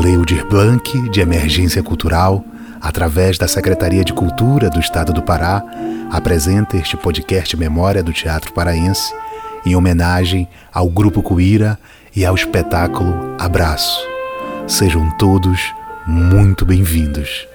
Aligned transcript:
Lei 0.00 0.16
Aldir 0.16 0.46
Blanc 0.46 1.10
de 1.10 1.20
Emergência 1.20 1.82
Cultural, 1.82 2.42
através 2.80 3.36
da 3.36 3.46
Secretaria 3.46 4.02
de 4.02 4.14
Cultura 4.14 4.70
do 4.70 4.80
Estado 4.80 5.12
do 5.12 5.22
Pará, 5.22 5.62
apresenta 6.10 6.78
este 6.78 6.96
podcast 6.96 7.54
Memória 7.54 8.02
do 8.02 8.10
Teatro 8.10 8.50
Paraense 8.54 9.12
em 9.66 9.76
homenagem 9.76 10.48
ao 10.72 10.88
Grupo 10.88 11.22
Cuíra 11.22 11.78
e 12.16 12.24
ao 12.24 12.34
espetáculo 12.34 13.36
Abraço. 13.38 14.00
Sejam 14.66 15.10
todos 15.18 15.60
muito 16.06 16.64
bem-vindos. 16.64 17.49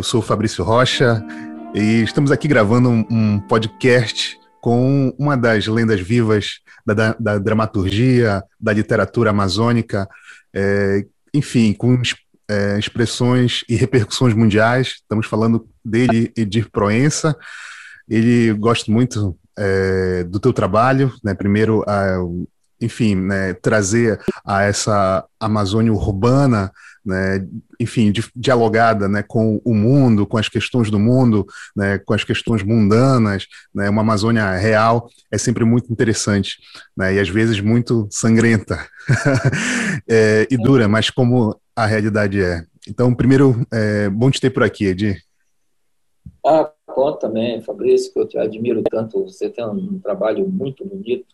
Eu 0.00 0.02
sou 0.02 0.20
o 0.20 0.22
Fabrício 0.22 0.64
Rocha 0.64 1.22
e 1.74 2.02
estamos 2.02 2.32
aqui 2.32 2.48
gravando 2.48 2.88
um, 2.88 3.38
podcast 3.38 4.40
com 4.58 5.14
uma 5.18 5.36
das 5.36 5.66
lendas 5.66 6.00
vivas 6.00 6.60
da, 6.86 6.94
da, 6.94 7.16
da 7.20 7.38
dramaturgia, 7.38 8.42
da 8.58 8.72
literatura 8.72 9.28
amazônica, 9.28 10.08
é, 10.54 11.04
enfim, 11.34 11.74
com 11.74 12.00
é, 12.48 12.78
expressões 12.78 13.62
e 13.68 13.76
repercussões 13.76 14.32
mundiais. 14.32 15.00
Estamos 15.02 15.26
falando 15.26 15.68
dele, 15.84 16.32
Edir 16.34 16.70
Proença. 16.70 17.36
Ele 18.08 18.54
gosta 18.54 18.90
muito 18.90 19.36
é, 19.58 20.24
do 20.24 20.40
teu 20.40 20.54
trabalho, 20.54 21.12
né? 21.22 21.34
Primeiro, 21.34 21.84
a, 21.86 22.16
enfim, 22.80 23.14
né, 23.14 23.54
trazer 23.54 24.20
a 24.44 24.62
essa 24.62 25.24
Amazônia 25.38 25.92
urbana 25.92 26.72
né, 27.04 27.46
enfim, 27.78 28.12
dialogada 28.36 29.08
né, 29.08 29.22
com 29.22 29.60
o 29.64 29.74
mundo, 29.74 30.26
com 30.26 30.36
as 30.36 30.48
questões 30.48 30.90
do 30.90 30.98
mundo, 30.98 31.46
né, 31.74 31.98
com 31.98 32.12
as 32.12 32.24
questões 32.24 32.62
mundanas, 32.62 33.46
né, 33.74 33.88
uma 33.88 34.02
Amazônia 34.02 34.52
real 34.56 35.08
é 35.30 35.38
sempre 35.38 35.64
muito 35.64 35.92
interessante 35.92 36.58
né, 36.96 37.14
e 37.14 37.20
às 37.20 37.28
vezes 37.28 37.60
muito 37.60 38.06
sangrenta 38.10 38.86
é, 40.08 40.46
e 40.50 40.56
dura, 40.56 40.88
mas 40.88 41.10
como 41.10 41.58
a 41.74 41.86
realidade 41.86 42.42
é. 42.42 42.64
Então, 42.88 43.14
primeiro, 43.14 43.66
é 43.72 44.08
bom 44.08 44.30
te 44.30 44.40
ter 44.40 44.50
por 44.50 44.62
aqui, 44.62 44.86
Edi. 44.86 45.16
Ah, 46.44 46.70
bom 46.94 47.12
também, 47.16 47.60
Fabrício, 47.60 48.12
que 48.12 48.18
eu 48.18 48.26
te 48.26 48.38
admiro 48.38 48.82
tanto. 48.90 49.24
Você 49.24 49.50
tem 49.50 49.64
um 49.64 49.98
trabalho 49.98 50.48
muito 50.48 50.84
bonito 50.84 51.26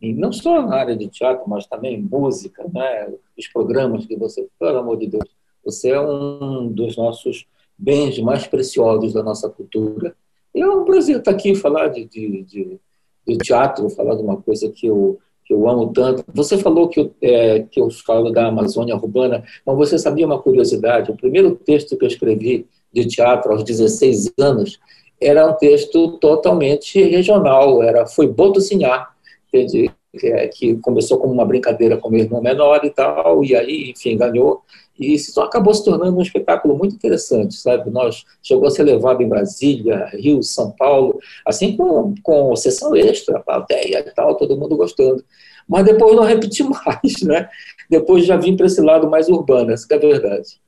e 0.00 0.12
não 0.12 0.32
só 0.32 0.62
na 0.62 0.76
área 0.76 0.96
de 0.96 1.08
teatro, 1.08 1.44
mas 1.48 1.66
também 1.66 2.00
música, 2.00 2.64
né? 2.72 3.08
os 3.36 3.48
programas 3.48 4.06
que 4.06 4.16
você, 4.16 4.46
pelo 4.58 4.78
amor 4.78 4.98
de 4.98 5.06
Deus, 5.06 5.24
você 5.64 5.90
é 5.90 6.00
um 6.00 6.68
dos 6.68 6.96
nossos 6.96 7.46
bens 7.76 8.18
mais 8.20 8.46
preciosos 8.46 9.12
da 9.12 9.22
nossa 9.22 9.48
cultura. 9.48 10.14
E 10.54 10.60
é 10.60 10.68
um 10.68 10.84
prazer 10.84 11.18
estar 11.18 11.30
aqui 11.30 11.54
falar 11.54 11.88
de, 11.88 12.04
de, 12.04 12.42
de, 12.42 12.80
de 13.26 13.38
teatro, 13.38 13.90
falar 13.90 14.14
de 14.14 14.22
uma 14.22 14.36
coisa 14.40 14.70
que 14.70 14.86
eu, 14.86 15.18
que 15.44 15.52
eu 15.52 15.68
amo 15.68 15.92
tanto. 15.92 16.24
Você 16.34 16.56
falou 16.58 16.88
que 16.88 17.00
eu, 17.00 17.14
é, 17.20 17.60
que 17.60 17.80
eu 17.80 17.90
falo 17.90 18.30
da 18.30 18.46
Amazônia 18.46 18.96
urbana, 18.96 19.44
mas 19.64 19.76
você 19.76 19.98
sabia 19.98 20.26
uma 20.26 20.40
curiosidade? 20.40 21.10
O 21.10 21.16
primeiro 21.16 21.54
texto 21.54 21.96
que 21.96 22.04
eu 22.04 22.08
escrevi 22.08 22.66
de 22.92 23.06
teatro 23.06 23.52
aos 23.52 23.64
16 23.64 24.32
anos 24.38 24.78
era 25.20 25.46
um 25.46 25.54
texto 25.54 26.18
totalmente 26.18 27.02
regional, 27.02 27.82
era 27.82 28.06
foi 28.06 28.26
Botocinhar, 28.26 29.15
que, 29.64 30.26
é, 30.26 30.48
que 30.48 30.76
começou 30.76 31.18
como 31.18 31.32
uma 31.32 31.44
brincadeira 31.44 31.96
com 31.96 32.10
meu 32.10 32.20
irmão 32.20 32.42
menor 32.42 32.84
e 32.84 32.90
tal, 32.90 33.44
e 33.44 33.54
aí, 33.54 33.90
enfim, 33.90 34.16
ganhou. 34.16 34.62
E 34.98 35.14
isso 35.14 35.38
acabou 35.40 35.74
se 35.74 35.84
tornando 35.84 36.16
um 36.16 36.22
espetáculo 36.22 36.76
muito 36.76 36.94
interessante, 36.94 37.54
sabe? 37.54 37.90
Nós 37.90 38.24
chegou 38.42 38.66
a 38.66 38.70
ser 38.70 38.82
levado 38.82 39.22
em 39.22 39.28
Brasília, 39.28 40.08
Rio, 40.12 40.42
São 40.42 40.70
Paulo, 40.72 41.18
assim 41.46 41.76
com, 41.76 42.14
com 42.22 42.56
sessão 42.56 42.96
extra, 42.96 43.40
plateia 43.40 44.00
e 44.00 44.14
tal, 44.14 44.36
todo 44.36 44.56
mundo 44.56 44.76
gostando. 44.76 45.22
Mas 45.68 45.84
depois 45.84 46.16
não 46.16 46.24
repeti 46.24 46.62
mais, 46.62 47.22
né? 47.22 47.48
Depois 47.90 48.24
já 48.24 48.36
vim 48.36 48.56
para 48.56 48.66
esse 48.66 48.80
lado 48.80 49.08
mais 49.08 49.28
urbano, 49.28 49.70
essa 49.70 49.86
é 49.90 49.96
a 49.96 49.98
verdade. 49.98 50.60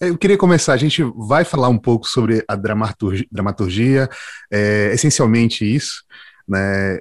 Eu 0.00 0.16
queria 0.16 0.38
começar, 0.38 0.72
a 0.72 0.78
gente 0.78 1.02
vai 1.16 1.44
falar 1.44 1.68
um 1.68 1.78
pouco 1.78 2.06
sobre 2.06 2.42
a 2.46 2.56
dramaturgia, 2.56 3.26
dramaturgia 3.30 4.08
é, 4.50 4.92
essencialmente 4.94 5.64
isso, 5.64 6.04
né? 6.48 7.00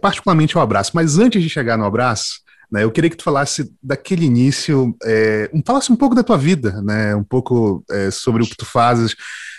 Particularmente 0.00 0.56
o 0.56 0.60
abraço. 0.60 0.92
Mas 0.94 1.18
antes 1.18 1.42
de 1.42 1.48
chegar 1.48 1.76
no 1.76 1.84
abraço, 1.84 2.40
né, 2.70 2.84
eu 2.84 2.90
queria 2.90 3.10
que 3.10 3.16
tu 3.16 3.24
falasse 3.24 3.74
daquele 3.82 4.24
início, 4.24 4.96
é, 5.02 5.50
falasse 5.66 5.90
um 5.90 5.96
pouco 5.96 6.14
da 6.14 6.22
tua 6.22 6.38
vida, 6.38 6.80
né, 6.82 7.14
um 7.16 7.24
pouco 7.24 7.84
é, 7.90 8.10
sobre 8.10 8.42
o 8.42 8.46
que 8.46 8.56
tu 8.56 8.64
fazes. 8.64 9.16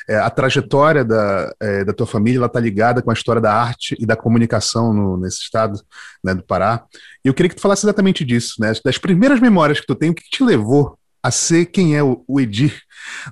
É, 0.09 0.17
a 0.17 0.29
trajetória 0.29 1.05
da, 1.05 1.53
é, 1.59 1.85
da 1.85 1.93
tua 1.93 2.07
família 2.07 2.39
ela 2.39 2.47
está 2.47 2.59
ligada 2.59 3.01
com 3.01 3.11
a 3.11 3.13
história 3.13 3.41
da 3.41 3.53
arte 3.53 3.95
e 3.99 4.05
da 4.05 4.15
comunicação 4.15 4.93
no, 4.93 5.17
nesse 5.17 5.39
estado 5.39 5.79
né, 6.23 6.33
do 6.33 6.43
Pará. 6.43 6.83
E 7.23 7.27
eu 7.27 7.33
queria 7.33 7.49
que 7.49 7.55
tu 7.55 7.61
falasse 7.61 7.85
exatamente 7.85 8.25
disso, 8.25 8.55
né, 8.59 8.73
das 8.83 8.97
primeiras 8.97 9.39
memórias 9.39 9.79
que 9.79 9.87
tu 9.87 9.95
tem, 9.95 10.09
o 10.09 10.15
que 10.15 10.29
te 10.29 10.43
levou 10.43 10.97
a 11.23 11.29
ser 11.29 11.65
quem 11.65 11.95
é 11.95 12.01
o, 12.01 12.23
o 12.27 12.39
Edir, 12.39 12.81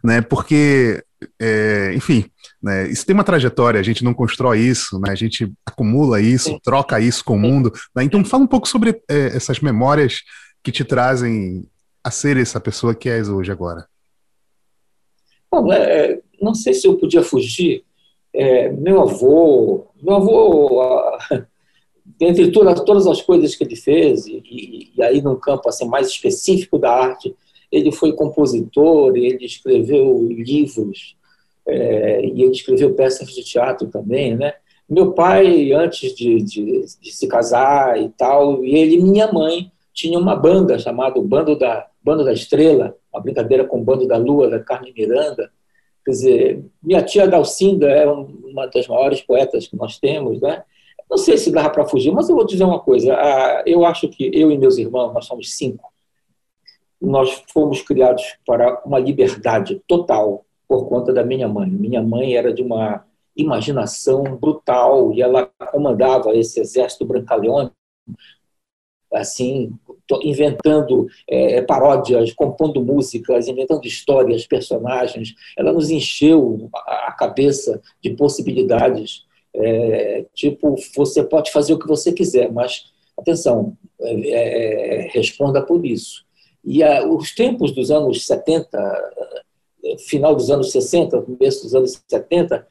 né, 0.03 0.21
porque, 0.21 1.03
é, 1.39 1.93
enfim, 1.95 2.25
né? 2.61 2.89
Isso 2.89 3.05
tem 3.05 3.13
uma 3.13 3.23
trajetória, 3.23 3.79
a 3.79 3.83
gente 3.83 4.03
não 4.03 4.13
constrói 4.13 4.59
isso, 4.59 4.99
né? 4.99 5.11
a 5.11 5.15
gente 5.15 5.51
acumula 5.65 6.21
isso, 6.21 6.49
Sim. 6.49 6.59
troca 6.63 6.99
isso 6.99 7.23
com 7.23 7.35
o 7.35 7.39
mundo. 7.39 7.71
Né? 7.95 8.03
Então, 8.03 8.23
fala 8.23 8.43
um 8.43 8.47
pouco 8.47 8.67
sobre 8.67 9.01
é, 9.09 9.27
essas 9.35 9.59
memórias 9.59 10.21
que 10.63 10.71
te 10.71 10.83
trazem 10.83 11.65
a 12.03 12.11
ser 12.11 12.37
essa 12.37 12.59
pessoa 12.59 12.95
que 12.95 13.09
és 13.09 13.29
hoje 13.29 13.51
agora. 13.51 13.87
Bom, 15.51 15.71
é, 15.73 16.19
não 16.41 16.53
sei 16.53 16.73
se 16.73 16.87
eu 16.87 16.97
podia 16.97 17.23
fugir. 17.23 17.83
É, 18.33 18.69
meu 18.69 19.01
avô, 19.01 19.87
meu 20.01 20.15
avô, 20.15 21.17
entre 22.21 22.51
todas, 22.51 22.79
todas 22.81 23.07
as 23.07 23.21
coisas 23.21 23.55
que 23.55 23.63
ele 23.63 23.75
fez, 23.75 24.27
e, 24.27 24.91
e 24.95 25.03
aí 25.03 25.21
num 25.21 25.35
campo 25.35 25.67
assim, 25.67 25.87
mais 25.87 26.07
específico 26.07 26.77
da 26.77 26.91
arte, 26.91 27.35
ele 27.71 27.91
foi 27.91 28.13
compositor, 28.13 29.15
ele 29.15 29.45
escreveu 29.45 30.27
livros, 30.29 31.15
é, 31.67 32.25
e 32.25 32.41
ele 32.41 32.51
escreveu 32.51 32.93
peças 32.93 33.29
de 33.29 33.43
teatro 33.43 33.87
também, 33.87 34.35
né? 34.35 34.53
Meu 34.89 35.11
pai, 35.11 35.71
antes 35.71 36.15
de, 36.15 36.41
de, 36.41 36.85
de, 36.99 37.11
se 37.11 37.27
casar 37.27 38.01
e 38.01 38.09
tal, 38.09 38.65
e 38.65 38.75
ele 38.75 38.95
e 38.95 39.01
minha 39.01 39.31
mãe 39.31 39.71
tinha 39.93 40.17
uma 40.17 40.35
banda 40.35 40.79
chamada 40.79 41.21
Bando 41.21 41.57
da, 41.57 41.87
Bando 42.01 42.23
da 42.23 42.33
Estrela, 42.33 42.95
uma 43.13 43.21
brincadeira 43.21 43.65
com 43.65 43.79
o 43.79 43.83
Bando 43.83 44.07
da 44.07 44.17
Lua, 44.17 44.49
da 44.49 44.59
Carmen 44.59 44.93
Miranda. 44.97 45.51
Quer 46.03 46.11
dizer, 46.11 46.65
minha 46.81 47.03
tia 47.03 47.27
Dalcinda 47.27 47.87
é 47.87 48.07
uma 48.07 48.65
das 48.65 48.87
maiores 48.87 49.21
poetas 49.21 49.67
que 49.67 49.75
nós 49.75 49.99
temos, 49.99 50.41
né? 50.41 50.63
Não 51.09 51.17
sei 51.17 51.37
se 51.37 51.51
dá 51.51 51.69
para 51.69 51.85
fugir, 51.85 52.11
mas 52.11 52.29
eu 52.29 52.35
vou 52.35 52.45
dizer 52.45 52.63
uma 52.63 52.79
coisa. 52.79 53.13
Eu 53.65 53.85
acho 53.85 54.07
que 54.07 54.29
eu 54.33 54.51
e 54.51 54.57
meus 54.57 54.77
irmãos, 54.77 55.13
nós 55.13 55.25
somos 55.25 55.55
cinco, 55.55 55.91
nós 57.01 57.43
fomos 57.51 57.81
criados 57.81 58.35
para 58.45 58.81
uma 58.85 58.99
liberdade 58.99 59.81
total 59.87 60.45
por 60.67 60.87
conta 60.87 61.13
da 61.13 61.23
minha 61.23 61.47
mãe. 61.47 61.69
Minha 61.69 62.01
mãe 62.01 62.35
era 62.35 62.53
de 62.53 62.61
uma 62.61 63.03
imaginação 63.35 64.23
brutal 64.23 65.13
e 65.13 65.21
ela 65.21 65.49
comandava 65.71 66.35
esse 66.35 66.59
exército 66.59 67.05
brancaleônico, 67.05 67.73
assim, 69.13 69.71
inventando 70.21 71.07
é, 71.27 71.61
paródias, 71.61 72.33
compondo 72.33 72.83
músicas, 72.83 73.47
inventando 73.47 73.85
histórias, 73.85 74.45
personagens. 74.45 75.33
Ela 75.57 75.71
nos 75.71 75.89
encheu 75.89 76.69
a 76.75 77.11
cabeça 77.13 77.81
de 78.01 78.11
possibilidades. 78.11 79.25
É, 79.55 80.25
tipo, 80.35 80.75
você 80.95 81.23
pode 81.23 81.51
fazer 81.51 81.73
o 81.73 81.79
que 81.79 81.87
você 81.87 82.11
quiser, 82.11 82.51
mas 82.51 82.91
atenção, 83.17 83.75
é, 83.99 85.05
é 85.05 85.09
responda 85.11 85.61
por 85.61 85.83
isso. 85.85 86.28
E 86.63 86.83
a, 86.83 87.07
os 87.07 87.33
tempos 87.33 87.71
dos 87.71 87.91
anos 87.91 88.25
70, 88.25 88.77
final 90.07 90.35
dos 90.35 90.49
anos 90.49 90.71
60, 90.71 91.21
começo 91.21 91.63
dos 91.63 91.75
anos 91.75 92.01
70, 92.07 92.67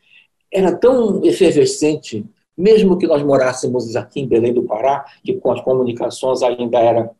era 0.52 0.74
tão 0.76 1.24
efervescente, 1.24 2.24
mesmo 2.56 2.98
que 2.98 3.06
nós 3.06 3.22
morássemos 3.22 3.94
aqui 3.96 4.20
em 4.20 4.26
Belém 4.26 4.52
do 4.52 4.62
Pará, 4.62 5.04
que 5.22 5.34
com 5.34 5.52
as 5.52 5.60
comunicações 5.60 6.42
ainda 6.42 6.78
era 6.78 7.10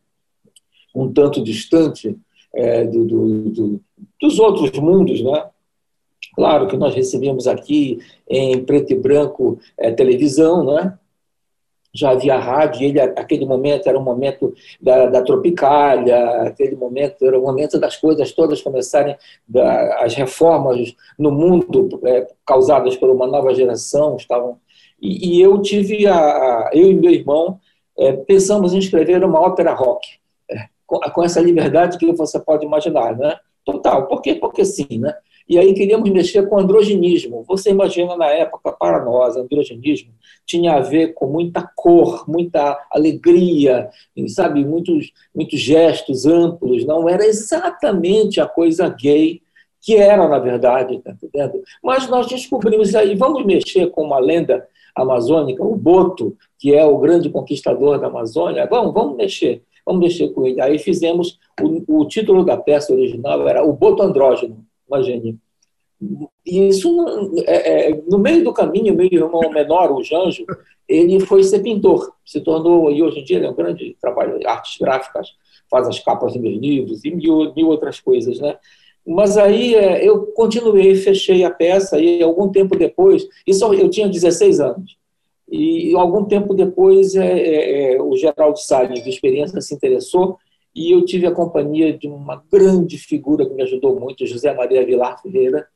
um 0.93 1.11
tanto 1.11 1.43
distante 1.43 2.17
é, 2.53 2.83
do, 2.83 3.05
do, 3.05 3.49
do, 3.49 3.81
dos 4.19 4.39
outros 4.39 4.71
mundos, 4.79 5.21
né? 5.21 5.49
Claro 6.35 6.67
que 6.67 6.77
nós 6.77 6.93
recebíamos 6.93 7.47
aqui 7.47 7.99
em 8.27 8.63
preto 8.63 8.93
e 8.93 8.95
branco 8.95 9.59
é, 9.77 9.91
televisão, 9.91 10.63
né? 10.65 10.97
Já 11.93 12.11
havia 12.11 12.37
rádio, 12.37 12.81
e 12.81 12.85
ele, 12.85 12.99
aquele 12.99 13.45
momento 13.45 13.87
era 13.87 13.97
um 13.97 14.03
momento 14.03 14.53
da, 14.79 15.07
da 15.07 15.21
tropicália, 15.21 16.43
aquele 16.43 16.75
momento 16.75 17.25
era 17.25 17.37
o 17.37 17.41
momento 17.41 17.79
das 17.79 17.97
coisas 17.97 18.31
todas 18.31 18.61
começarem, 18.61 19.15
da, 19.47 20.03
as 20.03 20.13
reformas 20.13 20.95
no 21.17 21.31
mundo 21.31 21.99
é, 22.05 22.27
causadas 22.45 22.95
por 22.95 23.09
uma 23.09 23.25
nova 23.25 23.53
geração 23.53 24.15
estavam. 24.15 24.57
E, 25.01 25.37
e 25.37 25.41
eu 25.41 25.61
tive, 25.61 26.05
a, 26.05 26.15
a, 26.15 26.69
eu 26.73 26.89
e 26.89 26.93
meu 26.93 27.11
irmão, 27.11 27.59
é, 27.97 28.13
pensamos 28.13 28.73
em 28.73 28.79
escrever 28.79 29.23
uma 29.23 29.39
ópera 29.39 29.73
rock, 29.73 30.07
é, 30.49 30.65
com, 30.85 30.99
com, 30.99 31.23
essa 31.23 31.41
liberdade 31.41 31.97
que 31.97 32.11
você 32.13 32.39
pode 32.39 32.65
imaginar, 32.65 33.17
né? 33.17 33.35
Total. 33.65 34.07
Por 34.07 34.21
quê? 34.21 34.35
Porque 34.35 34.63
sim, 34.63 34.99
né? 34.99 35.13
E 35.49 35.57
aí 35.57 35.73
queríamos 35.73 36.07
mexer 36.11 36.47
com 36.47 36.59
androgenismo. 36.59 37.43
Você 37.47 37.71
imagina 37.71 38.15
na 38.15 38.27
época, 38.27 38.71
para 38.71 39.03
nós, 39.03 39.35
androgenismo 39.35 40.11
tinha 40.45 40.75
a 40.75 40.79
ver 40.79 41.15
com 41.15 41.25
muita 41.25 41.67
cor, 41.75 42.29
muita 42.29 42.79
alegria, 42.91 43.89
sabe, 44.27 44.63
muitos, 44.63 45.11
muitos 45.33 45.59
gestos 45.59 46.27
amplos. 46.27 46.85
Não 46.85 47.09
era 47.09 47.25
exatamente 47.25 48.39
a 48.39 48.45
coisa 48.45 48.87
gay 48.89 49.41
que 49.81 49.95
era, 49.95 50.27
na 50.27 50.37
verdade, 50.37 50.99
tá 50.99 51.11
entendendo? 51.11 51.63
Mas 51.83 52.07
nós 52.07 52.27
descobrimos 52.27 52.93
aí, 52.93 53.15
vamos 53.15 53.43
mexer 53.43 53.89
com 53.89 54.03
uma 54.03 54.19
lenda 54.19 54.67
amazônica, 54.95 55.63
o 55.63 55.75
Boto, 55.75 56.37
que 56.59 56.75
é 56.75 56.85
o 56.85 56.97
grande 56.97 57.29
conquistador 57.29 57.99
da 57.99 58.07
Amazônia, 58.07 58.67
vamos, 58.69 58.93
vamos 58.93 59.15
mexer, 59.15 59.63
vamos 59.85 60.01
mexer 60.01 60.29
com 60.29 60.45
ele. 60.45 60.61
Aí 60.61 60.77
fizemos, 60.77 61.39
o, 61.61 62.01
o 62.01 62.07
título 62.07 62.43
da 62.43 62.57
peça 62.57 62.93
original 62.93 63.47
era 63.47 63.63
O 63.63 63.71
Boto 63.73 64.03
Andrógeno, 64.03 64.65
imagine. 64.89 65.39
E 66.45 66.67
isso, 66.67 66.89
é, 67.45 67.89
é, 67.89 68.01
no 68.07 68.17
meio 68.17 68.43
do 68.43 68.53
caminho, 68.53 68.95
meu 68.95 69.05
irmão 69.05 69.49
menor, 69.51 69.91
o 69.91 70.03
Janjo, 70.03 70.45
ele 70.87 71.19
foi 71.19 71.43
ser 71.43 71.59
pintor, 71.59 72.13
se 72.25 72.39
tornou, 72.41 72.89
e 72.89 73.03
hoje 73.03 73.19
em 73.19 73.23
dia 73.23 73.37
ele 73.37 73.45
é 73.45 73.51
um 73.51 73.55
grande 73.55 73.95
trabalho 74.01 74.39
artes 74.47 74.77
gráficas, 74.79 75.29
faz 75.69 75.87
as 75.87 75.99
capas 75.99 76.33
dos 76.33 76.41
meus 76.41 76.57
livros 76.57 77.03
e 77.03 77.11
mil, 77.11 77.53
mil 77.53 77.67
outras 77.67 77.99
coisas, 77.99 78.39
né? 78.39 78.57
Mas 79.05 79.37
aí 79.37 79.75
é, 79.75 80.07
eu 80.07 80.27
continuei, 80.27 80.95
fechei 80.95 81.43
a 81.43 81.51
peça 81.51 81.99
e 81.99 82.23
algum 82.23 82.49
tempo 82.49 82.77
depois, 82.77 83.27
isso 83.45 83.71
eu 83.73 83.89
tinha 83.89 84.07
16 84.07 84.59
anos, 84.61 84.97
e 85.51 85.93
algum 85.95 86.25
tempo 86.25 86.53
depois 86.53 87.15
é, 87.15 87.39
é, 87.39 87.93
é 87.95 88.01
o 88.01 88.15
Geraldo 88.15 88.59
Salles, 88.59 89.03
de 89.03 89.09
experiência, 89.09 89.59
se 89.61 89.73
interessou 89.73 90.37
e 90.75 90.93
eu 90.93 91.03
tive 91.03 91.25
a 91.25 91.31
companhia 91.31 91.97
de 91.97 92.07
uma 92.07 92.43
grande 92.51 92.97
figura 92.97 93.45
que 93.45 93.53
me 93.53 93.63
ajudou 93.63 93.99
muito, 93.99 94.25
José 94.25 94.53
Maria 94.53 94.85
Vilar 94.85 95.21
Ferreira, 95.21 95.67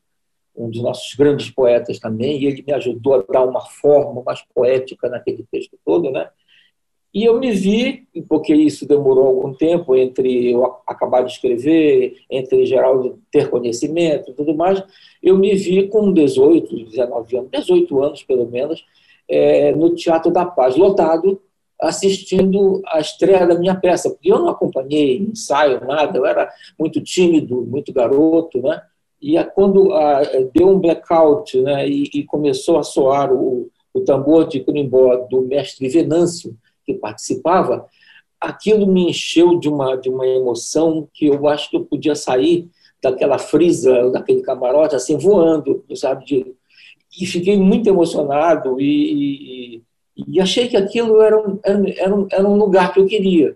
um 0.56 0.70
dos 0.70 0.82
nossos 0.82 1.16
grandes 1.16 1.50
poetas 1.50 2.00
também, 2.00 2.40
e 2.40 2.46
ele 2.46 2.64
me 2.66 2.74
ajudou 2.74 3.16
a 3.16 3.24
dar 3.24 3.44
uma 3.44 3.62
forma 3.62 4.22
mais 4.24 4.42
poética 4.54 5.10
naquele 5.10 5.44
texto 5.52 5.78
todo, 5.84 6.12
né? 6.12 6.30
E 7.14 7.26
eu 7.26 7.40
me 7.40 7.52
vi, 7.52 8.08
porque 8.28 8.56
isso 8.56 8.88
demorou 8.88 9.28
algum 9.28 9.54
tempo 9.54 9.96
entre 9.96 10.52
eu 10.52 10.78
acabar 10.88 11.22
de 11.24 11.32
escrever, 11.32 12.16
entre 12.28 12.66
Geraldo 12.66 13.20
ter 13.32 13.52
conhecimento 13.52 14.32
e 14.32 14.34
tudo 14.34 14.56
mais, 14.56 14.84
eu 15.22 15.38
me 15.38 15.54
vi 15.54 15.88
com 15.88 16.12
18, 16.12 16.86
19 16.86 17.38
anos, 17.38 17.50
18 17.52 18.04
anos 18.04 18.24
pelo 18.24 18.50
menos, 18.50 18.84
é, 19.28 19.72
no 19.76 19.94
Teatro 19.94 20.32
da 20.32 20.44
Paz, 20.44 20.76
lotado, 20.76 21.40
assistindo 21.84 22.82
a 22.88 23.00
estreia 23.00 23.46
da 23.46 23.58
minha 23.58 23.76
peça, 23.76 24.10
porque 24.10 24.32
eu 24.32 24.40
não 24.40 24.50
acompanhei 24.50 25.18
ensaio, 25.18 25.86
nada, 25.86 26.18
eu 26.18 26.26
era 26.26 26.50
muito 26.80 27.02
tímido, 27.02 27.62
muito 27.62 27.94
garoto, 27.94 28.62
né? 28.62 28.82
E 29.22 29.42
quando 29.56 29.94
a, 29.94 30.22
deu 30.54 30.70
um 30.70 30.80
blackout 30.80 31.60
né, 31.62 31.88
e, 31.88 32.10
e 32.14 32.24
começou 32.24 32.78
a 32.78 32.84
soar 32.84 33.32
o, 33.32 33.70
o 33.94 34.02
tambor 34.02 34.48
de 34.48 34.60
curimbó 34.60 35.16
do 35.30 35.42
mestre 35.42 35.88
Venâncio, 35.88 36.58
que 36.86 36.94
participava, 36.94 37.88
aquilo 38.40 38.86
me 38.86 39.10
encheu 39.10 39.58
de 39.58 39.70
uma, 39.70 39.96
de 39.96 40.10
uma 40.10 40.28
emoção 40.28 41.08
que 41.14 41.28
eu 41.28 41.48
acho 41.48 41.70
que 41.70 41.78
eu 41.78 41.86
podia 41.86 42.16
sair 42.16 42.70
daquela 43.02 43.38
frisa, 43.38 44.10
daquele 44.12 44.42
camarote, 44.42 44.96
assim, 44.96 45.18
voando, 45.18 45.84
sabe? 45.96 46.26
De, 46.26 46.56
e 47.20 47.26
fiquei 47.26 47.58
muito 47.58 47.88
emocionado 47.88 48.80
e, 48.80 49.76
e, 49.76 49.82
e 50.16 50.40
achei 50.40 50.68
que 50.68 50.78
aquilo 50.78 51.22
era 51.22 51.38
um, 51.38 51.60
era, 51.64 52.16
um, 52.16 52.28
era 52.32 52.48
um 52.48 52.56
lugar 52.56 52.94
que 52.94 53.00
eu 53.00 53.06
queria, 53.06 53.56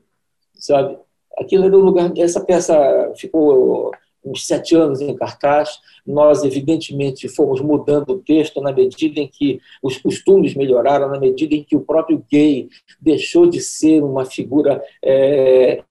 sabe? 0.54 0.98
Aquilo 1.38 1.65
era 1.65 1.77
um 1.77 1.81
lugar... 1.81 2.12
Essa 2.18 2.44
peça 2.44 3.13
ficou 3.15 3.92
uns 4.25 4.45
sete 4.45 4.75
anos 4.75 5.00
em 5.00 5.15
cartaz. 5.15 5.80
Nós, 6.06 6.44
evidentemente, 6.44 7.30
fomos 7.30 7.62
mudando 7.62 8.12
o 8.12 8.19
texto 8.19 8.62
na 8.62 8.71
medida 8.71 9.19
em 9.19 9.27
que 9.27 9.59
os 9.81 9.98
costumes 9.98 10.56
melhoraram, 10.56 11.09
na 11.09 11.19
medida 11.19 11.56
em 11.56 11.63
que 11.63 11.75
o 11.75 11.81
próprio 11.81 12.25
gay 12.30 12.68
deixou 13.00 13.48
de 13.48 13.62
ser 13.62 14.04
uma 14.04 14.25
figura 14.25 14.83
é, 15.04 15.83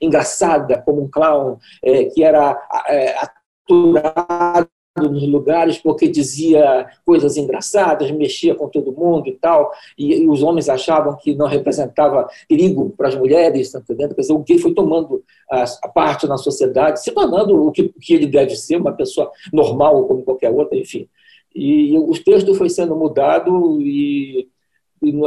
engraçada, 0.00 0.80
como 0.82 1.02
um 1.02 1.10
clown, 1.10 1.58
é, 1.82 2.04
que 2.04 2.22
era 2.22 2.60
é, 2.88 3.16
aturado 3.18 4.68
nos 5.00 5.26
lugares 5.26 5.78
porque 5.78 6.06
dizia 6.06 6.86
coisas 7.04 7.36
engraçadas, 7.36 8.10
mexia 8.10 8.54
com 8.54 8.68
todo 8.68 8.92
mundo 8.92 9.28
e 9.28 9.32
tal, 9.32 9.72
e, 9.96 10.22
e 10.22 10.28
os 10.28 10.42
homens 10.42 10.68
achavam 10.68 11.16
que 11.16 11.34
não 11.34 11.46
representava 11.46 12.28
perigo 12.46 12.90
para 12.96 13.08
as 13.08 13.14
mulheres, 13.14 13.72
tá 13.72 13.78
entendendo? 13.78 14.14
Quer 14.14 14.20
dizer, 14.20 14.34
o 14.34 14.40
gay 14.40 14.58
foi 14.58 14.74
tomando 14.74 15.24
a, 15.50 15.64
a 15.82 15.88
parte 15.88 16.26
na 16.26 16.36
sociedade, 16.36 17.02
se 17.02 17.10
tornando 17.12 17.66
o 17.66 17.72
que, 17.72 17.88
que 17.88 18.14
ele 18.14 18.26
deve 18.26 18.54
ser, 18.54 18.76
uma 18.76 18.92
pessoa 18.92 19.30
normal 19.52 20.06
como 20.06 20.22
qualquer 20.22 20.50
outra, 20.50 20.76
enfim. 20.76 21.08
E, 21.54 21.94
e 21.94 21.98
o 21.98 22.12
texto 22.22 22.54
foi 22.54 22.68
sendo 22.68 22.94
mudado 22.94 23.80
e 23.80 24.48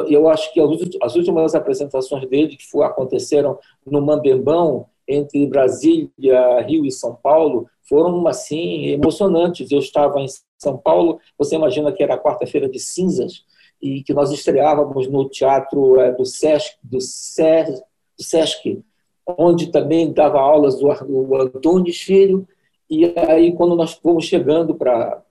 eu 0.09 0.29
acho 0.29 0.53
que 0.53 0.61
as 1.01 1.15
últimas 1.15 1.53
apresentações 1.53 2.25
dele 2.29 2.56
que 2.56 2.81
aconteceram 2.81 3.59
no 3.85 4.01
Mambembão, 4.01 4.85
entre 5.07 5.45
Brasília, 5.45 6.61
Rio 6.61 6.85
e 6.85 6.92
São 6.92 7.13
Paulo 7.13 7.68
foram 7.87 8.25
assim 8.27 8.87
emocionantes. 8.87 9.71
Eu 9.71 9.80
estava 9.80 10.19
em 10.19 10.27
São 10.57 10.77
Paulo, 10.77 11.19
você 11.37 11.56
imagina 11.56 11.92
que 11.92 12.04
era 12.04 12.18
quarta-feira 12.18 12.69
de 12.69 12.80
cinzas 12.80 13.45
e 13.81 14.04
que 14.04 14.13
nós 14.13 14.31
estreávamos 14.31 15.07
no 15.07 15.30
teatro 15.30 15.99
é, 15.99 16.11
do 16.11 16.25
Sesc, 16.25 16.77
do 16.83 16.99
Sesc, 17.01 17.81
do 18.18 18.23
Sesc 18.23 18.83
onde 19.27 19.71
também 19.71 20.13
dava 20.13 20.39
aulas 20.39 20.80
do, 20.80 20.87
do 20.87 21.35
Antunes 21.35 21.97
Filho. 21.97 22.47
E 22.89 23.06
aí 23.18 23.54
quando 23.54 23.75
nós 23.75 23.94
fomos 23.94 24.25
chegando 24.25 24.75
para 24.75 25.23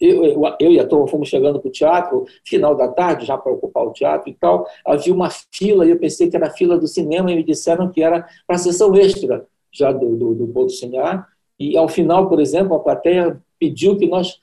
eu, 0.00 0.24
eu, 0.24 0.42
eu, 0.60 0.70
e 0.70 0.78
a 0.78 0.86
turma 0.86 1.08
fomos 1.08 1.28
chegando 1.28 1.58
para 1.58 1.68
o 1.68 1.72
teatro, 1.72 2.24
final 2.44 2.74
da 2.74 2.88
tarde, 2.88 3.26
já 3.26 3.36
para 3.36 3.52
ocupar 3.52 3.84
o 3.84 3.92
teatro 3.92 4.30
e 4.30 4.34
tal, 4.34 4.66
havia 4.86 5.12
uma 5.12 5.28
fila, 5.52 5.84
e 5.84 5.90
eu 5.90 5.98
pensei 5.98 6.30
que 6.30 6.36
era 6.36 6.46
a 6.46 6.52
fila 6.52 6.78
do 6.78 6.86
cinema, 6.86 7.32
e 7.32 7.36
me 7.36 7.42
disseram 7.42 7.90
que 7.90 8.00
era 8.02 8.24
para 8.46 8.56
a 8.56 8.58
sessão 8.58 8.94
extra 8.94 9.44
já 9.72 9.90
do, 9.90 10.16
do, 10.16 10.34
do 10.34 10.46
Bodo 10.46 10.70
e 11.58 11.76
ao 11.76 11.88
final, 11.88 12.28
por 12.28 12.40
exemplo, 12.40 12.74
a 12.74 12.80
plateia 12.80 13.40
pediu 13.58 13.96
que 13.96 14.06
nós 14.06 14.40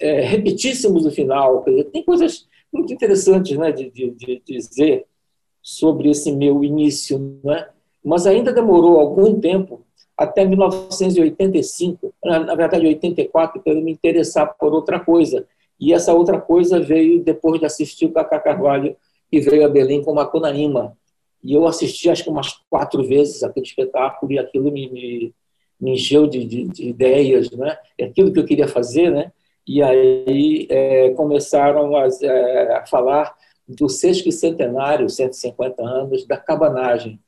é, 0.00 0.20
repetíssemos 0.20 1.04
o 1.04 1.10
final. 1.10 1.64
Tem 1.92 2.02
coisas 2.02 2.46
muito 2.72 2.92
interessantes 2.92 3.56
né, 3.56 3.70
de, 3.70 3.90
de, 3.90 4.10
de 4.10 4.42
dizer 4.46 5.06
sobre 5.62 6.10
esse 6.10 6.32
meu 6.32 6.62
início, 6.64 7.40
né? 7.42 7.68
mas 8.04 8.26
ainda 8.26 8.52
demorou 8.52 8.98
algum 8.98 9.40
tempo 9.40 9.84
até 10.16 10.46
1985, 10.46 12.14
na 12.24 12.54
verdade 12.54 12.86
84, 12.86 13.60
para 13.60 13.72
eu 13.72 13.82
me 13.82 13.92
interessar 13.92 14.54
por 14.58 14.72
outra 14.72 14.98
coisa. 14.98 15.46
E 15.78 15.92
essa 15.92 16.14
outra 16.14 16.40
coisa 16.40 16.80
veio 16.80 17.22
depois 17.22 17.60
de 17.60 17.66
assistir 17.66 18.06
o 18.06 18.12
Cacá 18.12 18.40
Carvalho, 18.40 18.96
que 19.30 19.40
veio 19.40 19.66
a 19.66 19.68
Belém 19.68 20.02
com 20.02 20.14
Macunaíma. 20.14 20.96
E 21.44 21.52
eu 21.52 21.66
assisti 21.66 22.08
acho 22.08 22.24
que 22.24 22.30
umas 22.30 22.54
quatro 22.70 23.06
vezes 23.06 23.42
aquele 23.42 23.66
espetáculo 23.66 24.32
e 24.32 24.38
aquilo 24.38 24.72
me, 24.72 24.88
me, 24.90 25.34
me 25.80 25.92
encheu 25.92 26.26
de, 26.26 26.44
de, 26.44 26.64
de, 26.68 26.88
ideias, 26.88 27.50
né? 27.50 27.76
Aquilo 28.00 28.32
que 28.32 28.38
eu 28.40 28.44
queria 28.44 28.68
fazer, 28.68 29.10
né? 29.10 29.32
E 29.66 29.82
aí 29.82 30.66
é, 30.70 31.10
começaram 31.10 31.96
a, 31.96 32.08
é, 32.22 32.76
a 32.76 32.86
falar 32.86 33.34
do 33.68 33.88
sesquicentenário, 33.88 35.10
150 35.10 35.82
anos, 35.82 36.26
da 36.26 36.36
cabanagem. 36.36 37.20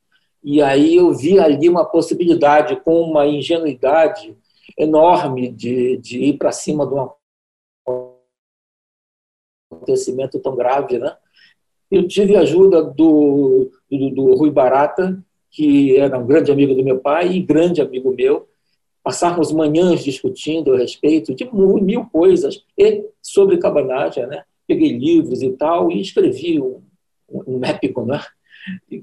E 0.43 0.63
aí 0.63 0.97
eu 0.97 1.13
vi 1.13 1.39
ali 1.39 1.69
uma 1.69 1.85
possibilidade, 1.85 2.77
com 2.77 3.03
uma 3.03 3.27
ingenuidade 3.27 4.37
enorme, 4.79 5.51
de, 5.51 5.97
de 5.99 6.23
ir 6.23 6.39
para 6.39 6.53
cima 6.53 6.87
de 6.87 6.95
um 6.95 7.11
acontecimento 9.71 10.39
tão 10.39 10.55
grave. 10.55 10.99
Né? 10.99 11.17
Eu 11.91 12.07
tive 12.07 12.37
a 12.37 12.41
ajuda 12.41 12.83
do, 12.83 13.71
do, 13.91 14.11
do 14.11 14.35
Rui 14.37 14.51
Barata, 14.51 15.23
que 15.51 15.97
era 15.97 16.19
um 16.19 16.27
grande 16.27 16.51
amigo 16.53 16.75
do 16.75 16.85
meu 16.85 16.99
pai 16.99 17.33
e 17.33 17.43
grande 17.43 17.81
amigo 17.81 18.15
meu. 18.15 18.49
Passarmos 19.03 19.53
manhãs 19.53 20.05
discutindo 20.05 20.75
a 20.75 20.79
respeito 20.79 21.35
de 21.35 21.49
mil 21.53 22.05
coisas 22.13 22.63
e 22.77 23.05
sobre 23.23 23.59
cabanagem. 23.59 24.27
Né? 24.27 24.43
Peguei 24.67 24.93
livros 24.93 25.43
e 25.43 25.51
tal 25.51 25.91
e 25.91 26.01
escrevi 26.01 26.61
um, 26.61 26.83
um 27.29 27.61
épico, 27.65 28.05
né? 28.05 28.21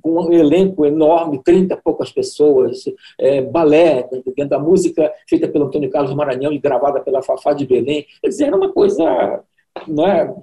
com 0.02 0.28
um 0.28 0.32
elenco 0.32 0.86
enorme, 0.86 1.42
30 1.44 1.74
e 1.74 1.82
poucas 1.82 2.12
pessoas, 2.12 2.84
é, 3.20 3.42
balé, 3.42 4.08
dentro 4.12 4.50
da 4.50 4.60
música 4.60 5.12
feita 5.28 5.48
pelo 5.48 5.66
Antônio 5.66 5.90
Carlos 5.90 6.14
Maranhão 6.14 6.52
e 6.52 6.60
gravada 6.60 7.00
pela 7.00 7.22
Fafá 7.22 7.54
de 7.54 7.66
Belém. 7.66 8.06
Quer 8.22 8.28
dizer, 8.28 8.46
era 8.46 8.56
uma 8.56 8.72
coisa. 8.72 9.44
Não 9.88 10.08
é? 10.08 10.34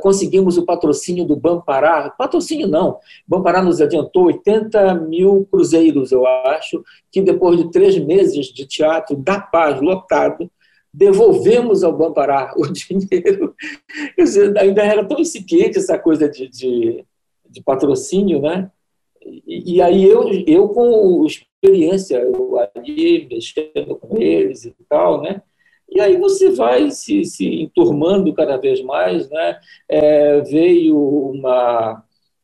Conseguimos 0.00 0.56
o 0.56 0.64
patrocínio 0.64 1.24
do 1.24 1.36
Bampará, 1.36 2.10
patrocínio 2.10 2.66
não, 2.66 2.98
Bampará 3.26 3.62
nos 3.62 3.80
adiantou 3.80 4.24
80 4.24 4.94
mil 4.94 5.46
cruzeiros, 5.50 6.10
eu 6.10 6.26
acho, 6.26 6.82
que 7.12 7.20
depois 7.20 7.58
de 7.58 7.70
três 7.70 7.98
meses 7.98 8.46
de 8.46 8.66
teatro 8.66 9.14
da 9.14 9.38
paz 9.38 9.80
lotado, 9.80 10.50
devolvemos 10.92 11.84
ao 11.84 11.96
Bampará 11.96 12.54
o 12.56 12.66
dinheiro. 12.66 13.54
Dizer, 14.18 14.56
ainda 14.58 14.82
era 14.82 15.04
tão 15.04 15.20
incipiente 15.20 15.78
essa 15.78 15.98
coisa 15.98 16.28
de, 16.28 16.48
de, 16.48 17.04
de 17.48 17.62
patrocínio, 17.62 18.40
né? 18.40 18.70
E, 19.46 19.74
e, 19.74 19.82
aí 19.82 20.04
eu, 20.04 20.30
eu 20.46 20.68
com 20.68 21.26
experiência, 21.26 22.16
eu 22.16 22.58
ali 22.74 23.26
mexendo 23.28 23.96
com 23.96 24.16
eles 24.16 24.64
e 24.64 24.74
tal, 24.88 25.20
né? 25.20 25.42
E 25.88 26.00
aí 26.00 26.16
você 26.16 26.50
vai 26.50 26.90
se, 26.90 27.24
se 27.24 27.62
enturmando 27.62 28.32
cada 28.34 28.56
vez 28.56 28.82
mais, 28.82 29.28
né? 29.30 29.58
É, 29.88 30.40
veio 30.42 30.98
uma 30.98 32.02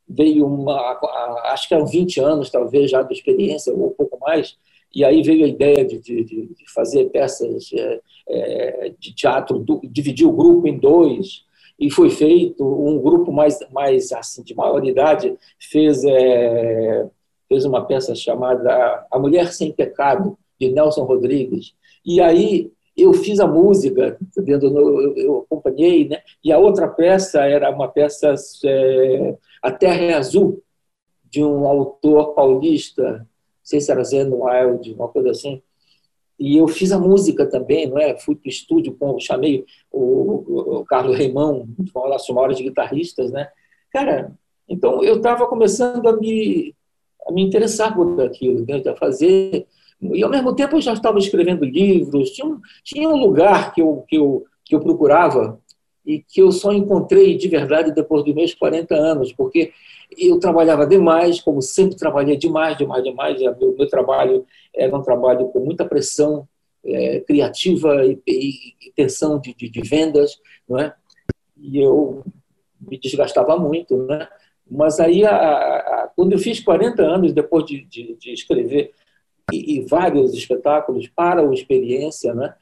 veio 0.08 0.46
uma 0.46 0.98
acho 1.44 1.66
que 1.68 1.74
eram 1.74 1.86
20 1.86 2.20
anos 2.20 2.50
talvez 2.50 2.90
já 2.90 3.02
de 3.02 3.14
experiência 3.14 3.72
ou 3.72 3.86
um 3.86 3.94
pouco 3.94 4.18
mais 4.20 4.58
e 4.94 5.04
aí 5.04 5.22
veio 5.22 5.44
a 5.44 5.48
ideia 5.48 5.84
de, 5.84 5.98
de, 5.98 6.24
de 6.24 6.72
fazer 6.72 7.06
peças 7.06 7.70
é, 7.72 8.00
é, 8.28 8.92
de 8.98 9.14
teatro, 9.14 9.58
do, 9.58 9.80
dividir 9.84 10.26
o 10.26 10.32
grupo 10.32 10.68
em 10.68 10.78
dois, 10.78 11.44
e 11.78 11.90
foi 11.90 12.10
feito 12.10 12.62
um 12.64 13.00
grupo 13.00 13.32
mais, 13.32 13.58
mais 13.72 14.12
assim, 14.12 14.42
de 14.42 14.54
maioridade, 14.54 15.34
fez, 15.58 16.04
é, 16.04 17.08
fez 17.48 17.64
uma 17.64 17.84
peça 17.84 18.14
chamada 18.14 19.06
A 19.10 19.18
Mulher 19.18 19.52
Sem 19.52 19.72
Pecado, 19.72 20.38
de 20.60 20.70
Nelson 20.70 21.04
Rodrigues. 21.04 21.74
E 22.04 22.20
aí 22.20 22.70
eu 23.02 23.12
fiz 23.12 23.40
a 23.40 23.46
música, 23.46 24.18
eu, 24.36 25.16
eu 25.16 25.38
acompanhei, 25.40 26.08
né? 26.08 26.20
e 26.42 26.52
a 26.52 26.58
outra 26.58 26.88
peça 26.88 27.42
era 27.44 27.70
uma 27.70 27.88
peça, 27.88 28.34
é, 28.64 29.36
A 29.62 29.70
Terra 29.70 30.00
é 30.02 30.14
Azul, 30.14 30.62
de 31.30 31.42
um 31.42 31.66
autor 31.66 32.34
paulista, 32.34 33.26
sei 33.62 33.80
se 33.80 33.90
era 33.90 34.04
Zen 34.04 34.30
Wild, 34.30 34.92
uma 34.92 35.08
coisa 35.08 35.30
assim. 35.30 35.62
E 36.38 36.56
eu 36.56 36.66
fiz 36.66 36.92
a 36.92 36.98
música 36.98 37.46
também, 37.46 37.88
não 37.88 37.98
é? 37.98 38.18
Fui 38.18 38.34
para 38.34 38.48
o 38.48 38.50
estúdio, 38.50 38.96
chamei 39.20 39.64
o, 39.90 40.78
o 40.80 40.84
Carlos 40.84 41.16
Reimão, 41.16 41.68
uma 41.94 42.08
das 42.10 42.28
maiores 42.28 42.60
guitarristas, 42.60 43.30
né? 43.30 43.48
Cara, 43.92 44.32
então 44.68 45.04
eu 45.04 45.16
estava 45.16 45.46
começando 45.46 46.06
a 46.08 46.16
me, 46.16 46.74
a 47.26 47.32
me 47.32 47.42
interessar 47.42 47.94
por 47.94 48.20
aquilo, 48.20 48.64
né? 48.66 48.82
a 48.86 48.96
fazer. 48.96 49.66
E 50.02 50.22
ao 50.22 50.30
mesmo 50.30 50.54
tempo 50.54 50.76
eu 50.76 50.80
já 50.80 50.92
estava 50.92 51.18
escrevendo 51.18 51.64
livros, 51.64 52.30
tinha 52.30 52.46
um, 52.46 52.60
tinha 52.82 53.08
um 53.08 53.16
lugar 53.16 53.72
que 53.72 53.80
eu, 53.80 54.04
que, 54.08 54.16
eu, 54.16 54.44
que 54.64 54.74
eu 54.74 54.80
procurava 54.80 55.60
e 56.04 56.20
que 56.20 56.42
eu 56.42 56.50
só 56.50 56.72
encontrei 56.72 57.36
de 57.36 57.46
verdade 57.46 57.94
depois 57.94 58.24
dos 58.24 58.34
meus 58.34 58.52
40 58.52 58.94
anos, 58.94 59.32
porque 59.32 59.72
eu 60.18 60.38
trabalhava 60.40 60.86
demais, 60.86 61.40
como 61.40 61.62
sempre 61.62 61.96
trabalhei 61.96 62.36
demais, 62.36 62.76
demais, 62.76 63.04
demais. 63.04 63.40
Meu, 63.40 63.76
meu 63.78 63.88
trabalho 63.88 64.44
era 64.74 64.94
um 64.96 65.02
trabalho 65.02 65.46
com 65.48 65.60
muita 65.60 65.84
pressão 65.84 66.48
é, 66.84 67.20
criativa 67.20 68.04
e, 68.04 68.20
e, 68.26 68.92
tensão 68.96 69.38
de, 69.38 69.54
de, 69.54 69.68
de, 69.68 69.80
vendas, 69.82 70.40
não 70.68 70.78
é? 70.78 70.92
E 71.56 71.78
eu 71.78 72.24
me 72.80 72.98
desgastava 72.98 73.56
muito, 73.56 73.96
né? 73.96 74.28
Mas 74.68 74.98
aí, 74.98 75.24
a, 75.24 75.36
a, 75.36 76.10
quando 76.16 76.32
eu 76.32 76.38
fiz 76.38 76.58
40 76.58 77.02
anos, 77.02 77.32
depois 77.32 77.64
de, 77.64 77.84
de, 77.84 78.16
de 78.16 78.32
escrever 78.32 78.92
e, 79.52 79.78
e, 79.78 79.86
vários 79.86 80.34
espetáculos 80.34 81.08
para 81.08 81.42
o 81.42 81.52
Experiência, 81.52 82.34
né? 82.34 82.54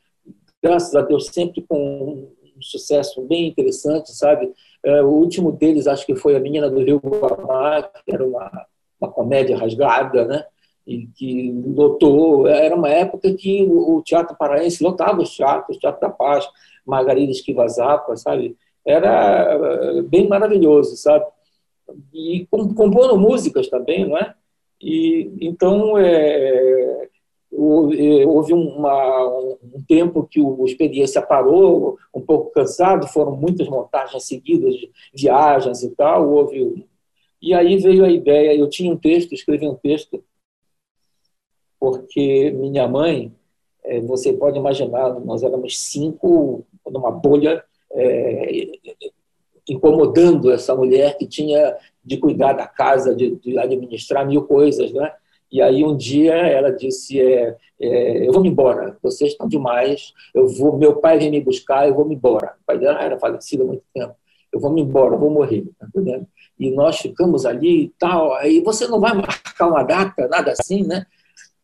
graças 0.63 0.95
a 0.95 1.01
Deus, 1.01 1.27
sempre 1.27 1.65
com 1.67 2.29
um 2.57 2.63
sucesso 2.63 3.23
bem 3.23 3.49
interessante, 3.49 4.13
sabe? 4.13 4.53
É, 4.85 5.03
o 5.03 5.09
último 5.09 5.53
deles, 5.53 5.87
acho 5.87 6.05
que 6.05 6.15
foi 6.15 6.37
A 6.37 6.41
Menina 6.41 6.69
do 6.69 6.83
Rio 6.83 6.99
Guamá, 6.99 7.83
que 7.83 8.15
era 8.15 8.27
uma, 8.27 8.67
uma 9.01 9.11
comédia 9.11 9.57
rasgada, 9.57 10.25
né? 10.25 10.45
E 10.87 11.07
que 11.07 11.53
lotou. 11.75 12.47
Era 12.47 12.75
uma 12.75 12.89
época 12.89 13.33
que 13.35 13.63
o 13.63 14.03
teatro 14.03 14.37
paraense 14.37 14.83
lotava 14.83 15.23
os 15.23 15.37
teatros, 15.37 15.79
Teatro 15.79 16.01
da 16.01 16.11
Paz, 16.11 16.49
Margarida 16.87 17.31
Esquivazapa, 17.31 18.17
sabe? 18.17 18.57
Era 18.85 19.59
é, 19.99 20.03
bem 20.03 20.29
maravilhoso, 20.29 20.97
sabe? 20.97 21.25
E 22.13 22.47
compondo 22.51 23.19
músicas 23.19 23.69
também, 23.69 24.09
não 24.09 24.17
é? 24.17 24.35
E, 24.81 25.31
então, 25.41 25.99
é, 25.99 27.09
houve 27.53 28.53
uma, 28.53 29.29
um 29.63 29.83
tempo 29.87 30.27
que 30.27 30.41
o 30.41 30.65
Experiência 30.65 31.21
parou, 31.21 31.99
um 32.15 32.21
pouco 32.21 32.51
cansado, 32.51 33.07
foram 33.09 33.37
muitas 33.37 33.69
montagens 33.69 34.25
seguidas, 34.25 34.75
viagens 35.15 35.83
e 35.83 35.91
tal, 35.91 36.31
houve... 36.31 36.87
E 37.43 37.55
aí 37.55 37.79
veio 37.79 38.05
a 38.05 38.11
ideia, 38.11 38.55
eu 38.55 38.69
tinha 38.69 38.93
um 38.93 38.97
texto, 38.97 39.33
escrevi 39.33 39.67
um 39.67 39.75
texto, 39.75 40.23
porque 41.79 42.51
minha 42.51 42.87
mãe, 42.87 43.35
é, 43.83 43.99
você 44.01 44.33
pode 44.33 44.59
imaginar, 44.59 45.19
nós 45.21 45.43
éramos 45.43 45.79
cinco 45.79 46.67
numa 46.87 47.11
bolha, 47.11 47.65
é, 47.93 48.71
incomodando 49.71 50.51
essa 50.51 50.75
mulher 50.75 51.17
que 51.17 51.27
tinha 51.27 51.77
de 52.05 52.17
cuidar 52.17 52.55
da 52.55 52.67
casa, 52.67 53.15
de, 53.15 53.37
de 53.37 53.59
administrar 53.59 54.27
mil 54.27 54.43
coisas, 54.43 54.93
né? 54.93 55.13
E 55.51 55.63
aí 55.63 55.85
um 55.85 55.97
dia 55.97 56.35
ela 56.35 56.71
disse: 56.71 57.21
é, 57.21 57.57
é, 57.81 58.29
eu 58.29 58.33
vou 58.33 58.43
me 58.43 58.49
embora, 58.49 58.97
vocês 59.03 59.33
estão 59.33 59.49
demais, 59.49 60.13
eu 60.35 60.47
vou, 60.47 60.77
meu 60.77 60.97
pai 60.97 61.19
vem 61.19 61.31
me 61.31 61.41
buscar, 61.41 61.89
eu 61.89 61.95
vou 61.95 62.05
me 62.05 62.15
embora. 62.15 62.55
O 62.63 62.67
pai 62.67 62.79
dela 62.79 63.03
era 63.03 63.19
falecido 63.19 63.63
há 63.63 63.67
muito 63.67 63.85
tempo. 63.95 64.15
Eu 64.53 64.59
vou 64.59 64.73
me 64.73 64.81
embora, 64.81 65.15
eu 65.15 65.19
vou 65.19 65.31
morrer, 65.31 65.65
tá 65.79 65.87
entendendo? 65.87 66.27
E 66.59 66.71
nós 66.71 66.99
ficamos 66.99 67.47
ali 67.47 67.85
e 67.85 67.89
tal. 67.99 68.35
Aí 68.35 68.61
você 68.61 68.87
não 68.89 69.01
vai 69.01 69.15
marcar 69.15 69.69
uma 69.69 69.85
data, 69.85 70.27
nada 70.29 70.53
assim, 70.53 70.85
né? 70.85 71.07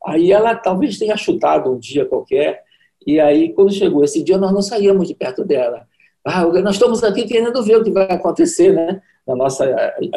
Aí 0.04 0.30
ela 0.30 0.54
talvez 0.54 0.98
tenha 0.98 1.16
chutado 1.16 1.70
um 1.70 1.78
dia 1.78 2.06
qualquer. 2.06 2.64
E 3.04 3.20
aí, 3.20 3.52
quando 3.52 3.72
chegou 3.72 4.04
esse 4.04 4.22
dia, 4.22 4.38
nós 4.38 4.52
não 4.52 4.62
saíamos 4.62 5.08
de 5.08 5.14
perto 5.14 5.44
dela. 5.44 5.86
Ah, 6.26 6.44
nós 6.44 6.74
estamos 6.74 7.04
aqui 7.04 7.24
querendo 7.24 7.62
ver 7.62 7.76
o 7.76 7.84
que 7.84 7.90
vai 7.90 8.10
acontecer, 8.10 8.72
né? 8.72 9.00
Na 9.24 9.36
nossa 9.36 9.64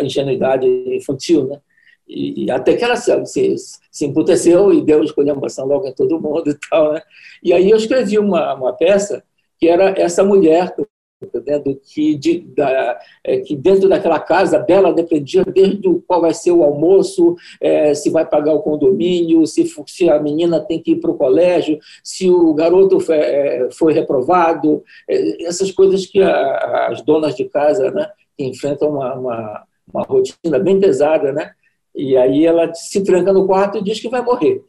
ingenuidade 0.02 0.66
infantil, 0.68 1.48
né? 1.48 1.60
E, 2.08 2.50
até 2.50 2.76
que 2.76 2.84
ela 2.84 2.96
se, 2.96 3.26
se, 3.28 3.56
se 3.92 4.06
emputeceu 4.06 4.74
e 4.74 4.84
deu 4.84 5.04
escolhambação 5.04 5.68
logo 5.68 5.88
em 5.88 5.94
todo 5.94 6.20
mundo 6.20 6.50
e 6.50 6.58
tal. 6.68 6.94
Né? 6.94 7.02
E 7.44 7.54
aí 7.54 7.70
eu 7.70 7.78
escrevi 7.78 8.18
uma, 8.18 8.56
uma 8.56 8.74
peça 8.74 9.24
que 9.60 9.68
era 9.68 9.92
essa 9.92 10.24
mulher 10.24 10.74
entendendo 11.22 11.80
que, 11.84 12.16
de, 12.16 12.40
da, 12.40 13.00
é, 13.24 13.40
que 13.40 13.56
dentro 13.56 13.90
daquela 13.90 14.20
casa 14.20 14.58
dela 14.60 14.94
dependia 14.94 15.44
desde 15.44 15.82
qual 16.08 16.22
vai 16.22 16.34
ser 16.34 16.52
o 16.52 16.64
almoço, 16.64 17.36
é, 17.60 17.94
se 17.94 18.10
vai 18.10 18.26
pagar 18.26 18.54
o 18.54 18.62
condomínio, 18.62 19.46
se, 19.46 19.70
se 19.88 20.10
a 20.10 20.20
menina 20.20 20.60
tem 20.60 20.82
que 20.82 20.92
ir 20.92 20.96
para 20.98 21.12
o 21.12 21.18
colégio, 21.18 21.80
se 22.04 22.30
o 22.30 22.54
garoto 22.54 23.00
foi, 23.00 23.18
é, 23.18 23.70
foi 23.72 23.94
reprovado, 23.94 24.84
é, 25.08 25.46
essas 25.46 25.72
coisas 25.72 26.06
que 26.06 26.22
a, 26.22 26.88
as 26.88 27.02
donas 27.02 27.36
de 27.36 27.46
casa 27.46 27.92
né, 27.92 28.10
enfrentam 28.38 28.90
uma, 28.90 29.14
uma, 29.16 29.64
uma 29.94 30.04
rotina 30.04 30.58
bem 30.58 30.80
pesada, 30.80 31.32
né? 31.32 31.52
E 31.94 32.16
aí 32.16 32.46
ela 32.46 32.74
se 32.74 33.04
tranca 33.04 33.34
no 33.34 33.46
quarto 33.46 33.78
e 33.78 33.84
diz 33.84 34.00
que 34.00 34.10
vai 34.10 34.22
morrer. 34.22 34.64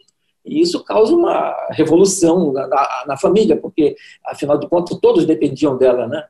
E 0.44 0.60
isso 0.60 0.82
causa 0.82 1.14
uma 1.14 1.54
revolução 1.70 2.52
na, 2.52 2.66
na, 2.66 3.04
na 3.08 3.16
família, 3.16 3.56
porque, 3.56 3.94
afinal 4.24 4.58
de 4.58 4.68
contas, 4.68 4.98
todos 4.98 5.26
dependiam 5.26 5.76
dela, 5.76 6.06
né? 6.08 6.24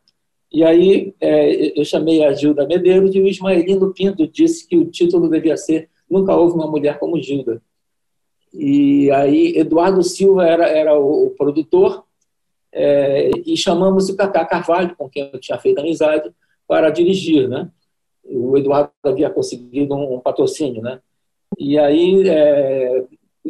E 0.53 0.65
aí 0.65 1.15
é, 1.21 1.79
eu 1.79 1.85
chamei 1.85 2.25
a 2.25 2.33
Gilda 2.33 2.67
Medeiros 2.67 3.15
e 3.15 3.21
o 3.21 3.27
Ismaelino 3.27 3.93
Pinto 3.93 4.27
disse 4.27 4.67
que 4.67 4.77
o 4.77 4.91
título 4.91 5.29
devia 5.29 5.57
ser 5.57 5.89
Nunca 6.09 6.35
Houve 6.35 6.55
uma 6.55 6.67
Mulher 6.67 6.99
como 6.99 7.21
Gilda. 7.21 7.63
E 8.53 9.11
aí 9.13 9.57
Eduardo 9.57 10.03
Silva 10.03 10.45
era, 10.45 10.69
era 10.69 10.99
o, 10.99 11.31
produtor 11.31 12.05
é, 12.73 13.31
e 13.47 13.57
chamamos 13.57 14.09
o 14.09 14.17
Cacá 14.17 14.45
Carvalho, 14.45 14.97
com 14.97 15.09
quem 15.09 15.31
eu 15.33 15.41
tinha 15.41 15.59
feito 15.59 15.79
amizade, 15.79 16.33
para 16.67 16.91
dirigir, 16.91 17.49
né? 17.49 17.71
o 18.25 18.57
Eduardo 18.57 18.93
havia 19.03 19.31
conseguido 19.31 19.95
um, 19.95 20.21
patrocínio, 20.21 20.83
né? 20.83 21.01
E 21.59 21.79
aí 21.79 22.29
é, 22.29 23.05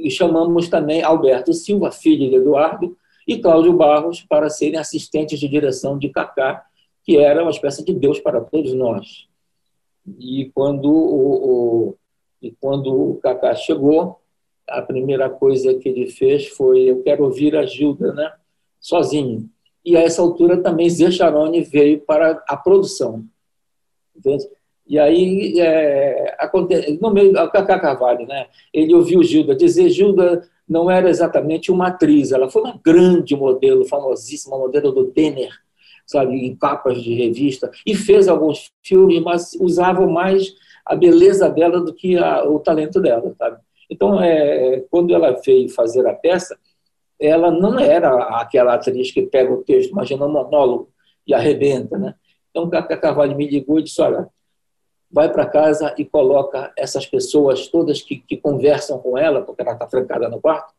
chamamos 0.09 0.69
também 0.69 1.03
Alberto 1.03 1.53
Silva, 1.53 1.91
filho 1.93 2.31
de 2.31 2.37
Eduardo, 2.37 2.97
e 3.27 3.39
Cláudio 3.39 3.73
Barros 3.75 4.23
para 4.23 4.49
serem 4.49 4.79
assistentes 4.79 5.39
de 5.39 5.49
direção 5.49 5.99
de 5.99 6.09
Cacá, 6.09 6.65
que 7.05 7.17
era 7.17 7.43
uma 7.43 7.51
espécie 7.51 7.85
de 7.85 7.93
Deus 7.93 8.19
para 8.19 8.41
todos 8.41 8.73
nós. 8.75 9.27
E 10.19 10.51
quando 10.55 10.91
o, 10.91 11.91
o 11.91 11.97
e 12.43 12.51
quando 12.59 12.91
o 12.91 13.17
Cacá 13.17 13.55
chegou, 13.55 14.19
a 14.67 14.81
primeira 14.81 15.29
coisa 15.29 15.75
que 15.75 15.89
ele 15.89 16.11
fez 16.11 16.47
foi 16.49 16.85
eu 16.85 17.03
quero 17.03 17.25
ouvir 17.25 17.55
a 17.55 17.67
Gilda, 17.67 18.15
né? 18.15 18.33
Sozinho. 18.81 19.49
E 19.85 19.97
a 19.97 20.01
essa 20.01 20.23
altura 20.23 20.57
também 20.63 20.89
Zé 20.89 21.11
Charone 21.11 21.63
veio 21.63 22.01
para 22.01 22.43
a 22.49 22.57
produção. 22.57 23.25
Entende? 24.17 24.49
E 24.87 24.99
aí, 24.99 25.61
é, 25.61 26.37
no 27.01 27.11
meio, 27.11 27.31
o 27.31 27.51
Cacá 27.51 27.79
Carvalho, 27.79 28.27
né, 28.27 28.49
ele 28.75 28.93
ouviu 28.93 29.23
Gilda 29.23 29.55
dizer, 29.55 29.89
Gilda 29.89 30.43
não 30.69 30.91
era 30.91 31.09
exatamente 31.09 31.71
uma 31.71 31.89
atriz, 31.89 32.33
ela 32.33 32.51
foi 32.51 32.63
uma 32.63 32.81
grande 32.85 33.37
modelo, 33.37 33.85
famosíssima 33.85 34.59
modelo 34.59 34.91
do 34.91 35.05
Denner, 35.13 35.53
sabe, 36.11 36.35
em 36.35 36.57
capas 36.57 37.01
de 37.03 37.15
revista, 37.15 37.71
e 37.87 37.95
fez 37.95 38.29
alguns 38.29 38.71
filmes, 38.83 39.21
mas 39.23 39.53
usava 39.61 40.07
mais 40.07 40.55
a 40.85 40.95
beleza 40.95 41.49
dela 41.49 41.81
do 41.81 41.95
que 41.95 42.17
a, 42.17 42.45
o 42.45 42.59
talento 42.59 43.01
dela, 43.01 43.35
sabe? 43.39 43.59
Então, 43.89 44.21
é, 44.21 44.85
quando 44.91 45.15
ela 45.15 45.33
veio 45.45 45.69
fazer 45.69 46.07
a 46.07 46.15
peça, 46.15 46.59
ela 47.19 47.51
não 47.51 47.79
era 47.79 48.41
aquela 48.41 48.75
atriz 48.75 49.11
que 49.11 49.23
pega 49.23 49.53
o 49.53 49.63
texto, 49.63 49.91
imagina 49.91 50.27
um 50.27 50.33
monólogo 50.33 50.91
e 51.27 51.35
arrebenta, 51.35 51.99
né? 51.99 52.15
Então, 52.51 52.69
Cacá 52.69 52.97
Carvalho 52.97 53.37
me 53.37 53.47
ligou 53.49 53.79
e 53.79 53.85
disse, 53.85 54.01
olha, 54.01 54.29
vai 55.11 55.31
para 55.31 55.47
casa 55.47 55.95
e 55.99 56.05
coloca 56.05 56.73
essas 56.77 57.07
pessoas 57.07 57.69
todas 57.69 58.01
que, 58.01 58.17
que 58.17 58.37
conversam 58.37 58.99
com 58.99 59.19
ela, 59.19 59.43
porque 59.43 59.63
ela 59.63 59.73
está 59.73 59.87
trancada 59.87 60.29
no 60.29 60.41
quarto, 60.41 60.73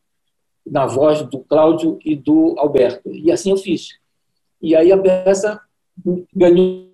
na 0.66 0.86
voz 0.86 1.22
do 1.22 1.40
Cláudio 1.40 1.98
e 2.04 2.14
do 2.14 2.54
Alberto. 2.58 3.10
E 3.10 3.30
assim 3.30 3.50
eu 3.50 3.56
fiz. 3.56 4.01
E 4.62 4.76
aí 4.76 4.92
a 4.92 4.98
peça 4.98 5.60
ganhou 6.34 6.92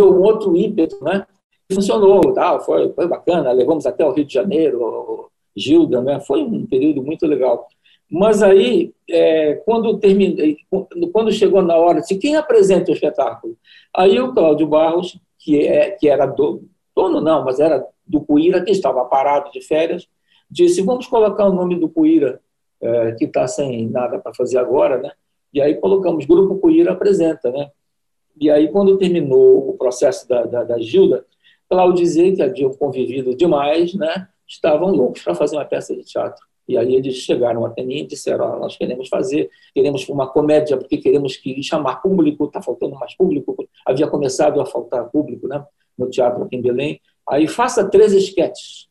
um 0.00 0.22
outro 0.22 0.54
ímpeto, 0.54 1.02
né? 1.02 1.26
Funcionou, 1.72 2.32
tal, 2.32 2.60
foi, 2.60 2.92
foi 2.92 3.08
bacana, 3.08 3.52
levamos 3.52 3.86
até 3.86 4.04
o 4.04 4.12
Rio 4.12 4.24
de 4.24 4.32
Janeiro, 4.32 5.30
Gilda, 5.56 6.00
né? 6.00 6.20
Foi 6.20 6.42
um 6.42 6.66
período 6.66 7.02
muito 7.02 7.26
legal. 7.26 7.66
Mas 8.10 8.42
aí, 8.42 8.94
é, 9.10 9.54
quando 9.66 9.98
terminei, 9.98 10.56
quando 11.12 11.32
chegou 11.32 11.60
na 11.60 11.76
hora, 11.76 12.00
disse, 12.00 12.16
quem 12.16 12.36
apresenta 12.36 12.90
o 12.90 12.94
espetáculo? 12.94 13.56
Aí 13.94 14.18
o 14.18 14.32
Cláudio 14.32 14.66
Barros, 14.66 15.18
que, 15.38 15.66
é, 15.66 15.90
que 15.90 16.08
era 16.08 16.24
do, 16.24 16.64
dono, 16.96 17.20
não, 17.20 17.44
mas 17.44 17.60
era 17.60 17.86
do 18.06 18.20
Cuíra, 18.22 18.64
que 18.64 18.70
estava 18.70 19.04
parado 19.04 19.50
de 19.50 19.60
férias, 19.60 20.08
disse, 20.50 20.80
vamos 20.82 21.06
colocar 21.06 21.46
o 21.46 21.52
nome 21.52 21.78
do 21.78 21.88
Cuíra, 21.88 22.40
é, 22.80 23.12
que 23.12 23.26
está 23.26 23.46
sem 23.46 23.88
nada 23.88 24.18
para 24.18 24.34
fazer 24.34 24.58
agora, 24.58 24.98
né? 24.98 25.12
E 25.52 25.60
aí 25.60 25.76
colocamos, 25.76 26.26
Grupo 26.26 26.56
Cuíra 26.56 26.92
apresenta, 26.92 27.50
né? 27.50 27.70
E 28.40 28.50
aí, 28.50 28.68
quando 28.68 28.96
terminou 28.98 29.70
o 29.70 29.76
processo 29.76 30.28
da, 30.28 30.44
da, 30.44 30.62
da 30.62 30.78
Gilda, 30.78 31.26
Cláudio 31.68 32.04
dizia 32.04 32.34
que 32.34 32.42
haviam 32.42 32.72
convivido 32.72 33.34
demais, 33.34 33.94
né? 33.94 34.28
Estavam 34.46 34.90
loucos 34.90 35.22
para 35.22 35.34
fazer 35.34 35.56
uma 35.56 35.64
peça 35.64 35.94
de 35.94 36.02
teatro. 36.02 36.46
E 36.66 36.76
aí 36.76 36.94
eles 36.94 37.16
chegaram 37.16 37.64
até 37.64 37.82
mim 37.82 37.98
e 37.98 38.06
disseram: 38.06 38.56
oh, 38.56 38.58
nós 38.60 38.76
queremos 38.76 39.08
fazer, 39.08 39.50
queremos 39.74 40.08
uma 40.08 40.26
comédia 40.28 40.76
porque 40.76 40.98
queremos 40.98 41.36
que 41.36 41.62
chamar 41.62 41.96
público, 41.96 42.44
está 42.44 42.62
faltando 42.62 42.94
mais 42.94 43.14
público. 43.14 43.56
Havia 43.84 44.06
começado 44.06 44.60
a 44.60 44.66
faltar 44.66 45.10
público, 45.10 45.48
né? 45.48 45.64
No 45.96 46.08
teatro 46.08 46.44
aqui 46.44 46.56
em 46.56 46.62
Belém. 46.62 47.00
Aí 47.28 47.48
faça 47.48 47.88
três 47.88 48.12
esquetes. 48.12 48.88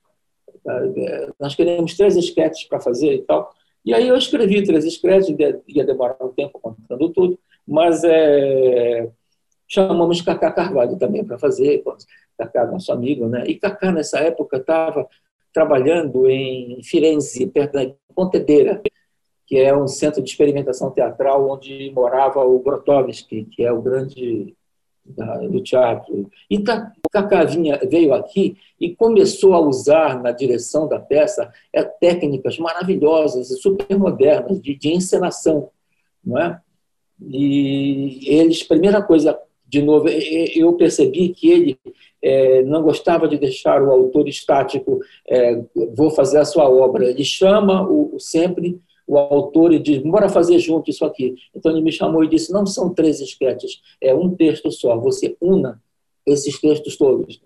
Nós 1.39 1.55
queremos 1.55 1.95
três 1.95 2.15
esquetes 2.15 2.65
para 2.65 2.79
fazer 2.79 3.13
e 3.13 3.21
tal. 3.21 3.51
E 3.87 3.93
aí 3.93 4.05
eu 4.05 4.17
escrevi 4.17 4.61
três 4.65 4.83
esquetes, 4.83 5.33
ia 5.65 5.85
demorar 5.85 6.17
um 6.21 6.27
tempo 6.27 6.59
contando 6.59 7.09
tudo, 7.13 7.39
mas 7.65 8.03
é, 8.03 9.09
chamamos 9.65 10.21
Cacá 10.21 10.51
Carvalho 10.51 10.97
também 10.97 11.23
para 11.23 11.39
fazer. 11.39 11.81
Cacá, 12.37 12.65
nosso 12.65 12.91
amigo, 12.91 13.29
né? 13.29 13.45
E 13.47 13.55
Cacá 13.55 13.89
nessa 13.93 14.19
época 14.19 14.57
estava 14.57 15.07
trabalhando 15.53 16.29
em 16.29 16.83
Firenze, 16.83 17.47
perto 17.47 17.75
da 17.75 17.89
Pontedera, 18.13 18.81
que 19.45 19.57
é 19.57 19.73
um 19.73 19.87
centro 19.87 20.21
de 20.21 20.29
experimentação 20.31 20.91
teatral 20.91 21.49
onde 21.49 21.89
morava 21.91 22.43
o 22.43 22.59
Grotowski, 22.59 23.45
que 23.45 23.63
é 23.63 23.71
o 23.71 23.81
grande 23.81 24.53
da, 25.07 25.37
do 25.37 25.61
teatro. 25.61 26.29
E 26.49 26.59
Cacá 26.59 27.45
veio 27.89 28.13
aqui 28.13 28.57
e 28.79 28.95
começou 28.95 29.53
a 29.53 29.59
usar 29.59 30.21
na 30.21 30.31
direção 30.31 30.87
da 30.87 30.99
peça 30.99 31.51
é, 31.73 31.83
técnicas 31.83 32.57
maravilhosas 32.57 33.49
e 33.49 33.57
super 33.57 33.97
modernas 33.97 34.61
de, 34.61 34.75
de 34.75 34.89
encenação, 34.89 35.69
não 36.23 36.37
é? 36.37 36.59
E 37.21 38.19
eles, 38.27 38.61
primeira 38.63 39.01
coisa, 39.01 39.39
de 39.67 39.81
novo, 39.81 40.07
eu 40.07 40.73
percebi 40.73 41.29
que 41.29 41.49
ele 41.49 41.79
é, 42.21 42.61
não 42.63 42.81
gostava 42.81 43.27
de 43.27 43.37
deixar 43.37 43.81
o 43.81 43.91
autor 43.91 44.27
estático, 44.27 44.99
é, 45.27 45.61
vou 45.95 46.09
fazer 46.11 46.39
a 46.39 46.45
sua 46.45 46.69
obra. 46.69 47.09
Ele 47.09 47.23
chama 47.23 47.81
o, 47.87 48.19
sempre 48.19 48.79
o 49.07 49.17
autor 49.17 49.73
e 49.73 49.79
diz, 49.79 49.99
bora 49.99 50.27
fazer 50.27 50.59
junto 50.59 50.89
isso 50.89 51.05
aqui. 51.05 51.35
Então 51.55 51.71
ele 51.71 51.81
me 51.81 51.91
chamou 51.91 52.23
e 52.23 52.27
disse, 52.27 52.51
não 52.51 52.65
são 52.65 52.93
três 52.93 53.21
esquetes, 53.21 53.81
é 54.01 54.13
um 54.13 54.35
texto 54.35 54.69
só, 54.71 54.97
você 54.97 55.37
una 55.41 55.81
esses 56.25 56.59
textos 56.59 56.97
todos? 56.97 57.41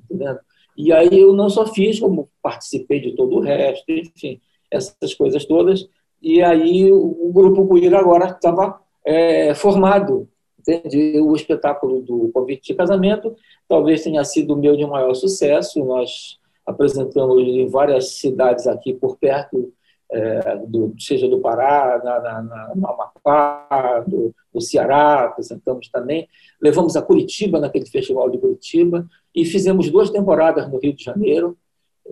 E 0.76 0.91
aí 0.91 1.19
eu 1.19 1.34
não 1.34 1.50
só 1.50 1.67
fiz, 1.67 2.00
como 2.00 2.30
participei 2.41 3.00
de 3.00 3.12
todo 3.12 3.36
o 3.36 3.39
resto, 3.39 3.91
enfim, 3.91 4.41
essas 4.71 5.13
coisas 5.13 5.45
todas. 5.45 5.88
E 6.21 6.41
aí 6.41 6.91
o, 6.91 7.28
o 7.28 7.32
Grupo 7.32 7.67
Cuíra 7.67 8.00
agora 8.00 8.26
estava 8.26 8.80
é, 9.06 9.54
formado, 9.54 10.28
entende? 10.60 11.19
O 11.19 11.36
espetáculo 11.36 12.02
do 12.02 12.30
convite 12.34 12.67
de 12.67 12.74
casamento 12.74 13.36
talvez 13.67 14.04
tenha 14.04 14.24
sido 14.24 14.54
o 14.54 14.58
meu 14.58 14.76
de 14.76 14.86
maior 14.86 15.13
sucesso. 15.13 15.84
Nós 15.84 16.39
apresentamos 16.65 17.41
em 17.41 17.67
várias 17.67 18.13
cidades 18.13 18.65
aqui 18.65 18.93
por 18.93 19.17
perto, 19.17 19.74
é, 20.12 20.58
do, 20.67 20.93
seja 21.00 21.28
do 21.28 21.39
Pará, 21.39 22.02
na, 22.04 22.19
na, 22.19 22.41
na, 22.41 22.76
no 22.76 22.88
Amapá, 22.88 24.04
do, 24.06 24.36
do, 24.54 24.62
Ceará, 24.62 25.26
apresentamos 25.26 25.89
também. 25.89 26.28
Levamos 26.62 26.95
a 26.95 27.02
Curitiba, 27.02 27.60
naquele 27.60 27.86
festival 27.86 28.30
de 28.30 28.38
Curitiba, 28.38 29.08
e 29.34 29.45
fizemos 29.45 29.89
duas 29.89 30.10
temporadas 30.10 30.69
no 30.69 30.80
Rio 30.80 30.93
de 30.93 31.04
Janeiro, 31.04 31.58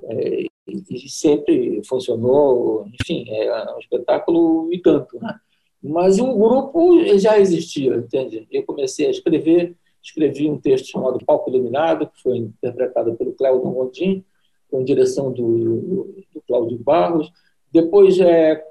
é, 0.04 0.46
e 0.68 1.10
sempre 1.10 1.82
funcionou, 1.84 2.88
enfim, 3.02 3.26
é 3.28 3.74
um 3.76 3.80
espetáculo 3.80 4.72
e 4.72 4.80
tanto, 4.80 5.20
né? 5.20 5.36
Mas 5.82 6.20
o 6.20 6.38
grupo 6.38 7.02
já 7.18 7.40
existia, 7.40 7.96
entende? 7.96 8.46
Eu 8.52 8.64
comecei 8.64 9.08
a 9.08 9.12
escrever, 9.12 9.76
escrevi 10.04 10.50
um 10.50 10.60
texto 10.60 10.88
chamado 10.88 11.24
Palco 11.26 11.50
Iluminado, 11.50 12.08
que 12.08 12.22
foi 12.22 12.38
interpretado 12.38 13.16
pelo 13.16 13.34
Cléudon 13.34 13.72
Gondim, 13.72 14.24
com 14.70 14.84
direção 14.84 15.32
do, 15.32 16.14
do 16.34 16.42
Cláudio 16.46 16.78
Barros. 16.78 17.32
Depois, 17.72 18.20
é, 18.20 18.64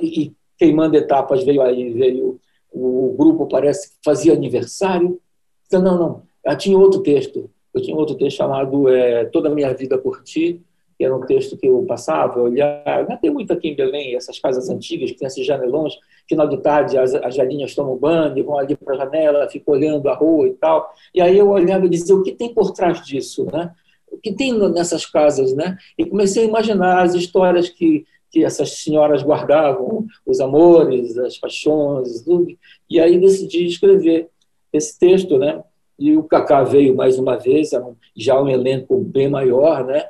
e, 0.00 0.32
queimando 0.58 0.96
etapas, 0.96 1.44
veio 1.44 1.62
aí, 1.62 1.92
veio 1.92 2.38
o 2.72 3.14
grupo, 3.16 3.46
parece 3.46 3.90
que 3.90 3.96
fazia 4.04 4.32
aniversário. 4.32 5.20
Então, 5.66 5.82
não, 5.82 5.98
não, 5.98 6.22
eu 6.44 6.56
tinha 6.56 6.78
outro 6.78 7.02
texto. 7.02 7.50
Eu 7.72 7.82
tinha 7.82 7.96
outro 7.96 8.16
texto 8.16 8.36
chamado 8.36 8.88
é, 8.88 9.24
Toda 9.26 9.48
a 9.48 9.54
Minha 9.54 9.72
Vida 9.72 9.96
por 9.96 10.22
Ti, 10.22 10.60
que 11.00 11.04
era 11.04 11.16
um 11.16 11.22
texto 11.22 11.56
que 11.56 11.66
eu 11.66 11.82
passava, 11.86 12.38
eu 12.38 12.44
olhava. 12.44 13.06
Já 13.08 13.16
tem 13.16 13.30
muito 13.30 13.52
aqui 13.52 13.68
em 13.68 13.74
Belém, 13.74 14.14
essas 14.14 14.38
casas 14.38 14.68
antigas, 14.68 15.10
que 15.10 15.16
tem 15.16 15.28
esses 15.28 15.46
janelões, 15.46 15.94
final 16.28 16.46
de 16.46 16.58
tarde 16.58 16.98
as, 16.98 17.14
as 17.14 17.36
galinhas 17.36 17.74
tomam 17.74 17.96
banho, 17.96 18.44
vão 18.44 18.58
ali 18.58 18.76
para 18.76 18.94
a 18.94 18.98
janela, 18.98 19.48
ficam 19.48 19.72
olhando 19.72 20.06
a 20.10 20.14
rua 20.14 20.48
e 20.48 20.52
tal. 20.52 20.92
E 21.14 21.22
aí 21.22 21.38
eu 21.38 21.48
olhava 21.48 21.86
e 21.86 21.88
dizia, 21.88 22.14
o 22.14 22.22
que 22.22 22.32
tem 22.32 22.52
por 22.52 22.72
trás 22.72 23.02
disso? 23.02 23.46
Né? 23.50 23.72
O 24.12 24.18
que 24.18 24.32
tem 24.32 24.52
nessas 24.70 25.06
casas? 25.06 25.54
Né? 25.54 25.78
E 25.96 26.04
comecei 26.04 26.44
a 26.44 26.48
imaginar 26.48 27.02
as 27.02 27.14
histórias 27.14 27.70
que, 27.70 28.04
que 28.30 28.44
essas 28.44 28.78
senhoras 28.78 29.22
guardavam, 29.22 30.06
os 30.24 30.40
amores, 30.40 31.18
as 31.18 31.36
paixões, 31.38 32.22
tudo. 32.22 32.46
e 32.88 33.00
aí 33.00 33.18
decidi 33.18 33.66
escrever 33.66 34.28
esse 34.72 34.98
texto, 34.98 35.38
né? 35.38 35.62
E 35.98 36.16
o 36.16 36.22
Cacá 36.22 36.62
veio 36.62 36.96
mais 36.96 37.18
uma 37.18 37.36
vez, 37.36 37.70
já 38.16 38.40
um 38.40 38.48
elenco 38.48 38.98
bem 39.00 39.28
maior, 39.28 39.84
né? 39.84 40.04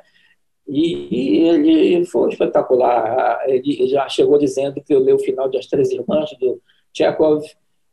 E, 0.67 1.47
ele 1.49 2.05
foi 2.05 2.29
espetacular. 2.29 3.43
Ele 3.45 3.87
já 3.87 4.07
chegou 4.07 4.37
dizendo 4.37 4.81
que 4.81 4.93
eu 4.93 5.03
li 5.03 5.11
o 5.11 5.19
final 5.19 5.49
de 5.49 5.57
As 5.57 5.65
Três 5.65 5.91
Irmãs, 5.91 6.29
do 6.39 6.61
Chekhov. 6.93 7.43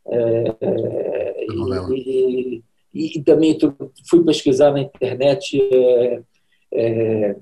É, 0.07 0.55
é 0.61 1.45
e, 1.91 2.63
e, 2.93 3.17
e, 3.17 3.21
também 3.21 3.57
fui 4.09 4.23
pesquisar 4.23 4.71
na 4.71 4.79
internet 4.79 5.61
é, 5.61 6.21
é, 6.71 7.35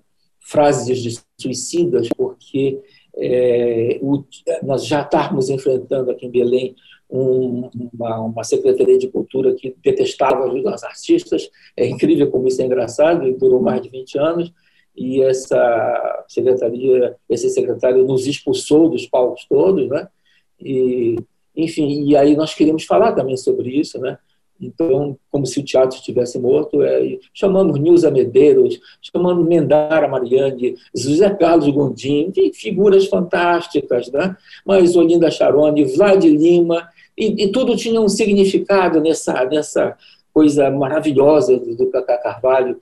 frases 0.48 1.00
de 1.00 1.20
suicidas, 1.38 2.08
porque 2.16 2.80
é, 3.16 4.00
o, 4.02 4.24
nós 4.64 4.86
já 4.86 5.02
estávamos 5.02 5.50
enfrentando 5.50 6.10
aqui 6.10 6.26
em 6.26 6.32
Belém 6.32 6.76
um, 7.10 7.70
uma, 7.94 8.20
uma, 8.22 8.44
secretaria 8.44 8.98
de 8.98 9.08
cultura 9.08 9.54
que 9.56 9.76
detestava 9.84 10.46
os 10.48 10.84
artistas. 10.84 11.50
É 11.76 11.86
incrível 11.86 12.30
como 12.32 12.48
isso 12.48 12.62
é 12.62 12.66
engraçado, 12.66 13.28
e 13.28 13.34
durou 13.34 13.62
mais 13.62 13.82
de 13.82 13.90
20 13.90 14.20
anos 14.20 14.54
e 14.98 15.22
essa 15.22 16.26
secretaria, 16.28 17.16
esse 17.30 17.50
secretário 17.50 18.04
nos 18.04 18.26
expulsou 18.26 18.90
dos 18.90 19.06
palcos 19.06 19.46
todos, 19.48 19.88
né? 19.88 20.08
E, 20.60 21.16
enfim, 21.56 22.10
e 22.10 22.18
aí 22.18 22.36
nós 22.36 22.56
queríamos 22.56 22.84
falar 22.84 23.14
também 23.14 23.38
sobre 23.38 23.70
isso, 23.70 24.00
né? 24.00 24.18
Então, 24.60 25.18
como 25.32 25.46
se 25.46 25.60
o 25.60 25.64
teatro 25.64 25.98
estivesse 25.98 26.40
morto, 26.40 26.82
é, 26.84 27.18
chamamos 27.34 27.80
Nilza 27.80 28.10
Medeiros, 28.10 28.80
chamamos 29.02 29.48
Mendara 29.48 30.08
Mariani, 30.08 30.76
José 30.96 31.30
Carlos 31.30 31.70
Gondim, 31.70 32.32
figuras 32.54 33.06
fantásticas, 33.06 34.12
né? 34.12 34.36
mas 34.66 34.96
Olinda 34.96 35.30
Charone, 35.30 35.86
Vlad 35.86 36.24
Lima, 36.24 36.90
e, 37.18 37.46
e, 37.46 37.52
tudo 37.52 37.76
tinha 37.76 38.00
um 38.00 38.08
significado 38.08 39.02
nessa, 39.02 39.44
nessa 39.46 39.98
coisa 40.32 40.70
maravilhosa 40.70 41.58
do, 41.58 41.90
Cacá 41.90 42.18
Carvalho, 42.18 42.78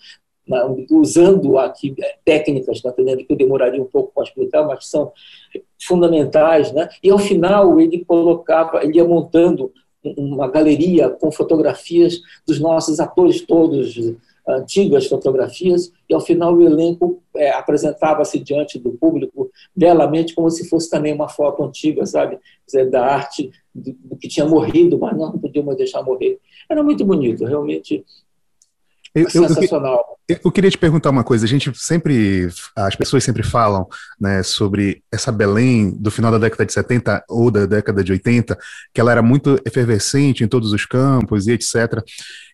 usando 0.91 1.57
aqui 1.57 1.95
é, 1.99 2.17
técnicas, 2.23 2.81
entendendo? 2.83 3.25
Que 3.25 3.31
eu 3.31 3.37
demoraria 3.37 3.81
um 3.81 3.85
pouco 3.85 4.11
para 4.13 4.23
explicar, 4.23 4.65
mas 4.65 4.87
são 4.87 5.11
fundamentais, 5.81 6.71
né? 6.71 6.89
E 7.01 7.09
ao 7.09 7.17
final 7.17 7.79
ele 7.79 8.03
colocava, 8.03 8.83
ele 8.83 8.97
ia 8.97 9.05
montando 9.05 9.71
uma 10.17 10.47
galeria 10.47 11.09
com 11.09 11.31
fotografias 11.31 12.21
dos 12.45 12.59
nossos 12.59 12.99
atores 12.99 13.41
todos, 13.41 13.97
antigas 14.47 15.07
fotografias, 15.07 15.91
e 16.07 16.13
ao 16.13 16.21
final 16.21 16.53
o 16.53 16.61
elenco 16.61 17.21
é, 17.35 17.49
apresentava-se 17.51 18.39
diante 18.39 18.77
do 18.77 18.91
público 18.91 19.49
belamente, 19.75 20.35
como 20.35 20.49
se 20.51 20.69
fosse 20.69 20.89
também 20.89 21.13
uma 21.13 21.27
foto 21.27 21.63
antiga, 21.63 22.05
sabe? 22.05 22.37
Dizer, 22.65 22.89
da 22.89 23.05
arte 23.05 23.49
do, 23.73 24.15
que 24.15 24.27
tinha 24.27 24.45
morrido, 24.45 24.99
mas 24.99 25.17
não 25.17 25.31
podíamos 25.31 25.75
deixar 25.75 26.03
morrer. 26.03 26.39
Era 26.69 26.83
muito 26.83 27.03
bonito, 27.03 27.43
realmente 27.43 28.05
eu, 29.15 29.29
sensacional. 29.29 30.03
Eu, 30.27 30.39
eu, 30.43 30.51
queria 30.51 30.69
te 30.69 30.77
perguntar 30.77 31.09
uma 31.09 31.23
coisa. 31.23 31.45
A 31.45 31.47
gente 31.47 31.71
sempre, 31.75 32.49
as 32.75 32.95
pessoas 32.95 33.23
sempre 33.23 33.43
falam 33.43 33.87
né, 34.19 34.43
sobre 34.43 35.01
essa 35.11 35.31
Belém 35.31 35.91
do 35.91 36.11
final 36.11 36.31
da 36.31 36.37
década 36.37 36.65
de 36.65 36.73
70 36.73 37.23
ou 37.29 37.49
da 37.49 37.65
década 37.65 38.03
de 38.03 38.11
80, 38.11 38.57
que 38.93 38.99
ela 38.99 39.11
era 39.11 39.21
muito 39.21 39.57
efervescente 39.65 40.43
em 40.43 40.47
todos 40.47 40.73
os 40.73 40.85
campos 40.85 41.47
e 41.47 41.53
etc. 41.53 42.03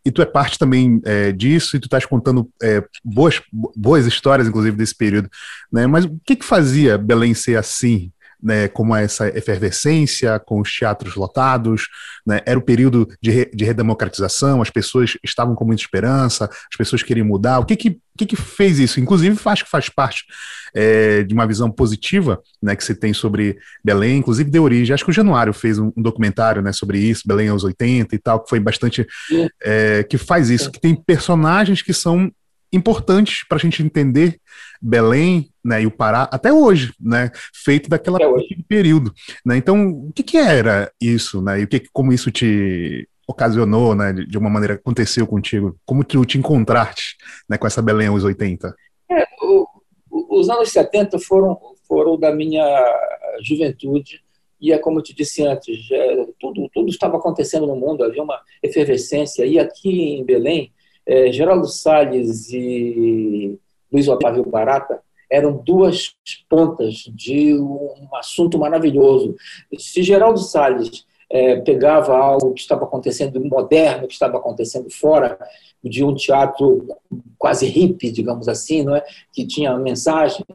E 0.05 0.11
tu 0.11 0.21
é 0.21 0.25
parte 0.25 0.59
também 0.59 1.01
é, 1.03 1.31
disso 1.31 1.75
e 1.75 1.79
tu 1.79 1.85
estás 1.85 2.05
contando 2.05 2.49
é, 2.61 2.83
boas, 3.03 3.41
boas 3.75 4.05
histórias, 4.05 4.47
inclusive, 4.47 4.77
desse 4.77 4.95
período. 4.95 5.29
Né? 5.71 5.87
Mas 5.87 6.05
o 6.05 6.19
que, 6.25 6.35
que 6.35 6.45
fazia 6.45 6.97
Belém 6.97 7.33
ser 7.33 7.57
assim? 7.57 8.11
Né, 8.41 8.67
como 8.67 8.95
essa 8.95 9.27
efervescência 9.29 10.39
com 10.39 10.59
os 10.59 10.71
teatros 10.71 11.15
lotados, 11.15 11.87
né, 12.25 12.41
era 12.45 12.57
o 12.57 12.61
período 12.61 13.07
de, 13.21 13.31
re, 13.31 13.51
de 13.53 13.65
redemocratização, 13.65 14.61
as 14.61 14.69
pessoas 14.69 15.17
estavam 15.23 15.55
com 15.55 15.65
muita 15.65 15.81
esperança, 15.81 16.45
as 16.45 16.77
pessoas 16.77 17.03
queriam 17.03 17.25
mudar. 17.25 17.59
O 17.59 17.65
que 17.65 17.75
que, 17.75 17.99
que, 18.17 18.25
que 18.25 18.35
fez 18.35 18.79
isso? 18.79 18.99
Inclusive, 18.99 19.39
acho 19.45 19.65
que 19.65 19.69
faz 19.69 19.89
parte 19.89 20.25
é, 20.73 21.23
de 21.23 21.33
uma 21.33 21.47
visão 21.47 21.69
positiva 21.71 22.41
né, 22.61 22.75
que 22.75 22.83
se 22.83 22.95
tem 22.95 23.13
sobre 23.13 23.57
Belém, 23.83 24.17
inclusive 24.17 24.49
de 24.49 24.59
origem. 24.59 24.93
Acho 24.93 25.05
que 25.05 25.11
o 25.11 25.13
Januário 25.13 25.53
fez 25.53 25.77
um, 25.79 25.91
um 25.95 26.01
documentário 26.01 26.61
né, 26.61 26.71
sobre 26.71 26.99
isso, 26.99 27.27
Belém 27.27 27.49
aos 27.49 27.63
80 27.63 28.15
e 28.15 28.19
tal, 28.19 28.39
que 28.41 28.49
foi 28.49 28.59
bastante. 28.59 29.05
É, 29.61 30.03
que 30.03 30.17
faz 30.17 30.49
isso, 30.49 30.71
que 30.71 30.79
tem 30.79 30.95
personagens 30.95 31.81
que 31.81 31.93
são 31.93 32.31
importantes 32.71 33.45
para 33.47 33.57
a 33.57 33.61
gente 33.61 33.83
entender 33.83 34.39
Belém 34.81 35.49
né, 35.63 35.83
e 35.83 35.85
o 35.85 35.91
Pará 35.91 36.27
até 36.31 36.51
hoje, 36.51 36.93
né, 36.99 37.31
feito 37.53 37.89
daquela 37.89 38.17
período. 38.67 39.13
Né? 39.45 39.57
Então, 39.57 39.89
o 39.89 40.11
que, 40.13 40.23
que, 40.23 40.37
era 40.37 40.91
isso, 40.99 41.41
né, 41.41 41.59
e 41.61 41.63
o 41.63 41.67
que, 41.67 41.83
como 41.91 42.13
isso 42.13 42.31
te 42.31 43.07
ocasionou, 43.27 43.93
né, 43.93 44.11
de, 44.13 44.37
uma 44.37 44.49
maneira 44.49 44.75
aconteceu 44.75 45.27
contigo? 45.27 45.77
Como 45.85 46.03
tu 46.03 46.25
te 46.25 46.37
encontraste 46.37 47.17
né, 47.47 47.57
com 47.57 47.67
essa 47.67 47.81
Belém 47.81 48.07
aos 48.07 48.23
80? 48.23 48.75
É, 49.11 49.25
o, 49.41 49.67
os 50.09 50.49
anos 50.49 50.69
70 50.69 51.19
foram, 51.19 51.59
foram 51.87 52.17
da 52.17 52.33
minha 52.33 52.65
juventude, 53.43 54.21
e 54.59 54.71
é 54.71 54.77
como 54.77 54.99
eu 54.99 55.03
te 55.03 55.13
disse 55.13 55.43
antes, 55.43 55.89
é, 55.91 56.25
tudo, 56.39 56.69
tudo 56.73 56.89
estava 56.89 57.17
acontecendo 57.17 57.65
no 57.65 57.75
mundo, 57.75 58.03
havia 58.03 58.21
uma 58.21 58.39
efervescência, 58.61 59.45
e 59.45 59.59
aqui 59.59 60.15
em 60.15 60.23
Belém, 60.23 60.71
é, 61.11 61.29
Geraldo 61.29 61.67
Salles 61.67 62.49
e 62.53 63.59
Luiz 63.91 64.07
Otávio 64.07 64.45
Barata 64.49 65.01
eram 65.29 65.57
duas 65.57 66.15
pontas 66.49 67.03
de 67.13 67.53
um 67.53 68.07
assunto 68.15 68.57
maravilhoso. 68.57 69.35
Se 69.77 70.03
Geraldo 70.03 70.39
Salles 70.39 71.05
é, 71.29 71.57
pegava 71.57 72.15
algo 72.17 72.53
que 72.53 72.61
estava 72.61 72.85
acontecendo 72.85 73.43
moderno, 73.43 74.07
que 74.07 74.13
estava 74.13 74.37
acontecendo 74.37 74.89
fora 74.89 75.37
de 75.83 76.01
um 76.01 76.15
teatro 76.15 76.87
quase 77.37 77.65
hippie, 77.65 78.11
digamos 78.11 78.47
assim, 78.47 78.83
não 78.83 78.95
é? 78.95 79.03
que 79.33 79.45
tinha 79.45 79.77
mensagens 79.77 80.45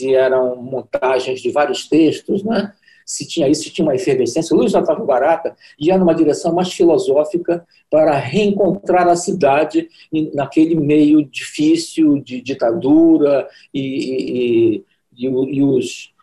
e 0.00 0.14
eram 0.14 0.54
montagens 0.56 1.40
de 1.40 1.50
vários 1.50 1.88
textos, 1.88 2.44
não 2.44 2.54
é? 2.54 2.72
Se 3.06 3.26
tinha 3.26 3.48
isso, 3.48 3.62
se 3.62 3.70
tinha 3.70 3.86
uma 3.86 3.94
efervescência. 3.94 4.54
Luiz 4.54 4.74
Otávio 4.74 5.06
Barata 5.06 5.56
ia 5.78 5.96
numa 5.96 6.14
direção 6.14 6.52
mais 6.52 6.72
filosófica 6.72 7.64
para 7.88 8.18
reencontrar 8.18 9.06
a 9.06 9.14
cidade 9.14 9.88
naquele 10.34 10.74
meio 10.74 11.24
difícil 11.24 12.20
de 12.20 12.42
ditadura 12.42 13.48
e, 13.72 13.80
e, 13.80 14.84
e, 15.16 15.24
e 15.24 15.62
os 15.62 16.14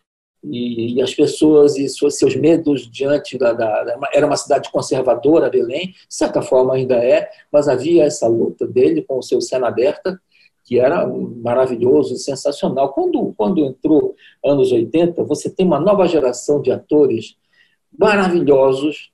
e, 0.46 1.02
as 1.02 1.14
pessoas 1.14 1.78
e 1.78 1.88
seus 1.88 2.36
medos 2.36 2.92
diante 2.92 3.38
da, 3.38 3.54
da, 3.54 3.98
era 4.14 4.26
uma 4.26 4.36
cidade 4.36 4.70
conservadora 4.70 5.50
Belém 5.50 5.92
de 5.92 5.98
certa 6.10 6.42
forma 6.42 6.76
ainda 6.76 6.96
é 6.96 7.30
mas 7.50 7.70
havia 7.70 8.04
essa 8.04 8.28
luta 8.28 8.68
dele 8.68 9.02
com 9.04 9.18
o 9.20 9.24
seu 9.24 9.40
cena 9.40 9.70
aberta 9.70 10.20
que 10.64 10.80
era 10.80 11.06
maravilhoso, 11.08 12.16
sensacional. 12.16 12.94
Quando, 12.94 13.34
quando 13.36 13.66
entrou 13.66 14.16
anos 14.44 14.72
80, 14.72 15.24
você 15.24 15.50
tem 15.50 15.66
uma 15.66 15.80
nova 15.80 16.08
geração 16.08 16.62
de 16.62 16.72
atores 16.72 17.36
maravilhosos, 17.98 19.12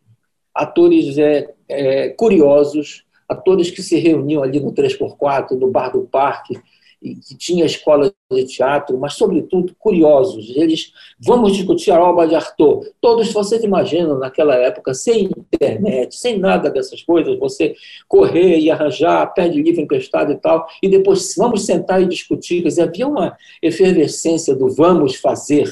atores 0.54 1.18
é, 1.18 1.54
é, 1.68 2.10
curiosos, 2.10 3.04
atores 3.28 3.70
que 3.72 3.82
se 3.82 3.98
reuniam 3.98 4.44
ali 4.44 4.60
no 4.60 4.74
3x4, 4.74 5.52
no 5.52 5.70
Bar 5.70 5.92
do 5.92 6.02
Parque, 6.02 6.60
que 7.02 7.36
tinha 7.38 7.66
escola 7.66 8.14
de 8.30 8.46
teatro, 8.46 8.98
mas, 8.98 9.14
sobretudo, 9.14 9.74
curiosos. 9.80 10.52
Eles, 10.56 10.92
vamos 11.20 11.56
discutir 11.56 11.92
a 11.92 12.04
obra 12.04 12.28
de 12.28 12.36
Arthur. 12.36 12.92
Todos 13.00 13.32
vocês 13.32 13.64
imaginam, 13.64 14.20
naquela 14.20 14.56
época, 14.56 14.94
sem 14.94 15.30
internet, 15.54 16.16
sem 16.16 16.38
nada 16.38 16.70
dessas 16.70 17.02
coisas, 17.02 17.40
você 17.40 17.76
correr 18.08 18.60
e 18.60 18.70
arranjar, 18.70 19.34
pede 19.34 19.62
livro 19.62 19.82
emprestado 19.82 20.34
e 20.34 20.36
tal, 20.36 20.68
e 20.84 20.90
depois 20.90 21.36
vamos 21.38 21.66
sentar 21.66 22.02
e 22.02 22.06
discutir. 22.06 22.62
Quer 22.62 22.68
dizer, 22.68 22.82
havia 22.84 23.08
uma 23.08 23.38
efervescência 23.62 24.54
do 24.54 24.70
vamos 24.70 25.16
fazer. 25.16 25.72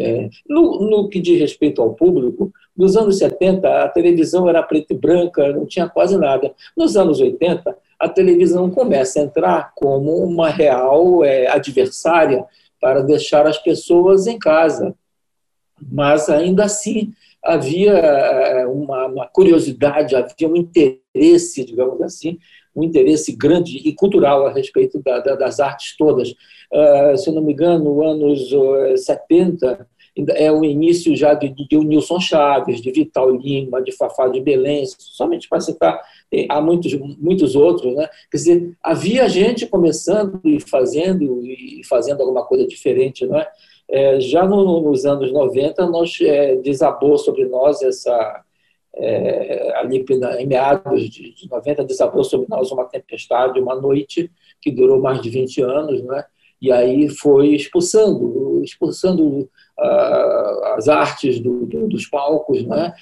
É, 0.00 0.28
no, 0.48 0.88
no 0.88 1.08
que 1.08 1.20
diz 1.20 1.40
respeito 1.40 1.82
ao 1.82 1.92
público, 1.92 2.52
nos 2.76 2.96
anos 2.96 3.18
70, 3.18 3.82
a 3.82 3.88
televisão 3.88 4.48
era 4.48 4.62
preta 4.62 4.92
e 4.92 4.96
branca, 4.96 5.52
não 5.52 5.66
tinha 5.66 5.88
quase 5.88 6.16
nada. 6.16 6.54
Nos 6.76 6.96
anos 6.96 7.20
80, 7.20 7.76
a 7.98 8.08
televisão 8.08 8.70
começa 8.70 9.18
a 9.18 9.22
entrar 9.24 9.72
como 9.74 10.16
uma 10.24 10.48
real 10.48 11.24
é, 11.24 11.48
adversária 11.48 12.44
para 12.80 13.02
deixar 13.02 13.46
as 13.46 13.58
pessoas 13.58 14.26
em 14.26 14.38
casa. 14.38 14.94
Mas 15.80 16.28
ainda 16.28 16.64
assim 16.64 17.12
havia 17.42 17.92
é, 17.92 18.66
uma, 18.66 19.06
uma 19.06 19.26
curiosidade, 19.26 20.14
havia 20.14 20.48
um 20.48 20.56
interesse, 20.56 21.64
digamos 21.64 22.00
assim, 22.02 22.38
um 22.74 22.84
interesse 22.84 23.34
grande 23.34 23.78
e 23.78 23.92
cultural 23.92 24.46
a 24.46 24.52
respeito 24.52 25.02
da, 25.02 25.18
da, 25.18 25.34
das 25.34 25.58
artes 25.58 25.96
todas. 25.96 26.30
Uh, 26.72 27.16
se 27.16 27.30
não 27.32 27.42
me 27.42 27.52
engano, 27.52 28.04
anos 28.04 28.50
70 29.04 29.88
é 30.30 30.50
o 30.50 30.64
início 30.64 31.14
já 31.16 31.34
de, 31.34 31.48
de, 31.48 31.76
Nilson 31.76 32.20
Chaves, 32.20 32.80
de 32.80 32.90
Vital 32.90 33.30
Lima, 33.30 33.82
de 33.82 33.92
Fafá 33.92 34.28
de 34.28 34.40
Belém, 34.40 34.84
somente 34.98 35.48
para 35.48 35.60
citar 35.60 36.00
há 36.48 36.60
muitos, 36.60 36.92
muitos 37.18 37.54
outros, 37.54 37.94
né? 37.94 38.08
Quer 38.30 38.36
dizer, 38.36 38.76
havia 38.82 39.28
gente 39.28 39.66
começando 39.66 40.40
e 40.44 40.60
fazendo 40.60 41.42
e 41.44 41.82
fazendo 41.88 42.20
alguma 42.20 42.44
coisa 42.44 42.66
diferente, 42.66 43.26
não 43.26 43.38
é? 43.38 43.48
é 43.88 44.20
já 44.20 44.46
no, 44.46 44.80
nos 44.80 45.06
anos 45.06 45.32
90, 45.32 45.86
nós 45.86 46.18
é, 46.20 46.56
desabou 46.56 47.16
sobre 47.16 47.44
nós 47.46 47.82
essa 47.82 48.44
é, 48.96 49.72
ali 49.76 50.04
em 50.40 50.46
meados 50.46 51.08
de, 51.08 51.32
de 51.32 51.48
90 51.48 51.84
desabou 51.84 52.24
sobre 52.24 52.46
nós 52.48 52.70
uma 52.72 52.84
tempestade, 52.84 53.60
uma 53.60 53.74
noite 53.74 54.30
que 54.60 54.70
durou 54.70 55.00
mais 55.00 55.20
de 55.20 55.30
20 55.30 55.62
anos, 55.62 56.02
não 56.02 56.16
é? 56.16 56.26
E 56.60 56.72
aí 56.72 57.08
foi 57.08 57.54
expulsando, 57.54 58.60
expulsando 58.64 59.48
as 60.74 60.88
artes 60.88 61.38
do, 61.38 61.64
do, 61.64 61.88
dos 61.88 62.06
palcos, 62.06 62.64
né? 62.64 62.92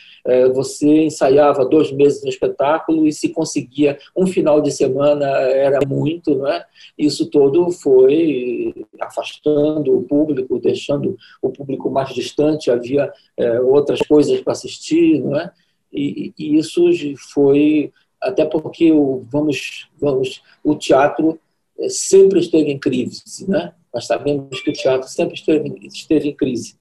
Você 0.54 1.04
ensaiava 1.04 1.64
dois 1.64 1.90
meses 1.90 2.22
no 2.22 2.28
espetáculo 2.28 3.06
e 3.06 3.12
se 3.12 3.30
conseguia 3.30 3.98
um 4.14 4.26
final 4.26 4.60
de 4.60 4.70
semana 4.70 5.26
era 5.26 5.78
muito, 5.86 6.36
né? 6.36 6.64
Isso 6.98 7.30
todo 7.30 7.70
foi 7.70 8.74
afastando 9.00 9.96
o 9.96 10.02
público, 10.02 10.58
deixando 10.58 11.16
o 11.40 11.50
público 11.50 11.90
mais 11.90 12.14
distante. 12.14 12.70
Havia 12.70 13.12
é, 13.36 13.60
outras 13.60 14.00
coisas 14.00 14.40
para 14.40 14.52
assistir, 14.52 15.20
não 15.22 15.38
é? 15.38 15.50
E, 15.92 16.32
e, 16.38 16.56
isso 16.58 16.84
foi 17.32 17.92
até 18.20 18.44
porque 18.44 18.92
o 18.92 19.24
vamos 19.30 19.88
vamos 19.98 20.42
o 20.64 20.74
teatro 20.74 21.38
é, 21.78 21.88
sempre 21.88 22.40
esteve 22.40 22.70
em 22.70 22.78
crise, 22.78 23.22
né? 23.48 23.72
Nós 23.96 24.06
sabemos 24.06 24.60
que 24.60 24.68
o 24.68 24.74
teatro 24.74 25.08
sempre 25.08 25.36
esteve, 25.36 25.74
esteve 25.86 26.28
em 26.28 26.36
crise. 26.36 26.76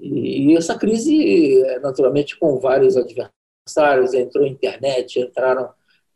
E, 0.00 0.56
essa 0.56 0.78
crise, 0.78 1.62
é, 1.62 1.78
naturalmente, 1.78 2.38
com 2.38 2.58
vários 2.58 2.96
adversários, 2.96 4.14
entrou 4.14 4.46
a 4.46 4.48
internet, 4.48 5.20
entraram 5.20 5.68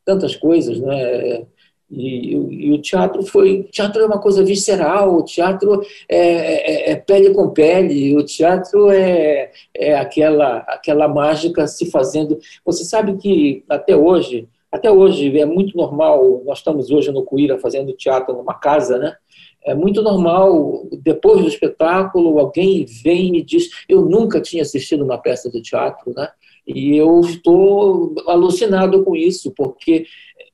tantas 0.07 0.35
coisas, 0.35 0.81
né? 0.81 1.45
E, 1.91 2.35
e, 2.35 2.73
o 2.73 2.81
teatro 2.81 3.23
foi. 3.27 3.65
Teatro 3.65 4.01
é 4.01 4.07
uma 4.07 4.19
coisa 4.19 4.43
visceral, 4.43 5.15
o 5.15 5.23
teatro 5.23 5.83
é, 6.09 6.19
é, 6.19 6.91
é, 6.93 6.97
pele 6.97 7.35
com 7.35 7.51
pele, 7.51 8.17
o 8.17 8.25
teatro 8.25 8.91
é, 8.91 9.53
é 9.75 9.95
aquela, 9.99 10.61
aquela 10.61 11.09
mágica 11.09 11.67
se 11.67 11.91
fazendo. 11.91 12.39
Você 12.65 12.87
sabe 12.87 13.19
que 13.19 13.65
até 13.69 13.95
hoje, 13.95 14.49
até 14.71 14.91
hoje 14.91 15.39
é 15.39 15.45
muito 15.45 15.77
normal, 15.77 16.43
nós 16.47 16.57
estamos 16.57 16.91
hoje 16.91 17.13
no 17.13 17.23
Cuíra 17.23 17.59
fazendo 17.59 17.93
teatro 17.93 18.35
numa 18.35 18.55
casa, 18.55 18.97
né? 18.97 19.15
É 19.65 19.75
muito 19.75 20.03
normal, 20.03 20.87
depois 21.03 21.41
do 21.41 21.49
espetáculo, 21.49 22.39
alguém 22.39 22.85
vem 23.03 23.29
e 23.29 23.33
me 23.33 23.43
diz: 23.43 23.71
Eu 23.89 24.03
nunca 24.03 24.41
tinha 24.41 24.63
assistido 24.63 25.05
uma 25.05 25.19
peça 25.19 25.51
de 25.51 25.63
teatro, 25.63 26.13
né? 26.17 26.29
E 26.67 26.97
eu 26.97 27.21
estou 27.21 28.15
alucinado 28.27 29.05
com 29.05 29.17
isso, 29.17 29.53
porque 29.57 30.07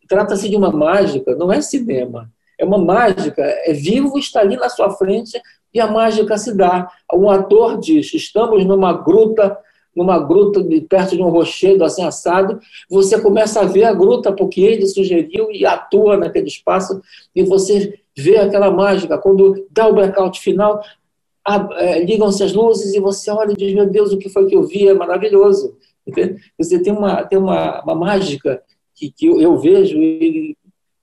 trata-se 0.08 0.48
de 0.48 0.56
uma 0.56 0.70
mágica, 0.70 1.34
não 1.34 1.52
é 1.52 1.60
cinema. 1.60 2.30
É 2.58 2.64
uma 2.64 2.78
mágica, 2.78 3.42
é 3.42 3.72
vivo, 3.72 4.18
está 4.18 4.40
ali 4.40 4.56
na 4.56 4.68
sua 4.68 4.90
frente 4.90 5.40
e 5.72 5.80
a 5.80 5.86
mágica 5.86 6.36
se 6.36 6.56
dá. 6.56 6.90
Um 7.12 7.30
ator 7.30 7.78
diz: 7.78 8.12
estamos 8.12 8.64
numa 8.64 8.92
gruta, 8.92 9.56
numa 9.98 10.20
gruta 10.20 10.62
de, 10.62 10.80
perto 10.82 11.16
de 11.16 11.22
um 11.22 11.28
rochedo 11.28 11.84
assim 11.84 12.04
assado. 12.04 12.60
Você 12.88 13.20
começa 13.20 13.60
a 13.60 13.64
ver 13.64 13.82
a 13.82 13.92
gruta 13.92 14.32
porque 14.32 14.60
ele 14.60 14.86
sugeriu 14.86 15.50
e 15.50 15.66
atua 15.66 16.16
naquele 16.16 16.46
espaço 16.46 17.02
e 17.34 17.42
você 17.42 17.98
vê 18.16 18.36
aquela 18.36 18.70
mágica. 18.70 19.18
Quando 19.18 19.66
dá 19.72 19.88
o 19.88 19.92
blackout 19.92 20.38
final, 20.40 20.80
é, 21.78 22.04
ligam-se 22.04 22.44
as 22.44 22.52
luzes 22.52 22.94
e 22.94 23.00
você 23.00 23.28
olha 23.32 23.50
e 23.50 23.56
diz: 23.56 23.74
meu 23.74 23.90
Deus, 23.90 24.12
o 24.12 24.18
que 24.18 24.28
foi 24.28 24.46
que 24.46 24.54
eu 24.54 24.62
vi? 24.62 24.86
É 24.86 24.94
maravilhoso. 24.94 25.76
Entende? 26.06 26.40
Você 26.56 26.80
tem 26.80 26.92
uma, 26.92 27.24
tem 27.24 27.38
uma, 27.38 27.82
uma 27.82 27.94
mágica 27.96 28.62
que, 28.94 29.10
que 29.10 29.26
eu, 29.26 29.40
eu 29.40 29.58
vejo 29.58 29.98
e 30.00 30.56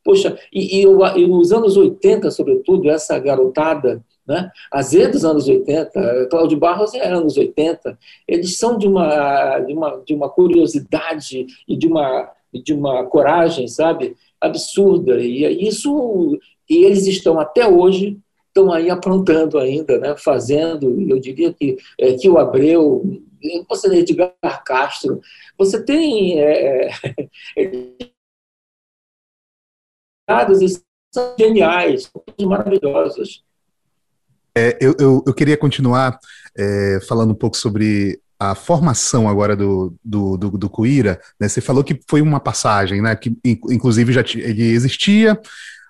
Poxa, 0.05 0.38
e, 0.53 0.77
e, 0.77 0.84
eu, 0.84 0.99
e, 1.17 1.25
nos 1.25 1.51
anos 1.51 1.75
80, 1.75 2.29
sobretudo, 2.29 2.91
essa 2.91 3.17
garotada, 3.17 4.05
né? 4.27 4.51
a 4.71 4.81
Z 4.81 5.09
dos 5.09 5.23
anos 5.23 5.47
80, 5.47 6.27
Cláudio 6.29 6.57
Barros 6.57 6.93
é 6.93 7.07
anos 7.07 7.38
80, 7.38 7.97
eles 8.27 8.57
são 8.57 8.77
de 8.77 8.88
uma, 8.88 9.59
de 9.59 9.73
uma, 9.73 10.01
de 10.05 10.13
uma 10.13 10.29
curiosidade 10.29 11.45
e 11.67 11.77
de 11.77 11.88
uma, 11.88 12.31
de 12.53 12.73
uma 12.73 13.05
coragem, 13.05 13.67
sabe, 13.67 14.15
absurda. 14.41 15.19
E 15.19 15.67
isso, 15.67 16.39
e 16.69 16.83
eles 16.83 17.05
estão 17.07 17.39
até 17.39 17.67
hoje 17.67 18.17
estão 18.55 18.71
aí 18.71 18.89
aprontando 18.89 19.59
ainda, 19.59 19.99
né? 19.99 20.15
fazendo, 20.15 20.89
eu 21.09 21.19
diria 21.19 21.53
que, 21.53 21.77
é, 21.99 22.13
que 22.13 22.29
o 22.29 22.38
Abreu, 22.38 23.03
você 23.67 23.89
tem 23.89 23.99
Edgar 23.99 24.63
Castro, 24.63 25.19
você 25.57 25.83
tem 25.83 26.39
é, 26.39 26.89
e 27.57 27.97
são 31.13 31.35
geniais, 31.38 32.11
são 32.39 32.49
maravilhosas. 32.49 33.43
É, 34.57 34.77
eu, 34.79 34.95
eu, 34.99 35.23
eu, 35.27 35.33
queria 35.33 35.57
continuar 35.57 36.17
é, 36.57 36.99
falando 37.07 37.31
um 37.31 37.35
pouco 37.35 37.57
sobre 37.57 38.19
a 38.39 38.55
formação 38.55 39.27
agora 39.27 39.55
do, 39.55 39.93
do, 40.03 40.37
do, 40.37 40.51
do 40.51 40.69
Cuíra. 40.69 41.19
Né? 41.39 41.47
Você 41.47 41.61
falou 41.61 41.83
que 41.83 41.99
foi 42.07 42.21
uma 42.21 42.39
passagem, 42.39 43.01
né? 43.01 43.15
que 43.15 43.35
inclusive 43.43 44.13
já 44.13 44.21
ele 44.35 44.63
existia, 44.63 45.39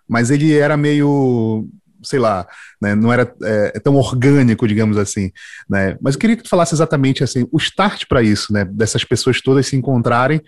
mas 0.08 0.32
ele 0.32 0.56
era 0.56 0.76
meio 0.76 1.68
sei 2.04 2.20
lá, 2.20 2.48
né, 2.80 2.94
não 2.94 3.12
era 3.12 3.34
é, 3.42 3.80
tão 3.80 3.96
orgânico, 3.96 4.68
digamos 4.68 4.96
assim, 4.96 5.32
né, 5.68 5.98
mas 6.00 6.14
eu 6.14 6.20
queria 6.20 6.38
que 6.38 6.44
tu 6.44 6.50
falasse 6.50 6.76
exatamente 6.76 7.24
assim, 7.24 7.48
o 7.52 7.58
start 7.58 8.06
para 8.08 8.22
isso, 8.22 8.54
né, 8.54 8.64
dessas 8.64 9.04
pessoas 9.04 9.42
todas 9.42 9.66
se 9.66 9.76
encontrarem 9.76 10.40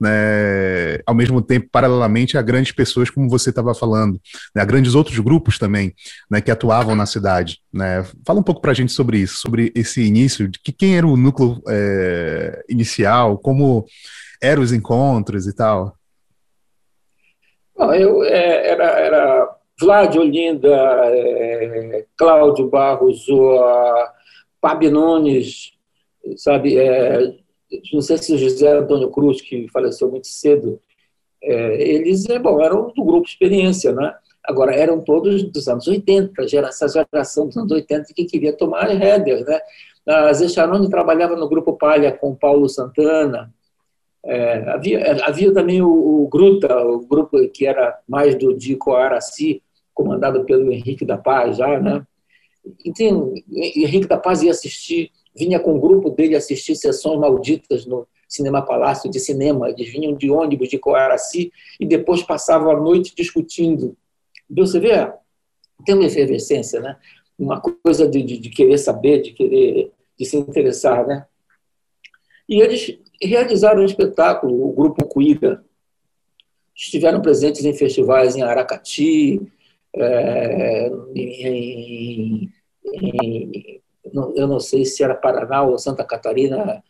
né, 0.00 1.00
ao 1.06 1.14
mesmo 1.14 1.40
tempo, 1.40 1.68
paralelamente 1.70 2.36
a 2.36 2.42
grandes 2.42 2.72
pessoas, 2.72 3.10
como 3.10 3.28
você 3.28 3.50
estava 3.50 3.74
falando, 3.74 4.20
né, 4.54 4.62
a 4.62 4.64
grandes 4.64 4.94
outros 4.94 5.18
grupos 5.18 5.58
também, 5.58 5.94
né, 6.30 6.40
que 6.40 6.50
atuavam 6.50 6.94
na 6.94 7.06
cidade. 7.06 7.60
Né. 7.72 8.04
Fala 8.24 8.40
um 8.40 8.42
pouco 8.42 8.60
para 8.60 8.72
a 8.72 8.74
gente 8.74 8.92
sobre 8.92 9.18
isso, 9.18 9.36
sobre 9.36 9.72
esse 9.74 10.02
início, 10.02 10.48
de 10.48 10.58
que 10.58 10.72
quem 10.72 10.96
era 10.96 11.06
o 11.06 11.16
núcleo 11.16 11.60
é, 11.68 12.64
inicial, 12.68 13.38
como 13.38 13.86
eram 14.40 14.62
os 14.62 14.72
encontros 14.72 15.46
e 15.46 15.54
tal. 15.54 15.96
Não, 17.76 17.94
eu 17.94 18.22
é, 18.24 18.70
era, 18.70 18.84
era 18.84 19.56
Vlad 19.78 20.16
Olinda, 20.16 20.74
é, 21.08 22.04
Cláudio 22.16 22.68
Barros, 22.68 23.28
o, 23.28 24.06
Pabi 24.60 24.90
Nunes, 24.90 25.72
sabe, 26.36 26.76
é, 26.76 27.34
não 27.92 28.00
sei 28.00 28.18
se 28.18 28.34
o 28.34 28.38
José 28.38 28.76
Antônio 28.76 29.10
Cruz, 29.10 29.40
que 29.40 29.68
faleceu 29.68 30.10
muito 30.10 30.26
cedo, 30.26 30.80
é, 31.42 31.82
eles 31.82 32.28
é, 32.28 32.38
bom, 32.38 32.60
eram 32.60 32.92
do 32.94 33.04
grupo 33.04 33.26
Experiência, 33.26 33.92
né? 33.92 34.14
Agora, 34.44 34.74
eram 34.74 35.00
todos 35.00 35.42
dos 35.42 35.66
anos 35.68 35.88
80, 35.88 36.42
essa 36.42 36.86
geração 36.88 37.46
dos 37.46 37.56
anos 37.56 37.72
80 37.72 38.14
que 38.14 38.24
queria 38.24 38.52
tomar 38.52 38.90
header, 38.90 39.44
né? 39.44 39.58
A 40.06 40.32
Zé 40.32 40.48
Charoni 40.48 40.88
trabalhava 40.88 41.34
no 41.34 41.48
Grupo 41.48 41.72
Palha 41.72 42.12
com 42.12 42.34
Paulo 42.34 42.68
Santana, 42.68 43.52
é, 44.26 44.68
havia, 44.70 45.24
havia 45.24 45.54
também 45.54 45.80
o, 45.80 45.88
o, 45.88 46.28
Gruta, 46.28 46.76
o 46.84 47.06
grupo 47.06 47.38
que 47.48 47.64
era 47.64 47.96
mais 48.08 48.34
do 48.34 48.56
Dico 48.56 48.92
Araci, 48.92 49.62
comandado 49.94 50.44
pelo 50.44 50.72
Henrique 50.72 51.04
da 51.04 51.16
Paz, 51.16 51.56
já, 51.56 51.78
né? 51.80 52.04
Então, 52.84 53.32
Henrique 53.52 54.08
da 54.08 54.18
Paz 54.18 54.42
ia 54.42 54.50
assistir 54.50 55.12
vinha 55.36 55.60
com 55.60 55.76
o 55.76 55.80
grupo 55.80 56.10
dele 56.10 56.34
assistir 56.34 56.74
sessões 56.74 57.18
malditas 57.18 57.84
no 57.84 58.06
Cinema 58.28 58.62
Palácio 58.62 59.10
de 59.10 59.20
Cinema. 59.20 59.68
Eles 59.68 59.88
vinham 59.88 60.14
de 60.14 60.30
ônibus 60.30 60.68
de 60.68 60.78
Coaraci 60.78 61.52
e 61.78 61.86
depois 61.86 62.22
passavam 62.22 62.70
a 62.70 62.80
noite 62.80 63.14
discutindo. 63.14 63.96
Você 64.48 64.80
vê, 64.80 65.12
tem 65.84 65.94
uma 65.94 66.06
efervescência, 66.06 66.80
né? 66.80 66.96
uma 67.38 67.60
coisa 67.60 68.08
de, 68.08 68.22
de, 68.22 68.38
de 68.38 68.50
querer 68.50 68.78
saber, 68.78 69.20
de 69.20 69.32
querer 69.32 69.92
de 70.18 70.24
se 70.24 70.36
interessar. 70.36 71.06
Né? 71.06 71.26
E 72.48 72.60
eles 72.60 72.98
realizaram 73.20 73.82
um 73.82 73.86
espetáculo, 73.86 74.68
o 74.68 74.72
Grupo 74.72 75.04
Cuida. 75.06 75.64
Estiveram 76.74 77.22
presentes 77.22 77.64
em 77.64 77.72
festivais 77.72 78.36
em 78.36 78.42
Aracati, 78.42 79.40
é, 79.94 80.88
em, 81.14 82.52
em, 82.84 83.80
eu 84.34 84.46
não 84.46 84.60
sei 84.60 84.84
se 84.84 85.02
era 85.02 85.14
Paraná 85.14 85.62
ou 85.62 85.78
Santa 85.78 86.04
Catarina, 86.04 86.82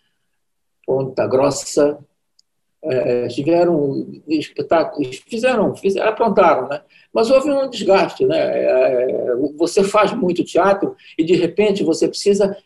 Ponta 0.87 1.26
Grossa, 1.26 1.98
é, 2.83 3.26
tiveram 3.29 4.22
espetáculos, 4.29 5.16
fizeram, 5.26 5.74
fizeram, 5.74 6.09
aprontaram, 6.09 6.68
né? 6.68 6.83
Mas 7.12 7.31
houve 7.31 7.50
um 7.50 7.68
desgaste, 7.68 8.24
né? 8.24 8.38
É, 8.38 9.35
você 9.57 9.83
faz 9.83 10.12
muito 10.12 10.44
teatro 10.44 10.94
e 11.18 11.24
de 11.24 11.35
repente 11.35 11.83
você 11.83 12.07
precisa 12.07 12.57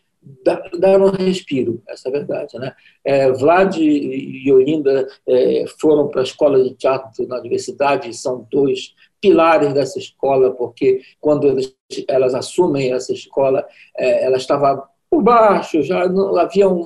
dar, 0.43 0.61
dar 0.77 1.01
um 1.01 1.09
respiro, 1.09 1.81
essa 1.87 2.07
é 2.07 2.09
a 2.09 2.11
verdade, 2.11 2.59
né? 2.59 2.73
É, 3.03 3.31
Vlad 3.31 3.77
e 3.77 4.51
Olinda 4.51 5.07
é, 5.27 5.65
foram 5.79 6.07
para 6.07 6.21
a 6.21 6.23
escola 6.23 6.63
de 6.63 6.75
teatro 6.75 7.27
na 7.27 7.39
universidade, 7.39 8.13
são 8.13 8.47
dois 8.51 8.93
pilares 9.21 9.73
dessa 9.73 9.99
escola, 9.99 10.51
porque 10.51 11.01
quando 11.19 11.47
eles, 11.47 11.75
elas 12.07 12.33
assumem 12.33 12.91
essa 12.91 13.13
escola, 13.13 13.65
é, 13.97 14.25
ela 14.25 14.37
estava 14.37 14.89
por 15.09 15.21
baixo, 15.21 15.83
já 15.83 16.07
não, 16.07 16.35
havia, 16.37 16.67
um, 16.67 16.85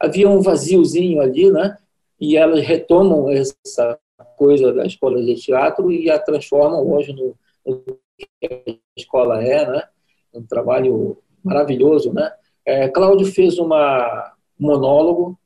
havia 0.00 0.28
um 0.28 0.40
vaziozinho 0.40 1.20
ali, 1.20 1.50
né? 1.50 1.76
e 2.20 2.36
elas 2.36 2.64
retomam 2.64 3.30
essa 3.30 3.98
coisa 4.36 4.72
da 4.72 4.86
escola 4.86 5.22
de 5.22 5.34
teatro 5.34 5.90
e 5.90 6.10
a 6.10 6.18
transformam 6.18 6.88
hoje 6.90 7.12
no, 7.12 7.36
no 7.66 7.98
que 8.16 8.28
a 8.46 8.76
escola 8.96 9.42
é, 9.42 9.66
né? 9.68 9.82
um 10.32 10.42
trabalho 10.42 11.18
maravilhoso. 11.42 12.12
Né? 12.12 12.32
É, 12.64 12.88
Cláudio 12.88 13.26
fez 13.26 13.58
uma 13.58 14.32
um 14.58 14.66
monólogo, 14.68 15.38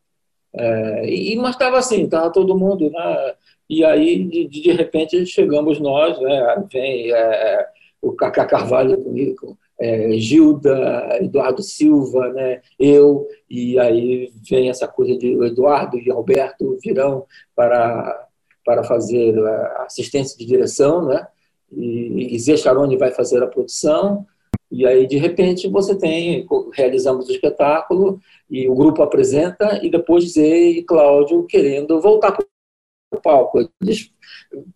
é, 0.53 1.09
e, 1.09 1.37
mas 1.37 1.53
estava 1.53 1.79
assim, 1.79 2.05
estava 2.05 2.31
todo 2.31 2.57
mundo, 2.57 2.91
né? 2.91 3.35
E 3.69 3.85
aí, 3.85 4.25
de, 4.25 4.49
de 4.49 4.73
repente, 4.73 5.27
chegamos 5.27 5.79
nós, 5.79 6.19
né? 6.21 6.65
vem 6.73 7.13
é, 7.13 7.67
o 8.01 8.13
Cacá 8.13 8.47
Carvalho 8.47 8.97
comigo, 9.03 9.59
é, 9.79 10.13
Gilda, 10.13 11.19
Eduardo 11.21 11.63
Silva, 11.63 12.33
né? 12.33 12.63
eu, 12.79 13.27
e 13.49 13.79
aí 13.79 14.33
vem 14.49 14.71
essa 14.71 14.89
coisa 14.89 15.17
de 15.17 15.33
Eduardo 15.45 15.99
e 15.99 16.11
Alberto 16.11 16.79
virão 16.83 17.27
para, 17.55 18.27
para 18.65 18.83
fazer 18.85 19.35
assistência 19.81 20.37
de 20.37 20.47
direção, 20.47 21.07
né? 21.07 21.27
e, 21.71 22.35
e 22.35 22.39
Zé 22.39 22.57
Charoni 22.57 22.97
vai 22.97 23.11
fazer 23.11 23.43
a 23.43 23.47
produção, 23.47 24.27
e 24.71 24.87
aí, 24.87 25.07
de 25.07 25.17
repente, 25.17 25.67
você 25.67 25.95
tem, 25.97 26.47
realizamos 26.75 27.27
o 27.29 27.33
espetáculo, 27.33 28.21
e 28.51 28.69
o 28.69 28.75
grupo 28.75 29.03
apresenta, 29.03 29.81
e 29.83 29.91
depois 29.91 30.33
Zé 30.33 30.57
e 30.59 30.83
Cláudio 30.83 31.45
querendo 31.45 32.01
voltar 32.01 32.33
para 32.33 32.45
palco. 33.17 33.71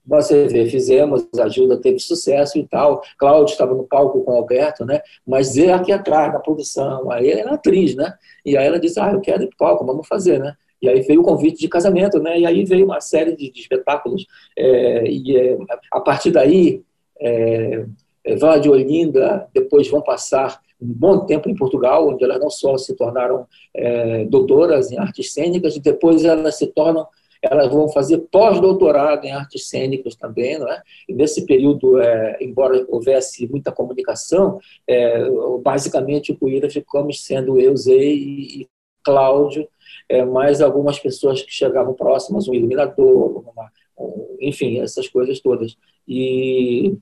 Você 0.06 0.48
vê, 0.48 0.66
fizemos, 0.66 1.26
a 1.38 1.78
teve 1.78 1.98
sucesso 1.98 2.58
e 2.58 2.66
tal, 2.66 3.02
Cláudio 3.18 3.52
estava 3.52 3.74
no 3.74 3.84
palco 3.84 4.22
com 4.22 4.32
o 4.32 4.36
Alberto, 4.36 4.84
né? 4.84 5.00
mas 5.26 5.48
Zé 5.48 5.72
aqui 5.72 5.92
atrás, 5.92 6.32
na 6.32 6.40
produção, 6.40 7.10
aí 7.10 7.30
ela 7.30 7.40
era 7.40 7.54
atriz, 7.54 7.94
né? 7.94 8.14
E 8.44 8.56
aí 8.56 8.66
ela 8.66 8.78
disse, 8.78 8.98
ah, 9.00 9.12
eu 9.12 9.20
quero 9.20 9.42
ir 9.42 9.48
para 9.48 9.54
o 9.54 9.58
palco, 9.58 9.86
vamos 9.86 10.06
fazer, 10.06 10.38
né? 10.38 10.54
E 10.80 10.88
aí 10.88 11.00
veio 11.02 11.20
o 11.20 11.24
convite 11.24 11.60
de 11.60 11.68
casamento, 11.68 12.18
né? 12.18 12.40
E 12.40 12.46
aí 12.46 12.64
veio 12.64 12.84
uma 12.84 13.00
série 13.00 13.36
de, 13.36 13.50
de 13.50 13.60
espetáculos. 13.60 14.26
É, 14.58 15.04
e 15.06 15.36
é, 15.36 15.56
a 15.92 16.00
partir 16.00 16.32
daí, 16.32 16.82
é, 17.20 17.86
é 18.24 18.36
Vala 18.36 18.58
de 18.58 18.68
Olinda, 18.68 19.48
depois 19.54 19.88
vão 19.88 20.02
passar 20.02 20.60
um 20.80 20.86
bom 20.86 21.20
tempo 21.24 21.48
em 21.48 21.54
Portugal, 21.54 22.08
onde 22.08 22.24
elas 22.24 22.40
não 22.40 22.50
só 22.50 22.76
se 22.76 22.96
tornaram 22.96 23.46
é, 23.74 24.24
doutoras 24.24 24.90
em 24.90 24.98
artes 24.98 25.32
cênicas, 25.32 25.78
depois 25.78 26.24
elas 26.24 26.56
se 26.56 26.66
tornam 26.66 27.06
elas 27.42 27.68
vão 27.68 27.88
fazer 27.88 28.18
pós-doutorado 28.30 29.24
em 29.24 29.32
artes 29.32 29.68
cênicas 29.68 30.14
também, 30.14 30.58
não 30.58 30.68
é? 30.68 30.80
E 31.08 31.12
nesse 31.12 31.44
período, 31.44 32.00
é, 32.00 32.38
embora 32.40 32.86
houvesse 32.88 33.48
muita 33.48 33.72
comunicação, 33.72 34.60
é, 34.86 35.28
basicamente 35.60 36.30
o 36.30 36.36
Cuíra 36.36 36.70
ficamos 36.70 37.24
sendo 37.24 37.58
eu, 37.58 37.76
Zé 37.76 37.96
e 37.96 38.68
Cláudio, 39.04 39.68
é, 40.08 40.24
mais 40.24 40.60
algumas 40.60 40.98
pessoas 41.00 41.42
que 41.42 41.52
chegavam 41.52 41.94
próximas, 41.94 42.46
um 42.46 42.54
iluminador, 42.54 43.44
uma, 43.52 43.70
um, 43.98 44.36
enfim, 44.40 44.78
essas 44.78 45.08
coisas 45.08 45.40
todas. 45.40 45.76
E, 46.06 46.96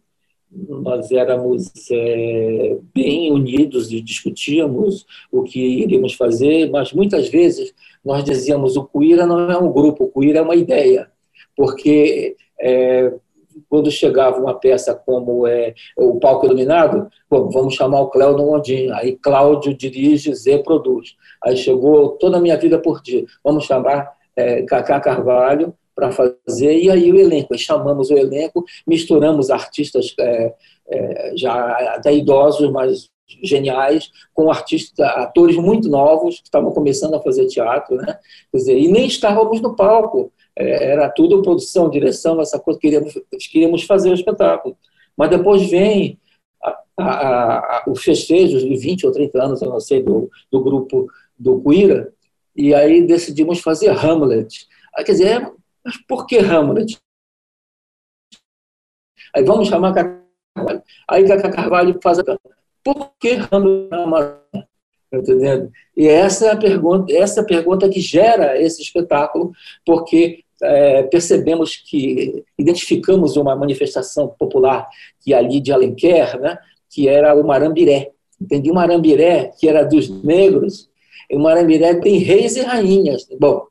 nós 0.50 1.12
éramos 1.12 1.70
é, 1.92 2.76
bem 2.92 3.30
unidos 3.30 3.92
e 3.92 4.00
discutíamos 4.00 5.06
o 5.30 5.44
que 5.44 5.60
iríamos 5.60 6.14
fazer, 6.14 6.68
mas 6.70 6.92
muitas 6.92 7.28
vezes 7.28 7.72
nós 8.04 8.24
dizíamos 8.24 8.76
o 8.76 8.84
Cuíra 8.84 9.26
não 9.26 9.50
é 9.50 9.56
um 9.56 9.72
grupo, 9.72 10.04
o 10.04 10.08
Cuíra 10.08 10.38
é 10.38 10.42
uma 10.42 10.54
ideia, 10.56 11.10
porque 11.56 12.36
é, 12.60 13.12
quando 13.68 13.90
chegava 13.90 14.38
uma 14.38 14.54
peça 14.54 14.94
como 14.94 15.46
é, 15.46 15.74
o 15.96 16.18
Palco 16.18 16.46
Iluminado, 16.46 17.08
bom, 17.28 17.48
vamos 17.50 17.74
chamar 17.74 18.00
o 18.00 18.08
Cléudio 18.08 18.44
Gondim, 18.44 18.90
aí 18.92 19.16
Cláudio 19.16 19.74
dirige, 19.74 20.34
Zé 20.34 20.58
produz. 20.58 21.16
Aí 21.42 21.56
chegou 21.56 22.10
toda 22.10 22.38
a 22.38 22.40
minha 22.40 22.56
vida 22.56 22.78
por 22.78 23.02
dia, 23.02 23.24
vamos 23.44 23.64
chamar 23.64 24.12
é, 24.36 24.62
Cacá 24.62 25.00
Carvalho, 25.00 25.74
para 25.94 26.10
fazer, 26.10 26.78
e 26.78 26.90
aí 26.90 27.12
o 27.12 27.18
elenco, 27.18 27.52
aí 27.52 27.58
chamamos 27.58 28.10
o 28.10 28.16
elenco, 28.16 28.64
misturamos 28.86 29.50
artistas 29.50 30.14
é, 30.18 30.54
é, 30.88 31.32
já 31.36 31.54
até 31.94 32.14
idosos, 32.14 32.70
mas 32.70 33.09
geniais, 33.42 34.10
com 34.34 34.50
artistas, 34.50 35.06
atores 35.16 35.56
muito 35.56 35.88
novos, 35.88 36.38
que 36.38 36.44
estavam 36.44 36.72
começando 36.72 37.14
a 37.14 37.20
fazer 37.20 37.46
teatro, 37.46 37.96
né? 37.96 38.18
Quer 38.50 38.58
dizer, 38.58 38.78
e 38.78 38.88
nem 38.88 39.06
estávamos 39.06 39.60
no 39.60 39.74
palco, 39.74 40.32
é, 40.56 40.92
era 40.92 41.08
tudo 41.08 41.42
produção, 41.42 41.90
direção, 41.90 42.40
essa 42.40 42.58
coisa, 42.58 42.78
queríamos, 42.78 43.14
queríamos 43.50 43.84
fazer 43.84 44.10
o 44.10 44.14
espetáculo. 44.14 44.76
Mas 45.16 45.30
depois 45.30 45.68
vem 45.68 46.18
a, 46.62 46.82
a, 46.98 47.58
a, 47.58 47.84
os 47.86 48.02
festejos 48.02 48.62
de 48.62 48.76
20 48.76 49.06
ou 49.06 49.12
30 49.12 49.42
anos, 49.42 49.62
eu 49.62 49.68
não 49.68 49.80
sei, 49.80 50.02
do, 50.02 50.30
do 50.50 50.62
grupo 50.62 51.08
do 51.38 51.60
Queer, 51.62 52.12
e 52.54 52.74
aí 52.74 53.06
decidimos 53.06 53.60
fazer 53.60 53.88
Hamlet. 53.88 54.66
Quer 54.96 55.12
dizer, 55.12 55.52
mas 55.84 55.96
por 56.06 56.26
que 56.26 56.38
Hamlet? 56.38 56.98
Aí 59.34 59.44
vamos 59.44 59.68
chamar 59.68 59.94
Cacá 59.94 60.20
Carvalho. 60.54 60.82
Aí 61.08 61.26
Cacá 61.26 61.50
Carvalho 61.50 61.98
faz 62.02 62.18
a 62.18 62.24
por 62.84 63.12
que 63.18 63.38
Hamlet 63.50 63.90
tá 63.90 64.40
Entendendo? 65.12 65.72
E 65.96 66.06
essa 66.06 66.46
é 66.46 66.50
a 66.52 66.56
pergunta, 66.56 67.12
essa 67.12 67.40
é 67.40 67.44
pergunta 67.44 67.88
que 67.88 68.00
gera 68.00 68.60
esse 68.60 68.80
espetáculo, 68.80 69.52
porque 69.84 70.44
é, 70.62 71.02
percebemos 71.04 71.76
que 71.76 72.44
identificamos 72.56 73.36
uma 73.36 73.56
manifestação 73.56 74.28
popular 74.38 74.86
que 75.20 75.34
é 75.34 75.38
ali 75.38 75.60
de 75.60 75.72
Alenquer, 75.72 76.38
né, 76.40 76.58
que 76.88 77.08
era 77.08 77.34
o 77.34 77.44
Marambiré. 77.44 78.12
Entendi? 78.40 78.70
O 78.70 78.74
Marambiré, 78.74 79.52
que 79.58 79.68
era 79.68 79.82
dos 79.82 80.08
negros, 80.22 80.88
o 81.30 81.38
Marambiré 81.38 81.94
tem 81.94 82.18
reis 82.18 82.56
e 82.56 82.62
rainhas. 82.62 83.26
Bom, 83.38 83.66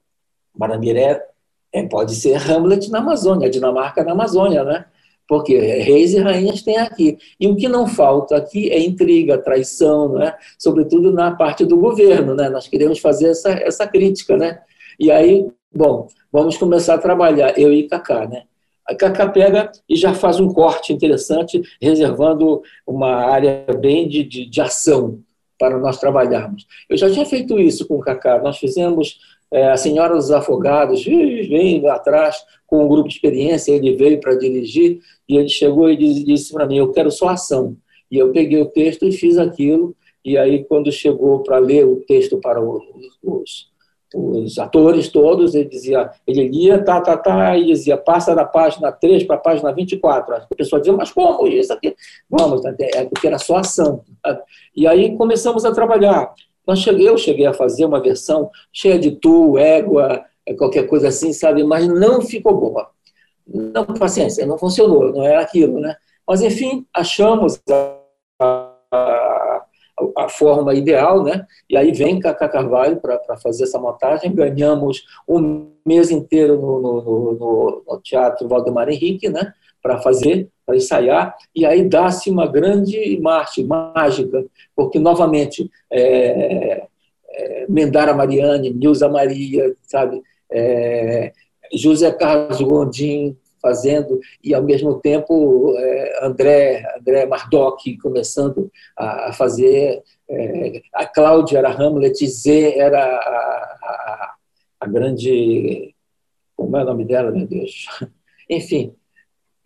Marambiré 0.58 1.24
é, 1.72 1.84
pode 1.84 2.15
ser 2.15 2.36
Hamlet 2.36 2.89
na 2.89 3.00
Amazônia, 3.00 3.50
Dinamarca 3.50 4.04
na 4.04 4.12
Amazônia, 4.12 4.63
né? 4.63 4.86
Porque 5.30 5.56
reis 5.60 6.12
e 6.15 6.20
rainhas 6.20 6.63
tem 6.63 6.80
aqui. 6.80 7.20
E 7.39 7.48
o 7.48 7.56
que 7.56 7.70
não 7.70 7.86
falta 7.86 8.36
aqui 8.36 8.72
é 8.72 8.80
intriga, 8.80 9.38
traição, 9.38 10.13
né? 10.13 10.34
sobretudo 10.58 11.13
na 11.13 11.36
parte 11.36 11.63
do 11.63 11.78
governo. 11.78 12.34
Né? 12.34 12.50
Nós 12.50 12.68
queremos 12.68 12.98
fazer 12.98 13.30
essa, 13.30 13.52
essa 13.52 13.86
crítica. 13.86 14.36
Né? 14.36 14.60
E 15.00 15.12
aí, 15.12 15.48
bom, 15.72 16.08
vamos 16.34 16.58
começar 16.58 16.96
a 16.96 16.98
trabalhar, 16.98 17.60
eu 17.60 17.72
e 17.72 17.88
Cacá. 17.88 18.28
Né? 18.28 18.42
A 18.88 18.96
Cacá 18.96 19.30
pega 19.30 19.72
e 19.88 19.96
já 19.96 20.15
faz 20.15 20.39
um 20.39 20.52
corte 20.52 20.92
interessante, 20.92 21.62
reservando 21.80 22.63
uma 22.88 23.13
área 23.13 23.68
bem 23.80 24.08
de, 24.08 24.24
de, 24.24 24.50
de 24.50 24.62
ação 24.62 25.20
para 25.60 25.78
nós 25.78 26.00
trabalharmos. 26.00 26.65
Eu 26.89 26.98
já 26.98 27.08
tinha 27.08 27.26
feito 27.28 27.60
isso 27.60 27.88
com 27.88 27.98
o 27.98 28.02
Cacá. 28.02 28.42
Nós 28.42 28.58
fizemos 28.58 29.20
é, 29.52 29.70
a 29.70 29.78
Senhora 29.78 30.16
dos 30.16 30.32
Afogados, 30.32 31.04
vem 31.04 31.88
atrás 31.88 32.38
com 32.68 32.86
um 32.86 32.88
grupo 32.88 33.10
de 33.10 33.16
experiência, 33.16 33.72
ele 33.72 33.96
veio 33.96 34.20
para 34.20 34.36
dirigir 34.36 35.00
e 35.28 35.38
ele 35.38 35.50
chegou 35.50 35.90
e 35.90 35.98
disse 35.98 36.54
para 36.54 36.68
mim, 36.68 36.78
eu 36.78 36.92
quero 36.92 37.10
só 37.10 37.30
ação. 37.30 37.76
E 38.12 38.18
eu 38.18 38.32
peguei 38.32 38.62
o 38.62 38.70
texto 38.70 39.06
e 39.06 39.12
fiz 39.12 39.38
aquilo, 39.38 39.96
e 40.24 40.38
aí 40.38 40.64
quando 40.64 40.92
chegou 40.92 41.40
para 41.42 41.58
ler 41.58 41.86
o 41.86 41.98
texto 42.08 42.38
para 42.38 42.62
os, 42.62 43.70
os, 44.14 44.58
atores 44.58 45.10
todos, 45.10 45.56
ele 45.56 45.70
dizia, 45.70 46.12
ele 46.28 46.48
lia, 46.48 46.84
tá, 46.84 47.02
tá, 47.02 47.18
tá, 47.18 47.58
e 47.58 47.66
dizia, 47.66 47.98
passa 47.98 48.36
da 48.36 48.46
página 48.46 48.92
3 48.92 49.24
para 49.24 49.36
a 49.36 49.40
página 49.40 49.72
24. 49.72 50.36
A 50.36 50.48
pessoa 50.56 50.80
dizia, 50.80 50.96
mas 50.96 51.12
como 51.12 51.48
isso 51.48 51.74
aqui? 51.74 51.96
Vamos, 52.30 52.62
é 52.66 53.06
porque 53.06 53.28
era 53.28 53.38
só 53.38 53.58
ação. 53.58 54.04
E 54.76 54.88
aí 54.88 55.16
começamos 55.16 55.66
a 55.66 55.72
trabalhar. 55.72 56.34
Cheguei, 56.75 57.10
eu 57.10 57.17
cheguei 57.17 57.45
a 57.45 57.53
fazer 57.53 57.86
uma 57.86 58.01
versão 58.01 58.49
cheia 58.71 58.99
de 58.99 59.12
tu, 59.12 59.58
égua, 59.58 60.23
é, 60.45 60.53
qualquer 60.53 60.88
coisa 60.88 61.10
assim, 61.10 61.34
sabe? 61.34 61.63
Mas 61.63 61.88
não 61.88 62.21
ficou 62.21 62.60
boa. 62.60 62.89
Não, 63.47 63.86
paciência, 63.86 64.45
não 64.45 64.58
funcionou, 64.58 65.12
não 65.12 65.23
é 65.23 65.38
aquilo, 65.38 65.79
né? 65.79 65.95
Mas, 66.27 66.41
enfim, 66.41 66.86
achamos 66.93 67.60
a, 68.39 68.71
a, 68.91 69.65
a 70.15 70.29
forma 70.29 70.73
ideal, 70.73 71.23
né? 71.23 71.45
E 71.67 71.75
aí 71.75 71.91
vem 71.91 72.19
Cacá 72.19 72.47
Carvalho 72.47 72.97
para 73.01 73.38
fazer 73.38 73.63
essa 73.63 73.79
montagem. 73.79 74.34
Ganhamos 74.34 75.03
um 75.27 75.71
mês 75.86 76.12
inteiro 76.12 76.60
no, 76.60 76.79
no, 76.79 77.01
no, 77.01 77.84
no 77.88 78.01
Teatro 78.01 78.47
Valdemar 78.47 78.89
Henrique, 78.89 79.27
né? 79.27 79.53
Para 79.82 80.00
fazer 80.00 80.50
para 80.70 80.78
ensaiar, 80.78 81.36
e 81.56 81.65
aí 81.65 81.89
dá-se 81.89 82.30
uma 82.30 82.46
grande 82.46 83.20
marcha 83.20 83.63
mágica, 83.65 84.46
porque, 84.76 85.00
novamente, 85.00 85.68
é, 85.92 86.86
é, 87.28 87.65
Mendara 87.68 88.13
Mariani, 88.13 88.70
Nilza 88.72 89.10
Maria, 89.10 89.76
sabe, 89.82 90.22
é, 90.52 91.34
José 91.74 92.12
Carlos 92.12 92.62
Gondim 92.62 93.36
fazendo, 93.60 94.20
e, 94.44 94.54
ao 94.54 94.62
mesmo 94.62 95.00
tempo, 95.00 95.74
é, 95.76 96.26
André, 96.26 96.84
André 97.00 97.26
Mardoc 97.26 97.82
começando 98.00 98.72
a, 98.96 99.30
a 99.30 99.34
fazer, 99.34 100.04
é, 100.30 100.82
a 100.94 101.08
Cláudia 101.08 101.58
era 101.58 101.72
Hamlet, 101.72 102.28
Zé 102.28 102.78
era 102.78 103.04
a, 103.04 103.18
a, 103.82 104.36
a 104.82 104.88
grande... 104.88 105.96
Como 106.56 106.78
é 106.78 106.84
o 106.84 106.86
nome 106.86 107.06
dela, 107.06 107.32
meu 107.32 107.48
Deus? 107.48 107.88
Enfim, 108.50 108.94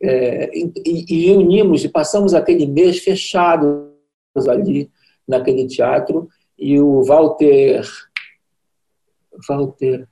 é, 0.03 0.51
e, 0.53 1.29
e 1.29 1.31
unimos 1.31 1.85
e 1.85 1.89
passamos 1.89 2.33
aquele 2.33 2.67
mês 2.67 2.99
fechados 2.99 3.87
ali 4.49 4.91
naquele 5.25 5.65
teatro. 5.65 6.27
E 6.59 6.77
o 6.79 7.03
Walter 7.03 7.81
Walter 9.47 10.07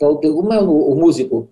Walter 0.00 0.32
como 0.32 0.52
é 0.52 0.60
o, 0.60 0.94
músico? 0.94 1.50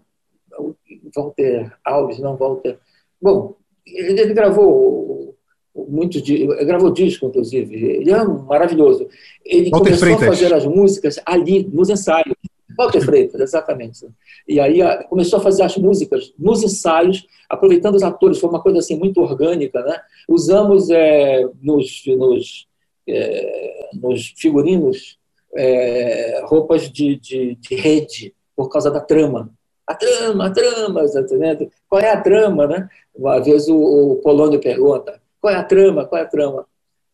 Walter 1.15 1.77
Alves 1.85 2.21
não 2.21 2.37
Walter. 2.37 2.79
Bom 3.21 3.57
ele, 3.85 4.21
ele 4.21 4.35
gravou 4.35 5.37
muito 5.75 6.23
gravou 6.65 6.93
disco 6.93 7.27
inclusive. 7.27 7.75
Ele 7.75 8.13
é 8.13 8.25
maravilhoso. 8.25 9.09
Ele 9.45 9.71
Walter 9.71 9.97
começou 9.97 9.99
Freitas. 9.99 10.23
a 10.23 10.31
fazer 10.31 10.55
as 10.55 10.65
músicas 10.65 11.21
ali 11.27 11.65
nos 11.65 11.91
ensaios 11.91 12.37
Walter 12.77 13.01
Freitas, 13.01 13.41
exatamente. 13.41 14.07
E 14.47 14.61
aí 14.61 14.81
começou 15.09 15.39
a 15.39 15.43
fazer 15.43 15.63
as 15.63 15.77
músicas 15.77 16.33
nos 16.39 16.63
ensaios, 16.63 17.27
aproveitando 17.49 17.95
os 17.95 18.03
atores, 18.03 18.39
foi 18.39 18.51
uma 18.51 18.63
coisa 18.63 18.79
assim 18.79 18.99
muito 18.99 19.21
orgânica, 19.21 19.83
né? 19.83 20.01
Usamos 20.29 20.91
é, 20.91 21.47
nos, 21.63 22.03
nos, 22.07 22.67
é, 23.09 23.89
nos 23.95 24.35
figurinos 24.37 25.19
é, 25.55 26.43
roupas 26.45 26.91
de, 26.91 27.17
de, 27.17 27.55
de, 27.57 27.75
rede 27.75 28.35
por 28.57 28.69
causa 28.69 28.91
da 28.91 29.01
trama. 29.01 29.51
A 29.87 29.95
trama, 29.95 30.47
a 30.47 30.51
trama, 30.51 31.05
entendendo? 31.05 31.71
Qual 31.89 32.01
é 32.01 32.11
a 32.11 32.21
trama, 32.21 32.67
né? 32.67 32.89
Uma 33.15 33.39
vez 33.39 33.69
o, 33.69 33.77
o 33.77 34.17
Polônio 34.17 34.61
pergunta, 34.61 35.21
qual 35.41 35.53
é 35.53 35.57
a 35.57 35.65
trama, 35.65 36.05
qual 36.07 36.21
é 36.21 36.25
a 36.25 36.29
trama? 36.29 36.67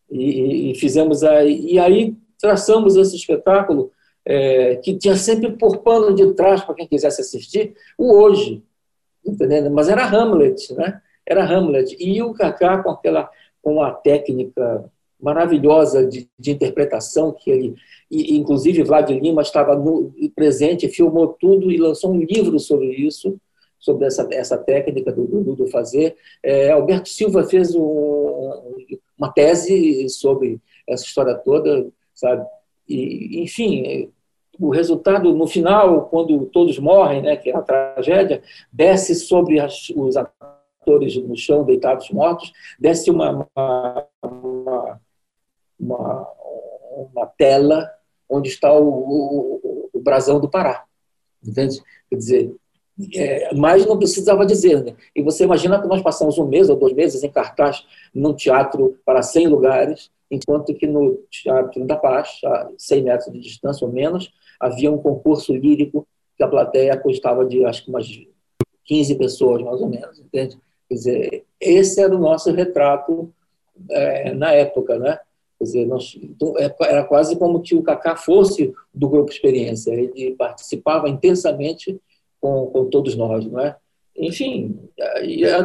E, 0.09 0.71
e 0.71 0.75
fizemos 0.75 1.23
aí, 1.23 1.73
e 1.73 1.79
aí 1.79 2.15
traçamos 2.39 2.95
esse 2.95 3.15
espetáculo 3.15 3.91
é, 4.25 4.75
que 4.77 4.97
tinha 4.97 5.15
sempre 5.15 5.51
por 5.53 5.79
pano 5.79 6.13
de 6.13 6.33
trás, 6.33 6.61
para 6.61 6.75
quem 6.75 6.87
quisesse 6.87 7.21
assistir, 7.21 7.73
o 7.97 8.13
hoje. 8.13 8.63
Entendendo? 9.25 9.69
Mas 9.69 9.87
era 9.89 10.05
Hamlet, 10.05 10.73
né? 10.73 11.01
Era 11.25 11.45
Hamlet. 11.45 11.95
E 11.99 12.21
o 12.21 12.33
Kaká, 12.33 12.81
com 12.81 12.89
aquela 12.89 13.29
com 13.61 13.81
a 13.81 13.91
técnica 13.91 14.91
maravilhosa 15.21 16.05
de, 16.07 16.27
de 16.37 16.51
interpretação 16.51 17.31
que 17.31 17.51
ele 17.51 17.75
e, 18.11 18.35
inclusive 18.37 18.83
Vlad 18.83 19.09
Lima 19.09 19.41
estava 19.41 19.73
no, 19.73 20.13
presente, 20.35 20.89
filmou 20.89 21.29
tudo 21.39 21.71
e 21.71 21.77
lançou 21.77 22.11
um 22.11 22.19
livro 22.19 22.59
sobre 22.59 22.87
isso, 22.87 23.39
sobre 23.79 24.05
essa, 24.05 24.27
essa 24.31 24.57
técnica 24.57 25.13
do, 25.13 25.25
do, 25.25 25.55
do 25.55 25.67
fazer. 25.67 26.17
É, 26.43 26.71
Alberto 26.71 27.07
Silva 27.07 27.43
fez 27.45 27.73
um, 27.73 28.51
uma 29.17 29.31
tese 29.31 30.09
sobre 30.09 30.59
essa 30.85 31.05
história 31.05 31.35
toda, 31.35 31.87
sabe? 32.13 32.45
E, 32.87 33.41
enfim, 33.41 34.11
o 34.59 34.69
resultado 34.69 35.33
no 35.33 35.47
final, 35.47 36.05
quando 36.05 36.45
todos 36.45 36.77
morrem, 36.77 37.21
né, 37.21 37.35
que 37.35 37.49
é 37.49 37.55
a 37.55 37.61
tragédia, 37.61 38.41
desce 38.71 39.15
sobre 39.15 39.59
as, 39.59 39.89
os 39.95 40.15
atores 40.15 41.15
no 41.17 41.35
chão, 41.35 41.63
deitados 41.63 42.09
mortos, 42.11 42.51
desce 42.79 43.09
uma, 43.09 43.47
uma, 43.55 44.07
uma, 45.79 46.27
uma 47.13 47.25
tela 47.37 47.89
onde 48.29 48.49
está 48.49 48.71
o, 48.71 48.87
o, 48.87 49.89
o, 49.93 49.99
brasão 49.99 50.39
do 50.39 50.49
Pará. 50.49 50.85
Entende? 51.45 51.81
Quer 52.09 52.15
dizer, 52.15 52.55
É, 53.15 53.53
mas 53.55 53.85
não 53.85 53.97
precisava 53.97 54.45
dizer. 54.45 54.83
Né? 54.83 54.95
E 55.15 55.23
você 55.23 55.43
imagina 55.43 55.81
que 55.81 55.87
nós 55.87 56.01
passamos 56.01 56.37
um 56.37 56.45
mês 56.45 56.69
ou 56.69 56.75
dois 56.75 56.93
meses 56.93 57.23
em 57.23 57.31
cartaz 57.31 57.85
num 58.13 58.33
teatro 58.33 58.97
para 59.03 59.23
100 59.23 59.47
lugares, 59.47 60.11
enquanto 60.31 60.73
que 60.73 60.87
no 60.87 61.17
Teatro 61.29 61.85
da 61.85 61.97
Paz, 61.97 62.39
a 62.45 62.69
100 62.77 63.03
metros 63.03 63.33
de 63.33 63.39
distância 63.39 63.85
ou 63.85 63.91
menos, 63.91 64.31
havia 64.59 64.91
um 64.91 64.97
concurso 64.97 65.53
lírico 65.53 66.07
que 66.37 66.43
a 66.43 66.47
plateia 66.47 66.97
custava 66.97 67.45
de, 67.45 67.65
acho 67.65 67.83
que 67.83 67.89
umas 67.89 68.07
15 68.85 69.15
pessoas, 69.15 69.61
mais 69.61 69.81
ou 69.81 69.89
menos, 69.89 70.19
entende? 70.19 70.57
Quer 70.87 70.95
dizer, 70.95 71.45
esse 71.59 72.01
era 72.01 72.15
o 72.15 72.19
nosso 72.19 72.51
retrato 72.51 73.31
é, 73.89 74.33
na 74.33 74.53
época, 74.53 74.97
né? 74.97 75.19
Quer 75.59 75.65
dizer, 75.65 75.85
nós, 75.85 76.17
então, 76.21 76.57
é, 76.57 76.73
era 76.81 77.03
quase 77.03 77.37
como 77.37 77.61
que 77.61 77.75
o 77.75 77.83
Kaká 77.83 78.15
fosse 78.15 78.73
do 78.93 79.09
grupo 79.09 79.31
Experiência. 79.31 79.91
Ele 79.91 80.35
participava 80.35 81.07
intensamente 81.07 81.99
com, 82.39 82.67
com 82.67 82.85
todos 82.85 83.15
nós, 83.15 83.45
não 83.45 83.59
é? 83.59 83.75
Enfim, 84.15 84.79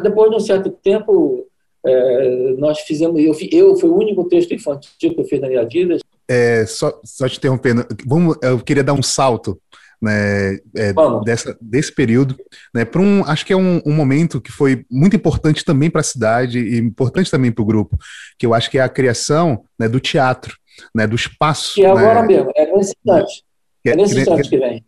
depois 0.03 0.31
de 0.31 0.37
um 0.37 0.41
certo 0.41 0.71
tempo, 0.71 1.47
é, 1.87 2.55
nós 2.59 2.81
fizemos. 2.81 3.21
Eu, 3.21 3.35
eu 3.53 3.77
foi 3.77 3.91
o 3.91 3.97
único 3.97 4.25
texto 4.29 4.53
infantil 4.53 5.15
que 5.15 5.21
eu 5.21 5.25
fiz 5.25 5.41
na 5.41 5.49
minha 5.49 5.65
vida. 5.65 5.99
É, 6.29 6.67
só, 6.67 7.01
só 7.05 7.29
te 7.29 7.39
interrompendo, 7.39 7.87
vamos, 8.05 8.37
eu 8.43 8.59
queria 8.59 8.83
dar 8.83 8.95
um 8.95 9.03
salto 9.03 9.61
né, 10.03 10.59
é, 10.77 10.93
dessa, 11.25 11.57
desse 11.61 11.93
período, 11.93 12.37
né, 12.75 12.85
para 12.85 13.01
um, 13.01 13.25
acho 13.25 13.47
que 13.47 13.53
é 13.53 13.57
um, 13.57 13.81
um, 13.87 13.93
momento 13.93 14.41
que 14.41 14.51
foi 14.51 14.85
muito 14.91 15.17
importante 15.17 15.65
também 15.65 15.89
para 15.89 16.01
a 16.01 16.05
cidade 16.05 16.59
e 16.59 16.79
importante 16.79 17.31
também 17.31 17.53
para 17.53 17.63
o 17.63 17.67
grupo, 17.67 17.97
que 18.39 18.45
eu 18.45 18.53
acho 18.53 18.71
que 18.71 18.79
é 18.79 18.83
a 18.83 18.89
criação 18.89 19.65
né, 19.79 19.89
do 19.89 20.01
teatro, 20.01 20.57
né, 20.95 21.07
do 21.07 21.15
espaço. 21.15 21.75
Que 21.75 21.85
é 21.85 21.91
agora 21.91 22.23
né, 22.23 22.27
mesmo, 22.27 22.53
é 22.57 22.67
nesse 22.67 22.95
instante, 22.99 23.45
é, 23.85 23.91
é 23.91 23.97
nesse 23.97 24.19
instante 24.19 24.49
que, 24.49 24.59
vem. 24.59 24.85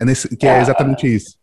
É, 0.00 0.04
nesse, 0.04 0.36
que 0.36 0.46
é, 0.46 0.58
é 0.58 0.60
exatamente 0.60 1.06
isso. 1.06 1.36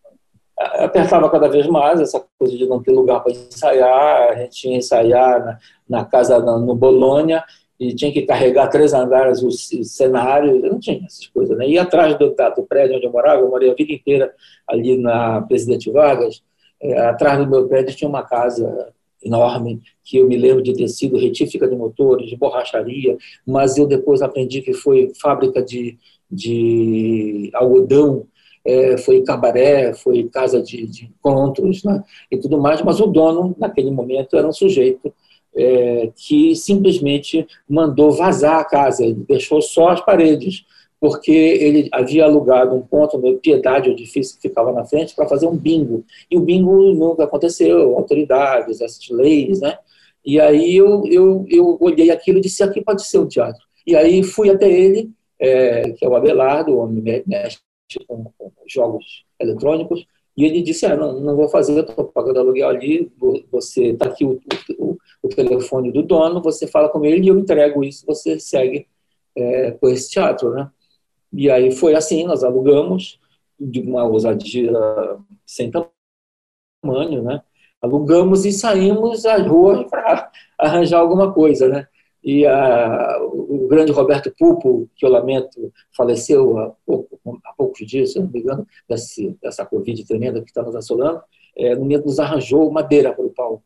Apertava 0.84 1.30
cada 1.30 1.48
vez 1.48 1.68
mais 1.68 2.00
essa 2.00 2.24
coisa 2.38 2.58
de 2.58 2.66
não 2.68 2.82
ter 2.82 2.92
lugar 2.92 3.22
para 3.22 3.32
ensaiar, 3.32 4.32
a 4.32 4.36
gente 4.36 4.68
ia 4.68 4.78
ensaiar 4.78 5.46
na, 5.46 5.58
na 5.90 6.06
casa 6.06 6.40
no 6.40 6.76
Bolônia, 6.76 7.44
e 7.82 7.96
tinha 7.96 8.14
que 8.14 8.22
carregar 8.22 8.68
três 8.68 8.94
andares 8.94 9.42
o 9.42 9.50
cenário, 9.52 10.62
não 10.62 10.80
tinha 10.80 11.04
essas 11.04 11.26
coisas. 11.26 11.58
Né? 11.58 11.68
E 11.68 11.80
atrás 11.80 12.16
do, 12.16 12.30
do 12.30 12.64
prédio 12.64 12.96
onde 12.96 13.08
eu 13.08 13.12
morava, 13.12 13.42
eu 13.42 13.50
morei 13.50 13.72
a 13.72 13.74
vida 13.74 13.92
inteira 13.92 14.32
ali 14.68 14.96
na 14.96 15.42
Presidente 15.42 15.90
Vargas, 15.90 16.44
é, 16.80 17.00
atrás 17.00 17.40
do 17.40 17.50
meu 17.50 17.68
prédio 17.68 17.96
tinha 17.96 18.08
uma 18.08 18.22
casa 18.22 18.94
enorme, 19.24 19.82
que 20.04 20.18
eu 20.18 20.28
me 20.28 20.38
lembro 20.38 20.62
de 20.62 20.74
ter 20.74 20.88
sido 20.90 21.18
retífica 21.18 21.68
de 21.68 21.76
motores, 21.76 22.30
de 22.30 22.38
borracharia, 22.38 23.18
mas 23.48 23.78
eu 23.78 23.88
depois 23.88 24.22
aprendi 24.22 24.62
que 24.62 24.74
foi 24.74 25.12
fábrica 25.20 25.60
de, 25.64 25.98
de 26.30 27.50
algodão, 27.56 28.28
é, 28.66 28.98
foi 28.98 29.22
cabaré, 29.22 29.94
foi 29.94 30.30
casa 30.30 30.62
de, 30.62 30.86
de 30.88 31.06
encontros 31.06 31.84
né, 31.84 32.04
e 32.30 32.38
tudo 32.38 32.60
mais, 32.60 32.82
mas 32.82 33.00
o 33.00 33.08
dono, 33.08 33.56
naquele 33.58 33.92
momento, 33.92 34.36
era 34.38 34.48
um 34.48 34.54
sujeito 34.54 35.14
é, 35.56 36.12
que 36.16 36.56
simplesmente 36.56 37.46
mandou 37.68 38.12
vazar 38.12 38.60
a 38.60 38.66
casa, 38.66 39.04
ele 39.04 39.26
deixou 39.28 39.62
só 39.62 39.90
as 39.90 40.02
paredes, 40.02 40.66
porque 41.00 41.32
ele 41.32 41.90
havia 41.92 42.26
alugado 42.26 42.76
um 42.76 42.82
ponto 42.82 43.18
no 43.18 43.36
Piedade, 43.38 43.90
o 43.90 43.94
edifício 43.94 44.36
que 44.40 44.48
ficava 44.48 44.72
na 44.72 44.86
frente, 44.86 45.16
para 45.16 45.28
fazer 45.28 45.48
um 45.48 45.58
bingo. 45.58 46.06
E 46.30 46.38
o 46.38 46.42
bingo 46.42 46.94
nunca 46.94 47.24
aconteceu, 47.24 47.98
autoridades, 47.98 48.82
essas 48.82 49.10
leis, 49.10 49.60
né? 49.60 49.80
E 50.24 50.40
aí 50.40 50.76
eu, 50.76 51.04
eu, 51.08 51.46
eu 51.50 51.78
olhei 51.82 52.12
aquilo 52.12 52.38
e 52.38 52.42
disse, 52.42 52.62
aqui 52.62 52.82
pode 52.82 53.04
ser 53.04 53.18
um 53.18 53.28
teatro. 53.28 53.64
E 53.86 53.96
aí 53.96 54.22
fui 54.22 54.52
até 54.52 54.72
ele, 54.72 55.10
é, 55.40 55.90
que 55.94 56.06
é 56.06 56.08
o 56.08 56.16
Abelardo, 56.16 56.74
o 56.74 56.78
homem 56.78 57.24
mexe 57.26 57.58
com, 58.08 58.32
com 58.38 58.52
jogos 58.68 59.26
eletrônicos, 59.40 60.06
e 60.36 60.46
ele 60.46 60.62
disse, 60.62 60.86
ah, 60.86 60.96
não, 60.96 61.20
não 61.20 61.36
vou 61.36 61.50
fazer, 61.50 61.78
eu 61.78 61.84
estou 61.84 62.06
pagando 62.06 62.40
aluguel 62.40 62.70
ali, 62.70 63.12
você 63.52 63.88
está 63.88 64.06
aqui 64.06 64.24
o, 64.24 64.40
o, 64.80 64.98
o, 65.22 65.30
telefone 65.30 65.92
do 65.92 66.02
dono, 66.02 66.42
você 66.42 66.66
fala 66.66 66.88
com 66.90 67.04
ele 67.04 67.26
e 67.26 67.28
eu 67.28 67.38
entrego 67.38 67.84
isso, 67.84 68.06
você 68.06 68.40
segue 68.40 68.88
é, 69.36 69.72
com 69.72 69.90
esse 69.90 70.10
teatro, 70.10 70.52
né? 70.52 70.70
E 71.34 71.50
aí 71.50 71.72
foi 71.72 71.96
assim, 71.96 72.26
nós 72.26 72.44
alugamos, 72.44 73.20
de 73.60 73.82
uma 73.82 74.04
ousadia 74.04 74.72
sem 75.46 75.72
tamanho, 75.72 77.22
né? 77.22 77.42
Alugamos 77.82 78.46
e 78.46 78.52
saímos 78.52 79.26
às 79.26 79.46
ruas 79.46 79.90
para 79.90 80.32
arranjar 80.58 81.00
alguma 81.00 81.34
coisa, 81.34 81.68
né? 81.68 81.88
E 82.24 82.46
a, 82.46 83.18
o 83.22 83.68
grande 83.68 83.92
Roberto 83.92 84.32
Pupo, 84.38 84.88
que 84.96 85.06
eu 85.06 85.10
lamento, 85.10 85.74
faleceu 85.96 86.58
há, 86.60 86.72
pouco, 86.86 87.20
há 87.44 87.54
poucos 87.54 87.86
dias, 87.88 88.14
se 88.14 88.20
não 88.20 88.28
me 88.28 88.40
engano, 88.40 88.68
desse, 88.88 89.36
dessa 89.42 89.66
Covid 89.66 90.06
tremenda 90.06 90.42
que 90.42 90.50
está 90.50 90.62
nos 90.62 90.76
assolando, 90.76 91.22
é, 91.58 91.74
no 91.74 91.82
momento 91.82 92.06
nos 92.06 92.20
arranjou 92.20 92.72
madeira 92.72 93.12
para 93.14 93.26
o 93.26 93.30
palco. 93.30 93.64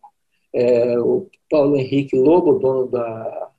É, 0.54 0.98
o 1.00 1.28
Paulo 1.50 1.76
Henrique 1.76 2.18
Lobo, 2.18 2.58
dono 2.58 2.88
da, 2.88 3.50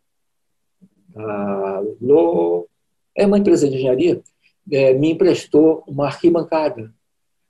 da 1.11 1.83
Lo, 2.01 2.67
é 3.15 3.27
uma 3.27 3.39
empresa 3.39 3.69
de 3.69 3.77
engenharia, 3.77 4.23
é, 4.71 4.95
me 4.95 5.13
emprestou 5.13 5.85
uma 5.87 6.07
arquibancada. 6.07 6.93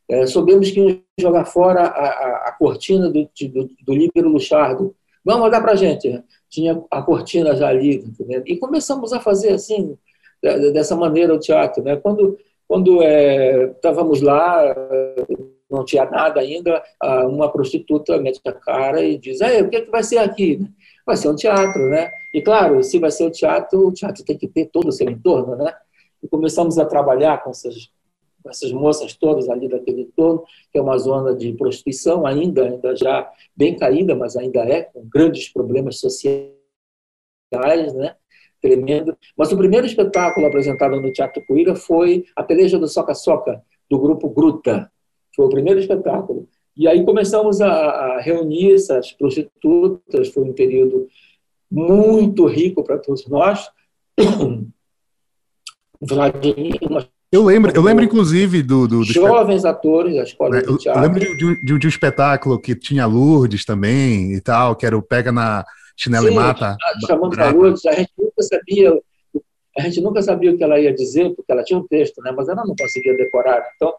É, 0.08 0.26
soubemos 0.26 0.70
que 0.70 0.80
ia 0.80 1.02
jogar 1.18 1.44
fora 1.44 1.82
a, 1.82 2.06
a, 2.06 2.48
a 2.48 2.52
cortina 2.52 3.08
do, 3.08 3.28
do, 3.48 3.70
do 3.82 3.94
Líbero 3.94 4.28
Luchardo. 4.28 4.94
Vamos 5.26 5.50
dar 5.50 5.60
para 5.60 5.72
a 5.72 5.76
gente. 5.76 6.08
Né? 6.08 6.22
tinha 6.48 6.82
a 6.90 7.02
cortina 7.02 7.54
já 7.54 7.68
ali, 7.68 7.96
entendeu? 7.96 8.42
e 8.46 8.56
começamos 8.56 9.12
a 9.12 9.20
fazer 9.20 9.52
assim, 9.52 9.96
dessa 10.72 10.96
maneira 10.96 11.34
o 11.34 11.38
teatro. 11.38 11.82
Né? 11.82 11.96
Quando, 11.96 12.38
quando 12.66 13.02
é, 13.02 13.64
estávamos 13.72 14.22
lá, 14.22 14.74
não 15.70 15.84
tinha 15.84 16.04
nada 16.04 16.40
ainda, 16.40 16.82
uma 17.28 17.50
prostituta 17.50 18.18
mete 18.18 18.40
a 18.46 18.52
cara 18.52 19.02
e 19.02 19.18
diz, 19.18 19.40
o 19.40 19.68
que, 19.68 19.76
é 19.76 19.80
que 19.82 19.90
vai 19.90 20.02
ser 20.02 20.18
aqui? 20.18 20.60
Vai 21.04 21.16
ser 21.16 21.28
um 21.28 21.36
teatro, 21.36 21.88
né? 21.88 22.10
E 22.34 22.42
claro, 22.42 22.82
se 22.82 22.98
vai 22.98 23.10
ser 23.10 23.26
um 23.26 23.30
teatro, 23.30 23.86
o 23.86 23.92
teatro 23.92 24.24
tem 24.24 24.36
que 24.36 24.48
ter 24.48 24.66
todo 24.66 24.88
o 24.88 24.92
seu 24.92 25.08
entorno, 25.08 25.54
né? 25.56 25.72
E 26.20 26.26
começamos 26.26 26.78
a 26.78 26.84
trabalhar 26.84 27.44
com 27.44 27.50
essas 27.50 27.90
essas 28.48 28.72
moças 28.72 29.14
todas 29.14 29.48
ali 29.48 29.68
daquele 29.68 30.02
entorno, 30.02 30.44
que 30.72 30.78
é 30.78 30.82
uma 30.82 30.98
zona 30.98 31.34
de 31.34 31.52
prostituição 31.52 32.26
ainda, 32.26 32.64
ainda 32.64 32.94
já 32.96 33.30
bem 33.56 33.76
caída, 33.76 34.14
mas 34.14 34.36
ainda 34.36 34.60
é, 34.60 34.82
com 34.82 35.06
grandes 35.08 35.48
problemas 35.48 35.98
sociais, 35.98 36.54
né? 37.94 38.16
tremendo. 38.60 39.16
Mas 39.36 39.52
o 39.52 39.56
primeiro 39.56 39.86
espetáculo 39.86 40.46
apresentado 40.46 41.00
no 41.00 41.12
Teatro 41.12 41.44
Cuíra 41.46 41.74
foi 41.74 42.24
A 42.34 42.42
Peleja 42.42 42.78
do 42.78 42.88
Soca-Soca, 42.88 43.62
do 43.88 43.98
grupo 43.98 44.28
Gruta. 44.28 44.90
Foi 45.34 45.46
o 45.46 45.50
primeiro 45.50 45.78
espetáculo. 45.78 46.48
E 46.76 46.86
aí 46.88 47.04
começamos 47.04 47.60
a, 47.60 48.20
reunir 48.20 48.74
essas 48.74 49.12
prostitutas, 49.12 50.28
foi 50.28 50.42
um 50.42 50.52
período 50.52 51.08
muito 51.70 52.46
rico 52.46 52.82
para 52.82 52.98
todos 52.98 53.26
nós. 53.28 53.70
Vladimir, 56.00 56.78
uma 56.82 57.08
eu 57.32 57.44
lembro, 57.44 57.72
eu 57.74 57.82
lembro 57.82 58.04
inclusive 58.04 58.62
do. 58.62 58.86
do, 58.86 58.98
do 59.00 59.04
Jovens 59.04 59.56
espet... 59.56 59.70
atores 59.70 60.16
da 60.16 60.22
escola 60.22 60.58
é, 60.58 60.62
de 60.62 60.78
teatro. 60.78 61.02
Eu 61.02 61.08
lembro 61.08 61.20
de, 61.20 61.36
de, 61.36 61.78
de, 61.78 61.86
um 61.86 61.88
espetáculo 61.88 62.60
que 62.60 62.74
tinha 62.74 63.06
Lourdes 63.06 63.64
também 63.64 64.32
e 64.32 64.40
tal, 64.40 64.76
que 64.76 64.86
era 64.86 64.96
o 64.96 65.02
Pega 65.02 65.32
na 65.32 65.64
Chinela 65.96 66.28
Sim, 66.28 66.32
e 66.32 66.36
Mata. 66.36 66.76
Chamando 67.06 67.40
a 67.40 67.50
Lourdes, 67.50 67.84
a 67.86 67.92
gente 67.92 68.12
nunca 68.16 68.42
sabia. 68.42 69.00
A 69.78 69.82
gente 69.82 70.00
nunca 70.00 70.22
sabia 70.22 70.52
o 70.52 70.56
que 70.56 70.64
ela 70.64 70.80
ia 70.80 70.94
dizer, 70.94 71.34
porque 71.34 71.52
ela 71.52 71.62
tinha 71.62 71.78
um 71.78 71.86
texto, 71.86 72.22
né? 72.22 72.32
mas 72.34 72.48
ela 72.48 72.64
não 72.64 72.74
conseguia 72.74 73.14
decorar. 73.14 73.62
Então, 73.74 73.92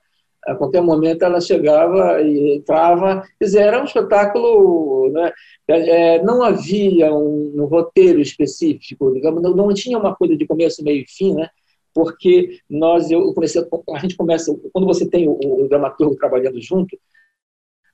a 0.48 0.56
qualquer 0.56 0.82
momento 0.82 1.24
ela 1.24 1.40
chegava 1.42 2.20
e 2.22 2.56
entrava. 2.56 3.22
Quer 3.38 3.46
dizer, 3.46 3.60
era 3.60 3.82
um 3.82 3.84
espetáculo. 3.84 5.12
Né? 5.12 5.32
É, 5.68 6.24
não 6.24 6.42
havia 6.42 7.14
um, 7.14 7.54
um, 7.56 7.66
roteiro 7.66 8.22
específico, 8.22 9.14
digamos, 9.14 9.42
não, 9.44 9.54
não 9.54 9.74
tinha 9.74 10.00
uma 10.00 10.16
coisa 10.16 10.36
de 10.36 10.48
começo, 10.48 10.84
meio 10.84 11.04
e 11.04 11.08
fim, 11.08 11.34
né? 11.34 11.50
Porque 11.98 12.60
nós, 12.70 13.10
eu 13.10 13.34
comecei, 13.34 13.60
a 13.90 13.98
gente 13.98 14.16
começa, 14.16 14.56
quando 14.72 14.86
você 14.86 15.10
tem 15.10 15.28
o, 15.28 15.32
o 15.32 15.68
dramaturgo 15.68 16.16
trabalhando 16.16 16.62
junto, 16.62 16.96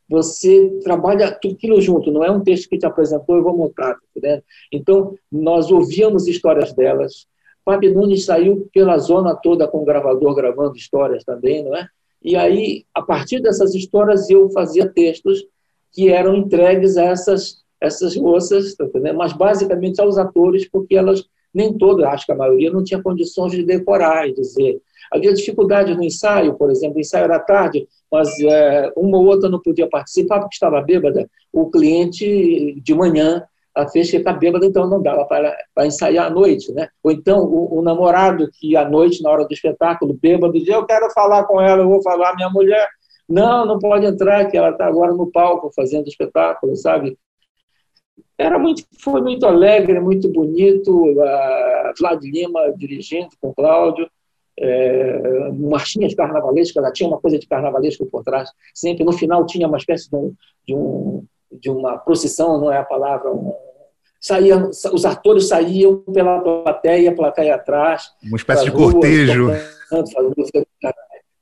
você 0.10 0.78
trabalha 0.84 1.32
tudo 1.32 1.56
aquilo 1.56 1.80
junto, 1.80 2.12
não 2.12 2.22
é 2.22 2.30
um 2.30 2.44
texto 2.44 2.68
que 2.68 2.78
te 2.78 2.86
apresentou 2.86 3.38
e 3.38 3.42
vou 3.42 3.56
montar, 3.56 3.94
tá 3.94 4.42
Então, 4.74 5.16
nós 5.32 5.72
ouvíamos 5.72 6.28
histórias 6.28 6.74
delas, 6.74 7.26
Fábio 7.64 7.94
Nunes 7.94 8.26
saiu 8.26 8.70
pela 8.74 8.98
zona 8.98 9.34
toda 9.38 9.70
com 9.70 9.84
o 9.84 9.86
gravador 9.86 10.36
gravando 10.36 10.76
histórias 10.76 11.24
também, 11.24 11.64
não 11.64 11.74
é? 11.74 11.88
E 12.22 12.36
aí, 12.36 12.84
a 12.94 13.02
partir 13.02 13.40
dessas 13.40 13.74
histórias, 13.74 14.30
eu 14.30 14.50
fazia 14.50 14.86
textos 14.86 15.46
que 15.94 16.10
eram 16.10 16.36
entregues 16.36 16.98
a 16.98 17.04
essas, 17.04 17.64
essas 17.80 18.18
moças, 18.18 18.76
tá 18.76 18.86
mas 19.16 19.32
basicamente 19.32 20.02
aos 20.02 20.18
atores, 20.18 20.68
porque 20.70 20.94
elas 20.94 21.26
nem 21.54 21.78
toda, 21.78 22.10
acho 22.10 22.26
que 22.26 22.32
a 22.32 22.36
maioria, 22.36 22.72
não 22.72 22.84
tinha 22.84 23.02
condições 23.02 23.52
de 23.52 23.64
decorar 23.64 24.28
e 24.28 24.34
dizer. 24.34 24.82
Havia 25.12 25.34
dificuldade 25.34 25.94
no 25.96 26.04
ensaio, 26.04 26.56
por 26.56 26.72
exemplo, 26.72 26.98
o 26.98 27.00
ensaio 27.00 27.26
era 27.26 27.40
tarde, 27.40 27.88
mas 28.12 28.30
é, 28.40 28.92
uma 28.96 29.18
ou 29.18 29.26
outra 29.26 29.50
não 29.50 29.62
podia 29.62 29.88
participar 29.88 30.40
porque 30.40 30.56
estava 30.56 30.82
bêbada. 30.82 31.30
O 31.52 31.70
cliente, 31.70 32.82
de 32.82 32.96
manhã, 32.96 33.44
a 33.76 33.88
fez 33.88 34.10
ficar 34.10 34.34
bêbada, 34.34 34.66
então 34.66 34.88
não 34.88 35.02
dava 35.02 35.26
para, 35.26 35.56
para 35.74 35.88
ensaiar 35.88 36.28
à 36.28 36.30
noite. 36.30 36.72
Né? 36.72 36.88
Ou 37.04 37.12
então 37.12 37.44
o, 37.44 37.80
o, 37.80 37.82
namorado 37.82 38.50
que 38.54 38.76
à 38.76 38.88
noite, 38.88 39.22
na 39.24 39.30
hora 39.30 39.46
do 39.46 39.54
espetáculo, 39.54 40.18
bêbado, 40.20 40.54
dizia, 40.54 40.76
eu 40.76 40.86
quero 40.86 41.10
falar 41.12 41.44
com 41.46 41.60
ela, 41.60 41.82
eu 41.82 41.90
vou 41.90 42.02
falar, 42.02 42.36
minha 42.36 42.50
mulher 42.50 42.88
Não, 43.28 43.66
não 43.66 43.80
pode 43.80 44.06
entrar, 44.06 44.46
que 44.50 44.58
ela 44.58 44.70
está 44.70 44.86
agora 44.86 45.14
no 45.14 45.32
palco 45.32 45.72
fazendo 45.76 46.08
espetáculo, 46.08 46.76
sabe? 46.76 47.18
Era 48.44 48.60
muito, 48.60 48.84
foi 49.00 49.22
muito 49.22 49.46
alegre, 49.46 50.00
muito 50.02 50.28
bonito. 50.30 51.20
A 51.22 51.94
Vlad 51.98 52.22
Lima 52.22 52.74
dirigindo 52.76 53.30
com 53.40 53.50
o 53.50 53.54
Cláudio, 53.54 54.06
é, 54.60 55.50
marchinhas 55.54 56.14
carnavalescas, 56.14 56.76
ela 56.76 56.92
tinha 56.92 57.08
uma 57.08 57.22
coisa 57.22 57.40
de 57.40 57.48
carnavalesco 57.48 58.06
por 58.06 58.22
trás. 58.22 58.50
Sempre 58.74 59.06
no 59.06 59.14
final 59.14 59.46
tinha 59.46 59.66
uma 59.66 59.78
espécie 59.78 60.10
de, 60.10 60.16
um, 60.18 60.34
de, 60.68 60.76
um, 60.76 61.26
de 61.54 61.70
uma 61.70 61.98
procissão, 61.98 62.60
não 62.60 62.70
é 62.70 62.78
a 62.78 62.84
palavra, 62.84 63.32
um, 63.32 63.54
saíam, 64.20 64.70
os 64.70 65.06
atores 65.06 65.48
saíam 65.48 66.00
pela 66.14 66.42
plateia, 66.42 67.12
a 67.12 67.16
plateia 67.16 67.56
atrás. 67.56 68.12
Uma 68.22 68.38
espécie 68.38 68.66
de 68.66 68.72
cortejo. 68.72 69.52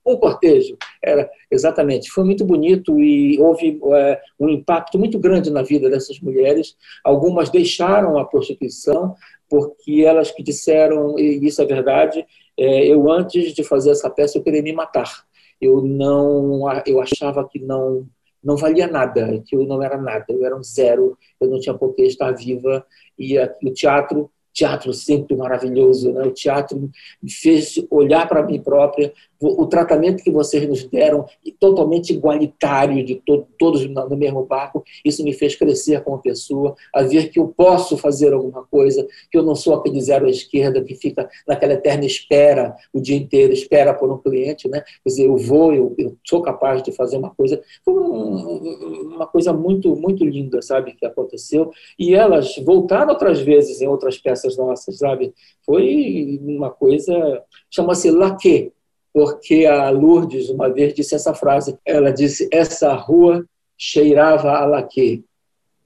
Um 0.06 0.18
cortejo, 0.18 0.78
era 1.02 1.30
exatamente. 1.50 2.10
Foi 2.12 2.24
muito 2.24 2.44
bonito 2.46 3.00
e 3.00 3.40
houve 3.40 3.80
é, 3.94 4.20
um 4.40 4.50
impacto 4.50 4.98
muito 4.98 5.20
grande 5.20 5.52
na 5.52 5.62
vida 5.62 5.90
dessas 5.90 6.20
mulheres. 6.20 6.76
Algumas 7.04 7.50
deixaram 7.50 8.18
a 8.18 8.26
prostituição 8.26 9.16
porque 9.50 10.04
elas 10.06 10.32
que 10.32 10.42
disseram, 10.42 11.20
e 11.20 11.46
isso 11.46 11.62
é 11.62 11.66
verdade, 11.66 12.26
é, 12.58 12.88
eu 12.88 13.12
antes 13.12 13.54
de 13.54 13.64
fazer 13.64 13.92
essa 13.92 14.10
peça 14.10 14.38
eu 14.38 14.44
queria 14.44 14.62
me 14.62 14.72
matar. 14.72 15.26
Eu 15.60 15.82
não, 15.82 16.62
eu 16.86 17.02
achava 17.02 17.48
que 17.48 17.60
não 17.60 18.08
não 18.44 18.58
valia 18.58 18.88
nada, 18.88 19.40
que 19.46 19.56
eu 19.56 19.68
não 19.68 19.84
era 19.84 19.98
nada, 19.98 20.26
eu 20.30 20.44
era 20.44 20.58
um 20.58 20.64
zero, 20.64 21.16
eu 21.40 21.48
não 21.48 21.60
tinha 21.60 21.76
por 21.76 21.94
que 21.94 22.02
estar 22.02 22.32
viva. 22.32 22.84
E 23.20 23.38
o 23.38 23.72
teatro 23.72 24.32
teatro 24.54 24.94
sempre 24.94 25.36
maravilhoso, 25.36 26.12
né? 26.12 26.24
O 26.24 26.32
teatro 26.32 26.90
me 27.22 27.32
fez 27.32 27.76
olhar 27.90 28.28
para 28.28 28.44
mim 28.44 28.62
própria, 28.62 29.14
o 29.42 29.66
tratamento 29.66 30.24
que 30.24 30.32
vocês 30.32 30.68
nos 30.68 30.84
deram, 30.84 31.26
totalmente 31.60 32.14
igualitário 32.14 33.04
de 33.04 33.16
to 33.16 33.48
todos 33.58 33.86
no 33.88 34.18
mesmo 34.18 34.46
barco, 34.46 34.84
isso 35.06 35.24
me 35.24 35.34
fez 35.34 35.56
crescer 35.56 36.04
como 36.04 36.22
pessoa, 36.22 36.76
a 36.94 37.04
ver 37.04 37.30
que 37.30 37.40
eu 37.40 37.48
posso 37.48 37.98
fazer 37.98 38.34
alguma 38.34 38.64
coisa, 38.66 39.08
que 39.30 39.38
eu 39.38 39.44
não 39.44 39.56
sou 39.56 39.76
aquele 39.76 40.02
zero 40.02 40.26
à 40.26 40.30
esquerda 40.30 40.84
que 40.84 40.96
fica 40.96 41.30
naquela 41.48 41.74
eterna 41.74 42.06
espera 42.06 42.76
o 42.94 43.00
dia 43.00 43.16
inteiro, 43.16 43.54
espera 43.54 43.94
por 43.94 44.12
um 44.12 44.18
cliente, 44.18 44.68
né? 44.68 44.82
Quer 44.82 45.10
dizer, 45.10 45.26
eu 45.26 45.38
vou, 45.38 45.74
eu, 45.74 45.96
eu 45.98 46.18
sou 46.28 46.42
capaz 46.42 46.84
de 46.84 46.92
fazer 46.92 47.18
uma 47.18 47.34
coisa, 47.34 47.62
foi 47.84 47.94
um, 47.94 49.14
uma 49.16 49.28
coisa 49.28 49.54
muito 49.54 49.96
muito 49.96 50.26
linda, 50.26 50.62
sabe, 50.62 50.94
que 50.94 51.06
aconteceu, 51.06 51.72
e 51.98 52.14
elas 52.14 52.56
voltaram 52.58 53.10
outras 53.10 53.40
vezes 53.40 53.82
em 53.82 53.88
outras 53.88 54.18
peças 54.18 54.42
peças 54.42 54.58
nossas, 54.58 54.98
sabe? 54.98 55.34
Foi 55.66 56.40
uma 56.42 56.70
coisa, 56.70 57.44
chama-se 57.70 58.10
laque, 58.10 58.74
porque 59.14 59.66
a 59.66 59.90
Lourdes 59.90 60.50
uma 60.50 60.70
vez 60.70 60.94
disse 60.94 61.16
essa 61.16 61.34
frase, 61.34 61.78
ela 61.86 62.12
disse, 62.12 62.48
essa 62.52 62.94
rua 62.94 63.46
cheirava 63.78 64.52
a 64.52 64.66
laque, 64.66 65.26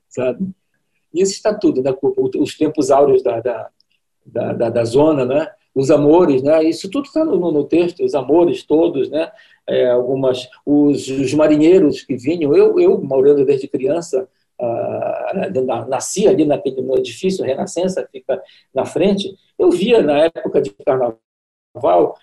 sabe? 0.09 0.49
Isso 1.13 1.33
está 1.33 1.53
tudo, 1.53 1.81
né? 1.81 1.95
Os 2.37 2.57
tempos 2.57 2.91
áureos 2.91 3.23
da, 3.23 3.39
da, 3.39 3.69
da, 4.25 4.69
da 4.69 4.83
zona, 4.83 5.25
né? 5.25 5.47
Os 5.73 5.89
amores, 5.89 6.43
né? 6.43 6.63
Isso 6.63 6.89
tudo 6.89 7.05
está 7.05 7.23
no, 7.23 7.51
no 7.51 7.63
texto, 7.63 8.03
os 8.03 8.13
amores 8.13 8.63
todos, 8.63 9.09
né? 9.09 9.31
É, 9.67 9.89
algumas, 9.89 10.47
os, 10.65 11.07
os 11.07 11.33
marinheiros 11.33 12.01
que 12.03 12.15
vinham, 12.15 12.55
eu, 12.55 12.79
eu 12.79 13.01
morando 13.01 13.45
desde 13.45 13.67
criança, 13.67 14.27
uh, 14.59 15.87
nasci 15.87 16.27
ali 16.27 16.45
naquele, 16.45 16.81
no 16.81 16.97
edifício 16.97 17.43
Renascença, 17.43 18.07
fica 18.11 18.41
na 18.73 18.85
frente, 18.85 19.33
eu 19.57 19.71
via 19.71 20.01
na 20.01 20.25
época 20.25 20.61
de 20.61 20.71
carnaval, 20.71 21.19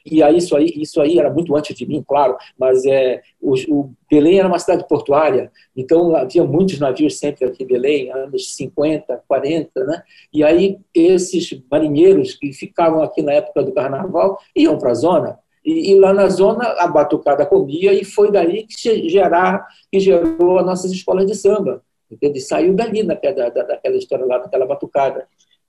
e 0.04 0.22
aí 0.22 0.36
isso 0.36 0.56
aí, 0.56 0.72
isso 0.76 1.00
aí 1.00 1.18
era 1.18 1.30
muito 1.30 1.54
antes 1.54 1.76
de 1.76 1.86
mim, 1.86 2.04
claro, 2.06 2.36
mas 2.58 2.84
é, 2.84 3.22
o, 3.40 3.54
o, 3.68 3.92
Belém 4.10 4.38
era 4.38 4.48
uma 4.48 4.58
cidade 4.58 4.86
portuária, 4.86 5.50
então 5.76 6.14
havia 6.14 6.44
muitos 6.44 6.78
navios 6.78 7.18
sempre 7.18 7.44
aqui 7.44 7.62
em 7.62 7.66
Belém, 7.66 8.12
anos 8.12 8.54
50, 8.54 9.22
40, 9.26 9.84
né? 9.84 10.02
E 10.32 10.44
aí 10.44 10.78
esses 10.94 11.62
marinheiros 11.70 12.34
que 12.34 12.52
ficavam 12.52 13.02
aqui 13.02 13.22
na 13.22 13.32
época 13.32 13.62
do 13.62 13.72
carnaval 13.72 14.38
iam 14.54 14.78
para 14.78 14.90
a 14.90 14.94
zona, 14.94 15.38
e, 15.64 15.92
e, 15.92 15.94
lá 15.98 16.12
na 16.12 16.28
zona 16.28 16.64
a 16.78 16.88
batucada 16.88 17.46
comia 17.46 17.92
e 17.92 18.04
foi 18.04 18.32
daí 18.32 18.66
que 18.66 19.08
gerar 19.08 19.64
que 19.92 20.00
gerou 20.00 20.58
as 20.58 20.66
nossas 20.66 20.90
escolas 20.90 21.24
de 21.24 21.36
samba 21.36 21.82
entende? 22.12 22.40
Saiu 22.40 22.74
dali 22.74 23.02
naquela, 23.02 23.48
daquela 23.48 23.96
história 23.96 24.26
lá, 24.26 24.38
daquela 24.38 24.66
batucada. 24.66 25.26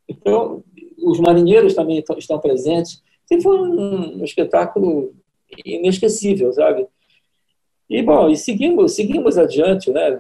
Então, 0.08 0.64
os 1.02 1.20
marinheiros 1.20 1.74
também 1.74 2.04
estão 2.18 2.40
presentes. 2.40 3.02
E 3.34 3.42
foi 3.42 3.60
um 3.60 4.24
espetáculo 4.24 5.16
inesquecível, 5.66 6.54
sabe? 6.54 6.86
E, 7.90 8.02
bom, 8.04 8.30
e 8.30 8.38
seguimos, 8.38 8.94
seguimos 8.94 9.40
adiante, 9.40 9.90
né? 9.90 10.18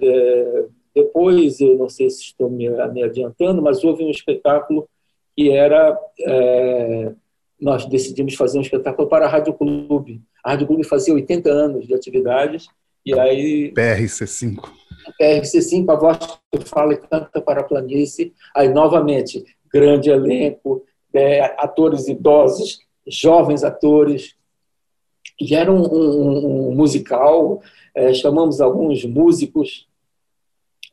Depois, 0.95 1.59
eu 1.61 1.78
não 1.78 1.89
sei 1.89 2.09
se 2.09 2.24
estou 2.24 2.49
me, 2.49 2.68
me 2.70 3.03
adiantando, 3.03 3.61
mas 3.61 3.84
houve 3.84 4.03
um 4.03 4.09
espetáculo 4.09 4.89
que 5.36 5.49
era... 5.51 5.95
É, 6.22 7.11
nós 7.61 7.86
decidimos 7.86 8.34
fazer 8.34 8.57
um 8.57 8.61
espetáculo 8.61 9.07
para 9.07 9.26
a 9.26 9.30
Rádio 9.30 9.53
Clube. 9.53 10.20
A 10.43 10.51
Rádio 10.51 10.68
Clube 10.68 10.84
fazia 10.84 11.14
80 11.14 11.49
anos 11.49 11.88
de 11.88 11.93
atividades, 11.93 12.68
e 13.05 13.18
aí... 13.18 13.72
PRC5. 13.74 14.70
PRC5, 15.22 15.89
a 15.89 15.95
voz 15.95 16.18
que 16.51 16.68
fala 16.68 16.93
e 16.93 16.97
canta 16.97 17.41
para 17.41 17.61
a 17.61 17.64
planície. 17.64 18.34
Aí, 18.55 18.70
novamente, 18.70 19.43
grande 19.72 20.09
elenco, 20.09 20.84
é, 21.14 21.41
atores 21.57 22.07
idosos, 22.07 22.80
jovens 23.08 23.64
atores. 23.64 24.36
E 25.39 25.56
era 25.56 25.72
um, 25.72 25.82
um, 25.82 26.70
um 26.70 26.76
musical, 26.76 27.62
é, 27.95 28.14
chamamos 28.14 28.62
alguns 28.62 29.04
músicos 29.06 29.88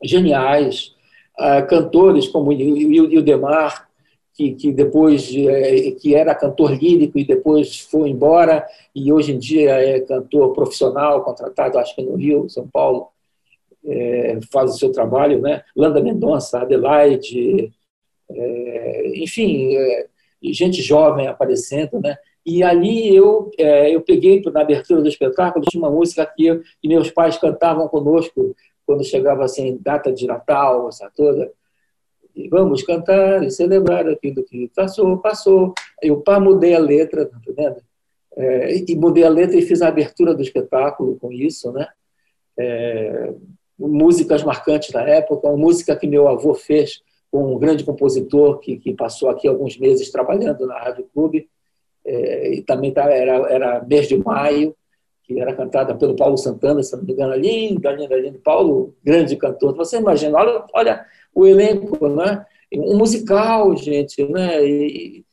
geniais, 0.03 0.95
é, 1.39 1.61
cantores 1.61 2.27
como 2.27 2.51
Ildemar, 2.51 3.89
que, 4.33 4.53
que 4.53 4.71
depois 4.71 5.29
é, 5.35 5.91
que 5.91 6.15
era 6.15 6.33
cantor 6.33 6.71
lírico 6.71 7.19
e 7.19 7.25
depois 7.25 7.79
foi 7.79 8.09
embora 8.09 8.65
e 8.95 9.11
hoje 9.11 9.33
em 9.33 9.37
dia 9.37 9.71
é 9.71 9.99
cantor 9.99 10.53
profissional 10.53 11.23
contratado 11.23 11.77
acho 11.77 11.93
que 11.95 12.01
no 12.01 12.15
Rio 12.15 12.49
São 12.49 12.67
Paulo 12.67 13.09
é, 13.85 14.39
faz 14.51 14.75
o 14.75 14.77
seu 14.77 14.91
trabalho, 14.91 15.41
né? 15.41 15.63
Landa 15.75 16.01
Mendonça, 16.01 16.59
Adelaide, 16.59 17.71
é, 18.29 19.11
enfim, 19.15 19.75
é, 19.75 20.07
gente 20.43 20.81
jovem 20.81 21.27
aparecendo, 21.27 21.99
né? 21.99 22.17
E 22.45 22.63
ali 22.63 23.15
eu 23.15 23.51
é, 23.57 23.93
eu 23.93 24.01
peguei 24.01 24.41
na 24.51 24.61
abertura 24.61 25.01
do 25.01 25.07
espetáculo 25.07 25.65
tinha 25.69 25.81
uma 25.81 25.91
música 25.91 26.25
que, 26.25 26.59
que 26.81 26.87
meus 26.87 27.11
pais 27.11 27.37
cantavam 27.37 27.87
conosco 27.87 28.55
quando 28.85 29.03
chegava 29.03 29.45
assim 29.45 29.77
data 29.79 30.11
de 30.11 30.25
Natal, 30.25 30.89
essa 30.89 31.09
toda. 31.15 31.51
E 32.35 32.47
vamos 32.47 32.81
cantar 32.83 33.43
e 33.43 33.51
celebrar 33.51 34.07
aquilo 34.07 34.43
que 34.43 34.69
passou, 34.75 35.17
passou. 35.17 35.73
Eu 36.01 36.21
pá, 36.21 36.39
mudei 36.39 36.73
a 36.73 36.79
letra, 36.79 37.25
tá 37.25 37.37
entendendo? 37.37 37.77
É, 38.35 38.75
e 38.75 38.95
mudei 38.95 39.23
a 39.23 39.29
letra 39.29 39.57
e 39.57 39.61
fiz 39.61 39.81
a 39.81 39.89
abertura 39.89 40.33
do 40.33 40.41
espetáculo 40.41 41.17
com 41.17 41.31
isso, 41.31 41.71
né? 41.71 41.87
É, 42.57 43.33
músicas 43.77 44.43
marcantes 44.43 44.91
da 44.91 45.01
época, 45.01 45.47
uma 45.47 45.57
música 45.57 45.95
que 45.95 46.07
meu 46.07 46.27
avô 46.27 46.53
fez 46.53 47.01
com 47.31 47.55
um 47.55 47.57
grande 47.57 47.83
compositor 47.83 48.59
que, 48.59 48.77
que 48.77 48.93
passou 48.93 49.29
aqui 49.29 49.47
alguns 49.47 49.77
meses 49.77 50.11
trabalhando 50.11 50.67
na 50.67 50.77
Rádio 50.77 51.07
Clube, 51.13 51.49
é, 52.05 52.55
e 52.55 52.61
também 52.61 52.91
tá, 52.91 53.03
era, 53.03 53.33
era 53.49 53.85
mês 53.85 54.07
de 54.07 54.17
maio, 54.17 54.75
que 55.23 55.39
era 55.39 55.55
cantada 55.55 55.95
pelo 55.95 56.15
Paulo 56.15 56.37
Santana, 56.37 56.83
se 56.83 56.95
não 56.95 57.03
me 57.03 57.13
engano, 57.13 57.33
linda, 57.35 57.91
linda, 57.91 58.19
linda. 58.19 58.39
Paulo, 58.43 58.93
grande 59.03 59.35
cantor. 59.37 59.75
Você 59.75 59.97
imagina, 59.97 60.37
olha, 60.37 60.65
olha 60.73 61.05
o 61.33 61.47
elenco, 61.47 62.07
né? 62.09 62.45
Um 62.73 62.97
musical, 62.97 63.75
gente, 63.77 64.23
né? 64.27 64.65
E, 64.65 65.23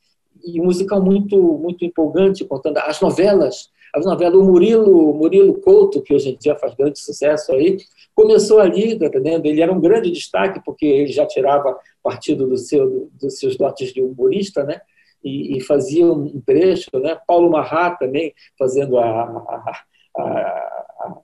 e 0.43 0.61
musical 0.61 1.01
muito, 1.01 1.37
muito 1.37 1.85
empolgante, 1.85 2.45
contando 2.45 2.77
as 2.77 2.99
novelas. 3.01 3.69
As 3.93 4.05
novelas, 4.05 4.35
o 4.35 4.43
Murilo, 4.43 5.13
Murilo 5.13 5.59
Couto, 5.61 6.01
que 6.01 6.13
hoje 6.13 6.29
em 6.29 6.37
dia 6.37 6.55
faz 6.55 6.75
grande 6.75 6.99
sucesso 6.99 7.51
aí, 7.53 7.77
começou 8.13 8.59
ali, 8.59 8.97
tá 8.97 9.05
entendendo? 9.05 9.45
Ele 9.45 9.61
era 9.61 9.71
um 9.71 9.79
grande 9.79 10.11
destaque, 10.11 10.61
porque 10.63 10.85
ele 10.85 11.11
já 11.11 11.25
tirava 11.25 11.77
partido 12.03 12.47
do 12.47 12.57
seu, 12.57 13.09
dos 13.19 13.39
seus 13.39 13.57
dotes 13.57 13.93
de 13.93 14.01
humorista, 14.01 14.63
né? 14.63 14.81
E, 15.23 15.57
e 15.57 15.61
fazia 15.61 16.05
um 16.05 16.39
trecho, 16.41 16.89
né? 16.95 17.17
Paulo 17.27 17.49
Marrat 17.49 17.97
também 17.97 18.33
fazendo 18.57 18.97
a, 18.97 19.05
a, 19.05 19.73
a, 20.17 20.21
a 20.21 21.17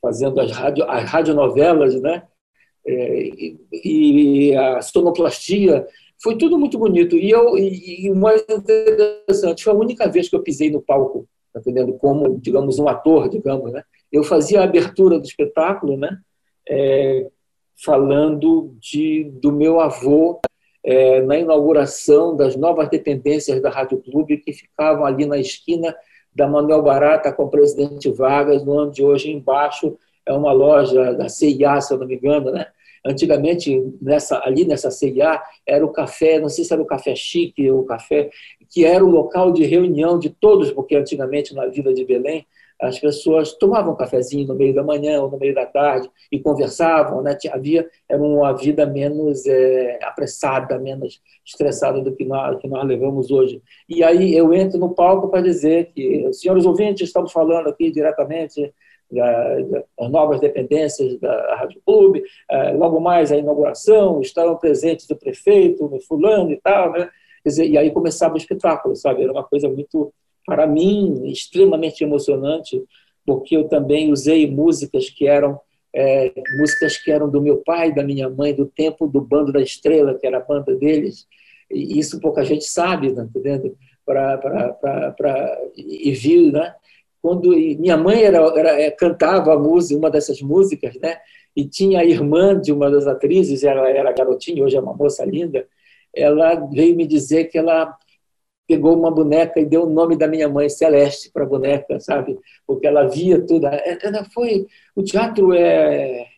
fazendo 0.00 0.40
as, 0.40 0.52
radio, 0.52 0.88
as 0.88 1.04
radionovelas, 1.10 2.00
né? 2.00 2.22
É, 2.86 3.18
e, 3.20 3.58
e, 3.72 4.56
a 4.56 4.80
sonoplastia, 4.80 5.86
foi 6.22 6.36
tudo 6.36 6.58
muito 6.58 6.78
bonito. 6.78 7.16
E, 7.16 7.30
eu, 7.30 7.56
e, 7.58 8.06
e 8.06 8.10
o 8.10 8.16
mais 8.16 8.44
interessante, 8.48 9.64
foi 9.64 9.72
a 9.72 9.76
única 9.76 10.08
vez 10.08 10.28
que 10.28 10.36
eu 10.36 10.42
pisei 10.42 10.70
no 10.70 10.80
palco, 10.80 11.28
tá 11.52 11.60
entendendo? 11.60 11.92
Como, 11.94 12.38
digamos, 12.40 12.78
um 12.78 12.88
ator, 12.88 13.28
digamos, 13.28 13.72
né? 13.72 13.82
Eu 14.10 14.22
fazia 14.24 14.60
a 14.60 14.64
abertura 14.64 15.18
do 15.18 15.26
espetáculo, 15.26 15.96
né? 15.96 16.18
é, 16.68 17.26
falando 17.84 18.74
de, 18.80 19.24
do 19.40 19.52
meu 19.52 19.80
avô 19.80 20.40
é, 20.82 21.20
na 21.22 21.38
inauguração 21.38 22.36
das 22.36 22.56
novas 22.56 22.88
dependências 22.88 23.60
da 23.60 23.70
Rádio 23.70 23.98
Clube, 23.98 24.38
que 24.38 24.52
ficavam 24.52 25.04
ali 25.04 25.26
na 25.26 25.38
esquina 25.38 25.94
da 26.34 26.46
Manuel 26.46 26.82
Barata 26.82 27.32
com 27.32 27.44
o 27.44 27.50
presidente 27.50 28.10
Vargas, 28.10 28.64
no 28.64 28.78
ano 28.78 28.92
de 28.92 29.02
hoje 29.02 29.30
embaixo 29.30 29.96
é 30.24 30.32
uma 30.32 30.52
loja 30.52 31.14
da 31.14 31.28
CIA, 31.28 31.80
se 31.80 31.94
eu 31.94 31.98
não 31.98 32.06
me 32.06 32.16
engano, 32.16 32.50
né? 32.50 32.66
Antigamente, 33.06 33.80
nessa, 34.02 34.40
ali 34.44 34.64
nessa 34.66 34.90
CIA, 34.90 35.40
era 35.64 35.84
o 35.84 35.92
café, 35.92 36.40
não 36.40 36.48
sei 36.48 36.64
se 36.64 36.72
era 36.72 36.82
o 36.82 36.86
café 36.86 37.14
chique 37.14 37.70
ou 37.70 37.80
o 37.80 37.84
café, 37.84 38.30
que 38.68 38.84
era 38.84 39.04
o 39.04 39.10
local 39.10 39.52
de 39.52 39.64
reunião 39.64 40.18
de 40.18 40.28
todos, 40.28 40.72
porque 40.72 40.96
antigamente 40.96 41.54
na 41.54 41.66
Vila 41.66 41.94
de 41.94 42.04
Belém, 42.04 42.46
as 42.80 42.98
pessoas 42.98 43.52
tomavam 43.54 43.94
um 43.94 43.96
cafezinho 43.96 44.46
no 44.46 44.54
meio 44.54 44.74
da 44.74 44.82
manhã 44.82 45.22
ou 45.22 45.30
no 45.30 45.38
meio 45.38 45.54
da 45.54 45.64
tarde 45.64 46.10
e 46.30 46.38
conversavam, 46.38 47.22
né? 47.22 47.36
Havia 47.50 47.88
era 48.08 48.22
uma 48.22 48.52
vida 48.52 48.84
menos 48.84 49.46
é, 49.46 49.98
apressada, 50.02 50.78
menos 50.78 51.22
estressada 51.44 52.00
do 52.02 52.14
que 52.14 52.24
nós, 52.24 52.60
que 52.60 52.68
nós 52.68 52.86
levamos 52.86 53.30
hoje. 53.30 53.62
E 53.88 54.04
aí 54.04 54.36
eu 54.36 54.52
entro 54.52 54.78
no 54.78 54.94
palco 54.94 55.28
para 55.28 55.40
dizer 55.40 55.90
que, 55.94 56.30
senhores 56.34 56.66
ouvintes, 56.66 57.08
estamos 57.08 57.32
falando 57.32 57.68
aqui 57.68 57.90
diretamente 57.90 58.74
das 59.10 60.10
novas 60.10 60.40
dependências 60.40 61.18
da 61.20 61.56
Rádio 61.56 61.80
Clube, 61.84 62.22
é, 62.50 62.72
logo 62.72 63.00
mais 63.00 63.30
a 63.30 63.36
inauguração, 63.36 64.20
estavam 64.20 64.56
presentes 64.56 65.08
o 65.10 65.16
prefeito, 65.16 65.84
o 65.84 66.00
fulano 66.00 66.52
e 66.52 66.60
tal, 66.60 66.92
né? 66.92 67.08
Dizer, 67.44 67.68
e 67.68 67.78
aí 67.78 67.90
começava 67.90 68.34
o 68.34 68.38
espetáculo, 68.38 68.96
sabe? 68.96 69.22
Era 69.22 69.32
uma 69.32 69.44
coisa 69.44 69.68
muito 69.68 70.12
para 70.44 70.66
mim, 70.66 71.26
extremamente 71.26 72.02
emocionante, 72.02 72.82
porque 73.24 73.56
eu 73.56 73.68
também 73.68 74.12
usei 74.12 74.50
músicas 74.50 75.10
que 75.10 75.26
eram 75.26 75.60
é, 75.94 76.30
músicas 76.58 76.98
que 76.98 77.10
eram 77.10 77.28
do 77.28 77.40
meu 77.40 77.58
pai, 77.58 77.92
da 77.92 78.04
minha 78.04 78.28
mãe, 78.28 78.54
do 78.54 78.66
tempo 78.66 79.06
do 79.06 79.20
Bando 79.20 79.50
da 79.50 79.62
Estrela, 79.62 80.14
que 80.14 80.26
era 80.26 80.36
a 80.36 80.44
banda 80.44 80.74
deles. 80.76 81.26
E 81.70 81.98
isso 81.98 82.20
pouca 82.20 82.44
gente 82.44 82.64
sabe, 82.64 83.14
tá 83.14 83.22
entendendo? 83.22 83.76
Pra, 84.04 84.36
pra, 84.38 84.72
pra, 84.74 85.10
pra, 85.12 85.58
e 85.74 86.12
viu, 86.12 86.52
né? 86.52 86.74
Quando 87.26 87.48
minha 87.50 87.96
mãe 87.96 88.22
era, 88.22 88.38
era, 88.56 88.80
é, 88.80 88.88
cantava 88.88 89.52
a 89.52 89.58
música, 89.58 89.98
uma 89.98 90.08
dessas 90.08 90.40
músicas, 90.40 90.94
né? 91.00 91.18
E 91.56 91.64
tinha 91.64 91.98
a 91.98 92.04
irmã 92.04 92.56
de 92.56 92.70
uma 92.70 92.88
das 92.88 93.04
atrizes, 93.08 93.64
ela 93.64 93.90
era 93.90 94.12
garotinha, 94.12 94.62
hoje 94.62 94.76
é 94.76 94.80
uma 94.80 94.94
moça 94.94 95.24
linda. 95.24 95.66
Ela 96.14 96.54
veio 96.70 96.94
me 96.94 97.04
dizer 97.04 97.46
que 97.46 97.58
ela 97.58 97.92
pegou 98.64 98.96
uma 98.96 99.10
boneca 99.10 99.58
e 99.58 99.64
deu 99.64 99.86
o 99.86 99.90
nome 99.90 100.16
da 100.16 100.28
minha 100.28 100.48
mãe, 100.48 100.68
Celeste, 100.68 101.28
para 101.32 101.42
a 101.42 101.48
boneca, 101.48 101.98
sabe? 101.98 102.38
Porque 102.64 102.86
ela 102.86 103.08
via 103.08 103.44
tudo. 103.44 103.66
Ela 103.66 104.24
foi. 104.32 104.68
O 104.94 105.02
teatro 105.02 105.52
é, 105.52 106.28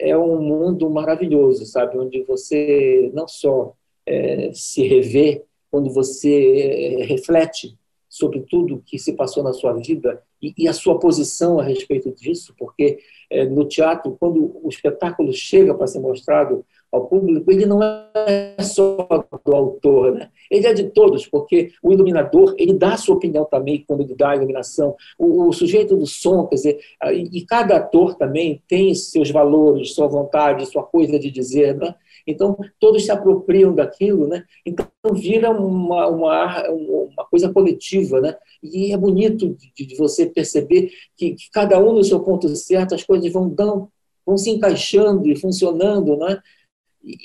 é 0.00 0.16
um 0.16 0.40
mundo 0.40 0.88
maravilhoso, 0.88 1.66
sabe? 1.66 1.98
Onde 1.98 2.22
você 2.22 3.10
não 3.12 3.28
só 3.28 3.74
é, 4.06 4.50
se 4.54 4.82
revê, 4.88 5.44
quando 5.70 5.90
você 5.92 7.00
é, 7.00 7.04
reflete 7.04 7.76
sobre 8.16 8.40
tudo 8.48 8.82
que 8.86 8.98
se 8.98 9.12
passou 9.12 9.42
na 9.42 9.52
sua 9.52 9.74
vida 9.74 10.22
e, 10.40 10.54
e 10.56 10.66
a 10.66 10.72
sua 10.72 10.98
posição 10.98 11.60
a 11.60 11.62
respeito 11.62 12.10
disso, 12.10 12.54
porque 12.58 12.98
é, 13.30 13.44
no 13.44 13.66
teatro, 13.66 14.16
quando 14.18 14.58
o 14.62 14.68
espetáculo 14.70 15.32
chega 15.34 15.74
para 15.74 15.86
ser 15.86 16.00
mostrado 16.00 16.64
ao 16.90 17.08
público, 17.08 17.52
ele 17.52 17.66
não 17.66 17.82
é 17.82 18.56
só 18.62 19.06
do 19.44 19.54
autor, 19.54 20.14
né? 20.14 20.30
ele 20.50 20.66
é 20.66 20.72
de 20.72 20.84
todos, 20.84 21.26
porque 21.26 21.72
o 21.82 21.92
iluminador 21.92 22.54
ele 22.56 22.72
dá 22.72 22.94
a 22.94 22.96
sua 22.96 23.16
opinião 23.16 23.44
também 23.44 23.84
quando 23.86 24.00
ele 24.00 24.14
dá 24.14 24.30
a 24.30 24.36
iluminação, 24.36 24.94
o, 25.18 25.48
o 25.48 25.52
sujeito 25.52 25.94
do 25.94 26.06
som, 26.06 26.46
quer 26.46 26.54
dizer, 26.54 26.80
e, 27.12 27.38
e, 27.38 27.44
cada 27.44 27.76
ator 27.76 28.14
também 28.14 28.62
tem 28.66 28.94
seus 28.94 29.30
valores, 29.30 29.94
sua 29.94 30.06
vontade, 30.06 30.64
sua 30.64 30.84
coisa 30.84 31.18
de 31.18 31.30
dizer, 31.30 31.76
né? 31.76 31.94
Então, 32.26 32.56
todos 32.80 33.04
se 33.04 33.10
apropriam 33.10 33.74
daquilo, 33.74 34.26
né? 34.26 34.44
Então, 34.64 34.86
vira 35.12 35.50
uma, 35.50 36.08
uma, 36.08 36.68
uma 36.70 37.24
coisa 37.30 37.52
coletiva, 37.52 38.20
né? 38.20 38.36
E 38.62 38.92
é 38.92 38.96
bonito 38.96 39.56
de, 39.76 39.86
de 39.86 39.96
você 39.96 40.26
perceber 40.26 40.90
que, 41.16 41.34
que, 41.34 41.50
cada 41.52 41.78
um 41.78 41.92
no 41.92 42.04
seu 42.04 42.20
ponto 42.20 42.48
certo, 42.56 42.94
as 42.94 43.04
coisas 43.04 43.32
vão, 43.32 43.48
dão, 43.48 43.88
vão 44.24 44.36
se 44.36 44.50
encaixando 44.50 45.28
e 45.28 45.36
funcionando, 45.36 46.16
né? 46.16 46.40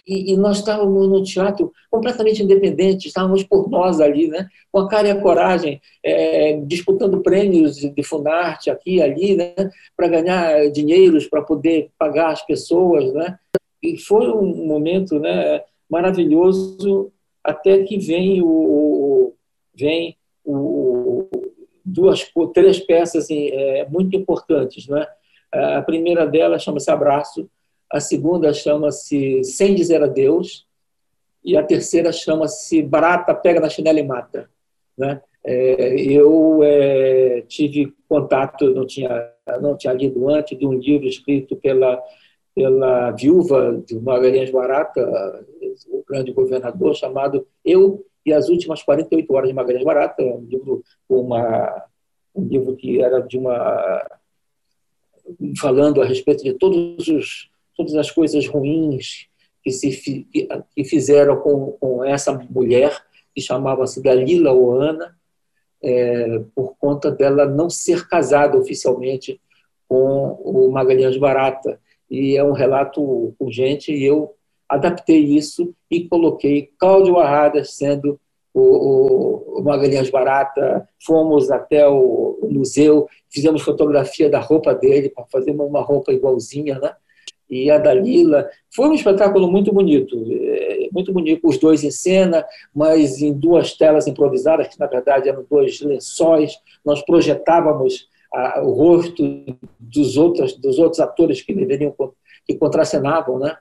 E, 0.07 0.33
e, 0.33 0.37
nós 0.37 0.59
estávamos 0.59 1.09
no 1.09 1.23
teatro 1.23 1.71
completamente 1.89 2.43
independentes, 2.43 3.07
estávamos 3.07 3.43
por 3.43 3.67
nós 3.67 3.99
ali, 3.99 4.27
né? 4.27 4.47
com 4.71 4.79
a 4.79 4.87
cara 4.87 5.07
e 5.07 5.11
a 5.11 5.19
coragem, 5.19 5.81
é, 6.03 6.61
disputando 6.67 7.23
prêmios 7.23 7.77
de 7.77 8.03
Funarte 8.03 8.69
aqui 8.69 8.97
e 8.97 9.01
ali, 9.01 9.35
né? 9.35 9.55
para 9.97 10.07
ganhar 10.07 10.69
dinheiros, 10.69 11.25
para 11.27 11.41
poder 11.41 11.89
pagar 11.97 12.31
as 12.31 12.45
pessoas. 12.45 13.11
Né? 13.11 13.39
E 13.81 13.97
foi 13.97 14.27
um 14.31 14.65
momento 14.65 15.19
né, 15.19 15.63
maravilhoso, 15.89 17.11
até 17.43 17.83
que 17.83 17.97
vem, 17.97 18.41
o, 18.41 19.33
vem 19.73 20.15
o, 20.45 21.27
duas, 21.83 22.31
três 22.53 22.79
peças 22.79 23.27
é, 23.29 23.87
muito 23.89 24.15
importantes. 24.15 24.87
Né? 24.87 25.05
A 25.51 25.81
primeira 25.81 26.25
delas 26.25 26.63
chama-se 26.63 26.91
Abraço, 26.91 27.49
a 27.91 27.99
segunda 27.99 28.53
chama-se 28.53 29.43
Sem 29.43 29.75
Dizer 29.75 30.01
Adeus, 30.01 30.65
e 31.43 31.57
a 31.57 31.63
terceira 31.63 32.11
chama-se 32.11 32.81
Barata 32.83 33.33
Pega 33.33 33.59
na 33.59 33.69
Chinela 33.69 33.99
e 33.99 34.03
Mata. 34.03 34.49
Né? 34.97 35.21
É, 35.43 35.95
eu 35.99 36.61
é, 36.63 37.43
tive 37.47 37.93
contato, 38.07 38.69
não 38.73 38.85
tinha, 38.85 39.31
não 39.59 39.75
tinha 39.75 39.91
lido 39.93 40.29
antes, 40.29 40.57
de 40.57 40.65
um 40.65 40.73
livro 40.73 41.07
escrito 41.07 41.55
pela, 41.55 42.01
pela 42.55 43.11
viúva 43.11 43.81
de 43.85 43.99
Magalhães 43.99 44.51
Barata, 44.51 45.45
o 45.87 46.03
grande 46.07 46.31
governador, 46.31 46.95
chamado 46.95 47.47
Eu 47.63 48.05
e 48.25 48.33
as 48.33 48.49
Últimas 48.49 48.83
48 48.83 49.33
Horas 49.33 49.49
de 49.49 49.55
Magalhães 49.55 49.85
Barata, 49.85 50.21
um 50.21 50.41
livro, 50.41 50.83
uma, 51.07 51.85
um 52.35 52.45
livro 52.45 52.75
que 52.75 53.01
era 53.01 53.19
de 53.19 53.37
uma 53.37 54.19
falando 55.59 56.01
a 56.01 56.05
respeito 56.05 56.43
de 56.43 56.53
todos 56.53 57.07
os 57.07 57.49
todas 57.75 57.95
as 57.95 58.11
coisas 58.11 58.45
ruins 58.47 59.27
que 59.63 59.71
se 59.71 60.27
que 60.75 60.83
fizeram 60.83 61.37
com, 61.37 61.71
com 61.73 62.03
essa 62.03 62.33
mulher 62.49 63.01
que 63.33 63.41
chamava-se 63.41 64.01
Dalila 64.01 64.51
Oana, 64.51 65.15
é, 65.81 66.39
por 66.53 66.75
conta 66.77 67.09
dela 67.09 67.45
não 67.45 67.69
ser 67.69 68.07
casada 68.07 68.57
oficialmente 68.57 69.39
com 69.87 70.33
o 70.43 70.71
Magalhães 70.71 71.17
Barata. 71.17 71.79
E 72.11 72.37
é 72.37 72.43
um 72.43 72.51
relato 72.51 73.33
urgente 73.39 73.93
e 73.93 74.03
eu 74.03 74.35
adaptei 74.67 75.23
isso 75.23 75.73
e 75.89 76.07
coloquei 76.07 76.69
Cláudio 76.77 77.17
Arradas 77.17 77.73
sendo 77.73 78.19
o, 78.53 79.59
o, 79.59 79.63
Magalhães 79.63 80.09
Barata, 80.09 80.87
fomos 81.05 81.49
até 81.49 81.87
o, 81.87 82.37
o 82.41 82.49
museu, 82.51 83.07
fizemos 83.29 83.61
fotografia 83.61 84.29
da 84.29 84.39
roupa 84.39 84.75
dele 84.75 85.09
para 85.09 85.25
fazer 85.31 85.51
uma 85.51 85.81
roupa 85.81 86.11
igualzinha, 86.11 86.77
né? 86.77 86.93
e 87.51 87.69
a 87.69 87.77
Dalila. 87.77 88.49
Foi 88.73 88.87
um 88.87 88.93
espetáculo 88.93 89.51
muito 89.51 89.73
bonito, 89.73 90.25
é, 90.31 90.87
muito 90.91 91.11
bonito, 91.11 91.47
os 91.47 91.57
dois 91.57 91.83
em 91.83 91.91
cena, 91.91 92.45
mas 92.73 93.21
em 93.21 93.33
duas 93.33 93.73
telas 93.73 94.07
improvisadas, 94.07 94.69
que 94.69 94.79
na 94.79 94.87
verdade 94.87 95.27
eram 95.27 95.45
dois 95.49 95.81
lençóis. 95.81 96.57
Nós 96.83 97.03
projetávamos 97.03 98.07
a, 98.33 98.61
o 98.61 98.71
rosto 98.71 99.45
dos 99.79 100.17
outros, 100.17 100.57
dos 100.57 100.79
outros 100.79 100.99
atores 100.99 101.41
que 101.41 101.53
deveriam 101.53 101.93
que 102.45 102.55
contracenavam, 102.55 103.39
né? 103.39 103.55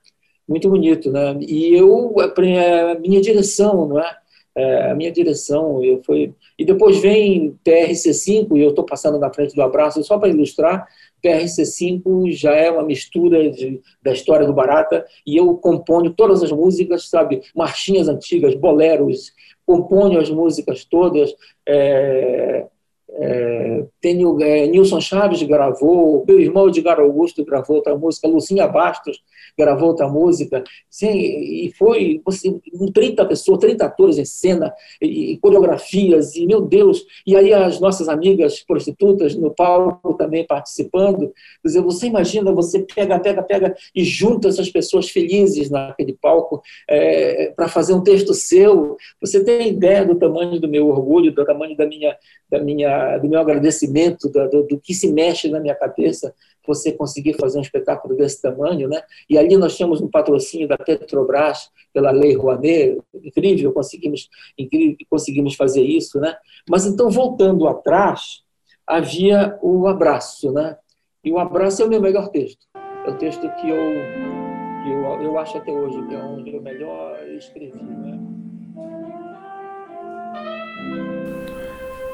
Muito 0.49 0.69
bonito, 0.69 1.11
né? 1.11 1.37
E 1.41 1.75
eu 1.75 2.15
a 2.21 2.99
minha 2.99 3.21
direção, 3.21 3.87
não 3.87 4.01
é? 4.01 4.17
é 4.57 4.91
a 4.91 4.95
minha 4.95 5.13
direção, 5.13 5.83
eu 5.85 6.03
foi 6.03 6.35
e 6.59 6.65
depois 6.65 6.99
vem 7.01 7.57
TRC5 7.65 8.57
e 8.57 8.61
eu 8.61 8.71
estou 8.71 8.85
passando 8.85 9.19
na 9.19 9.33
frente 9.33 9.55
do 9.55 9.63
abraço 9.63 10.03
só 10.05 10.19
para 10.19 10.29
ilustrar 10.29 10.87
PRC5 11.23 12.33
já 12.33 12.53
é 12.53 12.71
uma 12.71 12.83
mistura 12.83 13.51
de, 13.51 13.81
da 14.03 14.13
história 14.13 14.47
do 14.47 14.53
Barata 14.53 15.07
e 15.27 15.37
eu 15.37 15.55
componho 15.57 16.13
todas 16.13 16.43
as 16.43 16.51
músicas, 16.51 17.09
sabe? 17.09 17.43
Marchinhas 17.55 18.09
antigas, 18.09 18.55
boleros, 18.55 19.33
componho 19.67 20.19
as 20.19 20.31
músicas 20.31 20.85
todas. 20.85 21.35
É, 21.67 22.67
é, 23.15 23.85
tenho, 24.01 24.41
é, 24.41 24.67
Nilson 24.67 25.01
Chaves 25.01 25.43
gravou, 25.43 26.25
meu 26.27 26.41
irmão 26.41 26.69
Edgar 26.69 27.01
Augusto 27.01 27.45
gravou 27.45 27.77
outra 27.77 27.97
música, 27.97 28.29
Lucinha 28.29 28.67
Bastos 28.67 29.23
gravou 29.59 29.89
outra 29.89 30.09
música, 30.09 30.63
sim, 30.89 31.11
e 31.11 31.73
foi 31.77 32.23
assim, 32.27 32.61
30 32.95 33.25
pessoas, 33.27 33.59
30 33.59 33.85
atores 33.85 34.19
em 34.19 34.25
cena, 34.25 34.73
e, 35.01 35.33
e, 35.33 35.39
coreografias, 35.39 36.35
e 36.37 36.47
meu 36.47 36.61
Deus, 36.61 37.05
e 37.27 37.37
aí 37.37 37.53
as 37.53 37.81
nossas 37.81 38.09
amigas 38.09 38.61
prostitutas 38.61 39.35
no 39.35 39.51
palco 39.51 40.15
também 40.15 40.47
participando, 40.47 41.33
quer 41.63 41.69
dizer, 41.69 41.83
você 41.83 42.07
imagina, 42.07 42.53
você 42.53 42.81
pega, 42.81 43.19
pega, 43.19 43.43
pega 43.43 43.75
e 43.95 44.05
junta 44.05 44.49
essas 44.49 44.71
pessoas 44.71 45.11
felizes 45.11 45.69
naquele 45.69 46.17
palco 46.21 46.63
é, 46.89 47.53
para 47.57 47.69
fazer 47.69 47.93
um 47.93 48.03
texto 48.03 48.33
seu, 48.33 48.97
você 49.21 49.43
tem 49.43 49.69
ideia 49.69 50.05
do 50.05 50.15
tamanho 50.15 50.61
do 50.61 50.69
meu 50.69 50.89
orgulho, 50.89 51.33
do 51.33 51.45
tamanho 51.45 51.77
da 51.77 51.87
minha, 51.87 52.17
da 52.51 52.59
minha, 52.59 53.19
do 53.19 53.29
meu 53.29 53.41
agradecimento, 53.41 54.29
do, 54.29 54.49
do, 54.49 54.63
do 54.65 54.81
que 54.81 54.93
se 54.93 55.13
mexe 55.13 55.49
na 55.49 55.61
minha 55.61 55.75
cabeça, 55.75 56.35
você 56.67 56.93
conseguir 56.93 57.35
fazer 57.35 57.59
um 57.59 57.63
espetáculo 57.63 58.17
desse 58.17 58.41
tamanho, 58.41 58.89
né? 58.89 59.03
E 59.29 59.37
ali 59.39 59.57
nós 59.57 59.77
tínhamos 59.77 60.01
um 60.01 60.09
patrocínio 60.09 60.69
da 60.69 60.79
Petrobras 60.79 61.71
pela 61.93 62.11
Lei 62.11 62.35
Rouanet, 62.35 62.99
incrível, 63.23 63.73
conseguimos, 63.73 64.29
incrível, 64.57 64.97
conseguimos 65.09 65.55
fazer 65.55 65.83
isso, 65.83 66.21
né? 66.21 66.37
Mas 66.69 66.87
então 66.87 67.11
voltando 67.11 67.67
atrás, 67.67 68.43
havia 68.87 69.59
o 69.63 69.87
abraço, 69.87 70.53
né? 70.53 70.77
E 71.25 71.33
o 71.33 71.39
abraço 71.39 71.83
é 71.83 71.85
o 71.85 71.89
meu 71.89 72.01
melhor 72.01 72.29
texto. 72.29 72.67
É 73.07 73.11
o 73.11 73.19
texto 73.19 73.43
que 73.57 73.69
eu 73.69 74.41
que 74.83 74.89
eu, 74.89 75.23
eu 75.23 75.39
acho 75.39 75.59
até 75.59 75.71
hoje 75.71 76.03
que 76.09 76.15
é 76.15 76.19
onde 76.19 76.55
eu 76.55 76.63
melhor 76.63 77.23
escrevi, 77.37 77.83
né? 77.83 78.19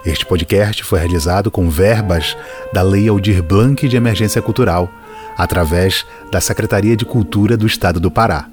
Este 0.07 0.25
podcast 0.25 0.85
foi 0.85 1.01
realizado 1.01 1.51
com 1.51 1.69
verbas 1.69 2.37
da 2.73 2.81
Lei 2.81 3.09
Aldir 3.09 3.43
Blanc 3.43 3.89
de 3.89 3.97
Emergência 3.97 4.41
Cultural, 4.41 4.89
através 5.37 6.07
da 6.31 6.41
Secretaria 6.41 6.97
de 6.97 7.05
Cultura 7.05 7.57
do 7.57 7.67
Estado 7.67 7.99
do 7.99 8.09
Pará. 8.09 8.49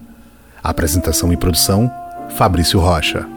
Apresentação 0.64 1.32
e 1.32 1.38
produção: 1.38 1.93
Fabrício 2.36 2.80
Rocha. 2.80 3.28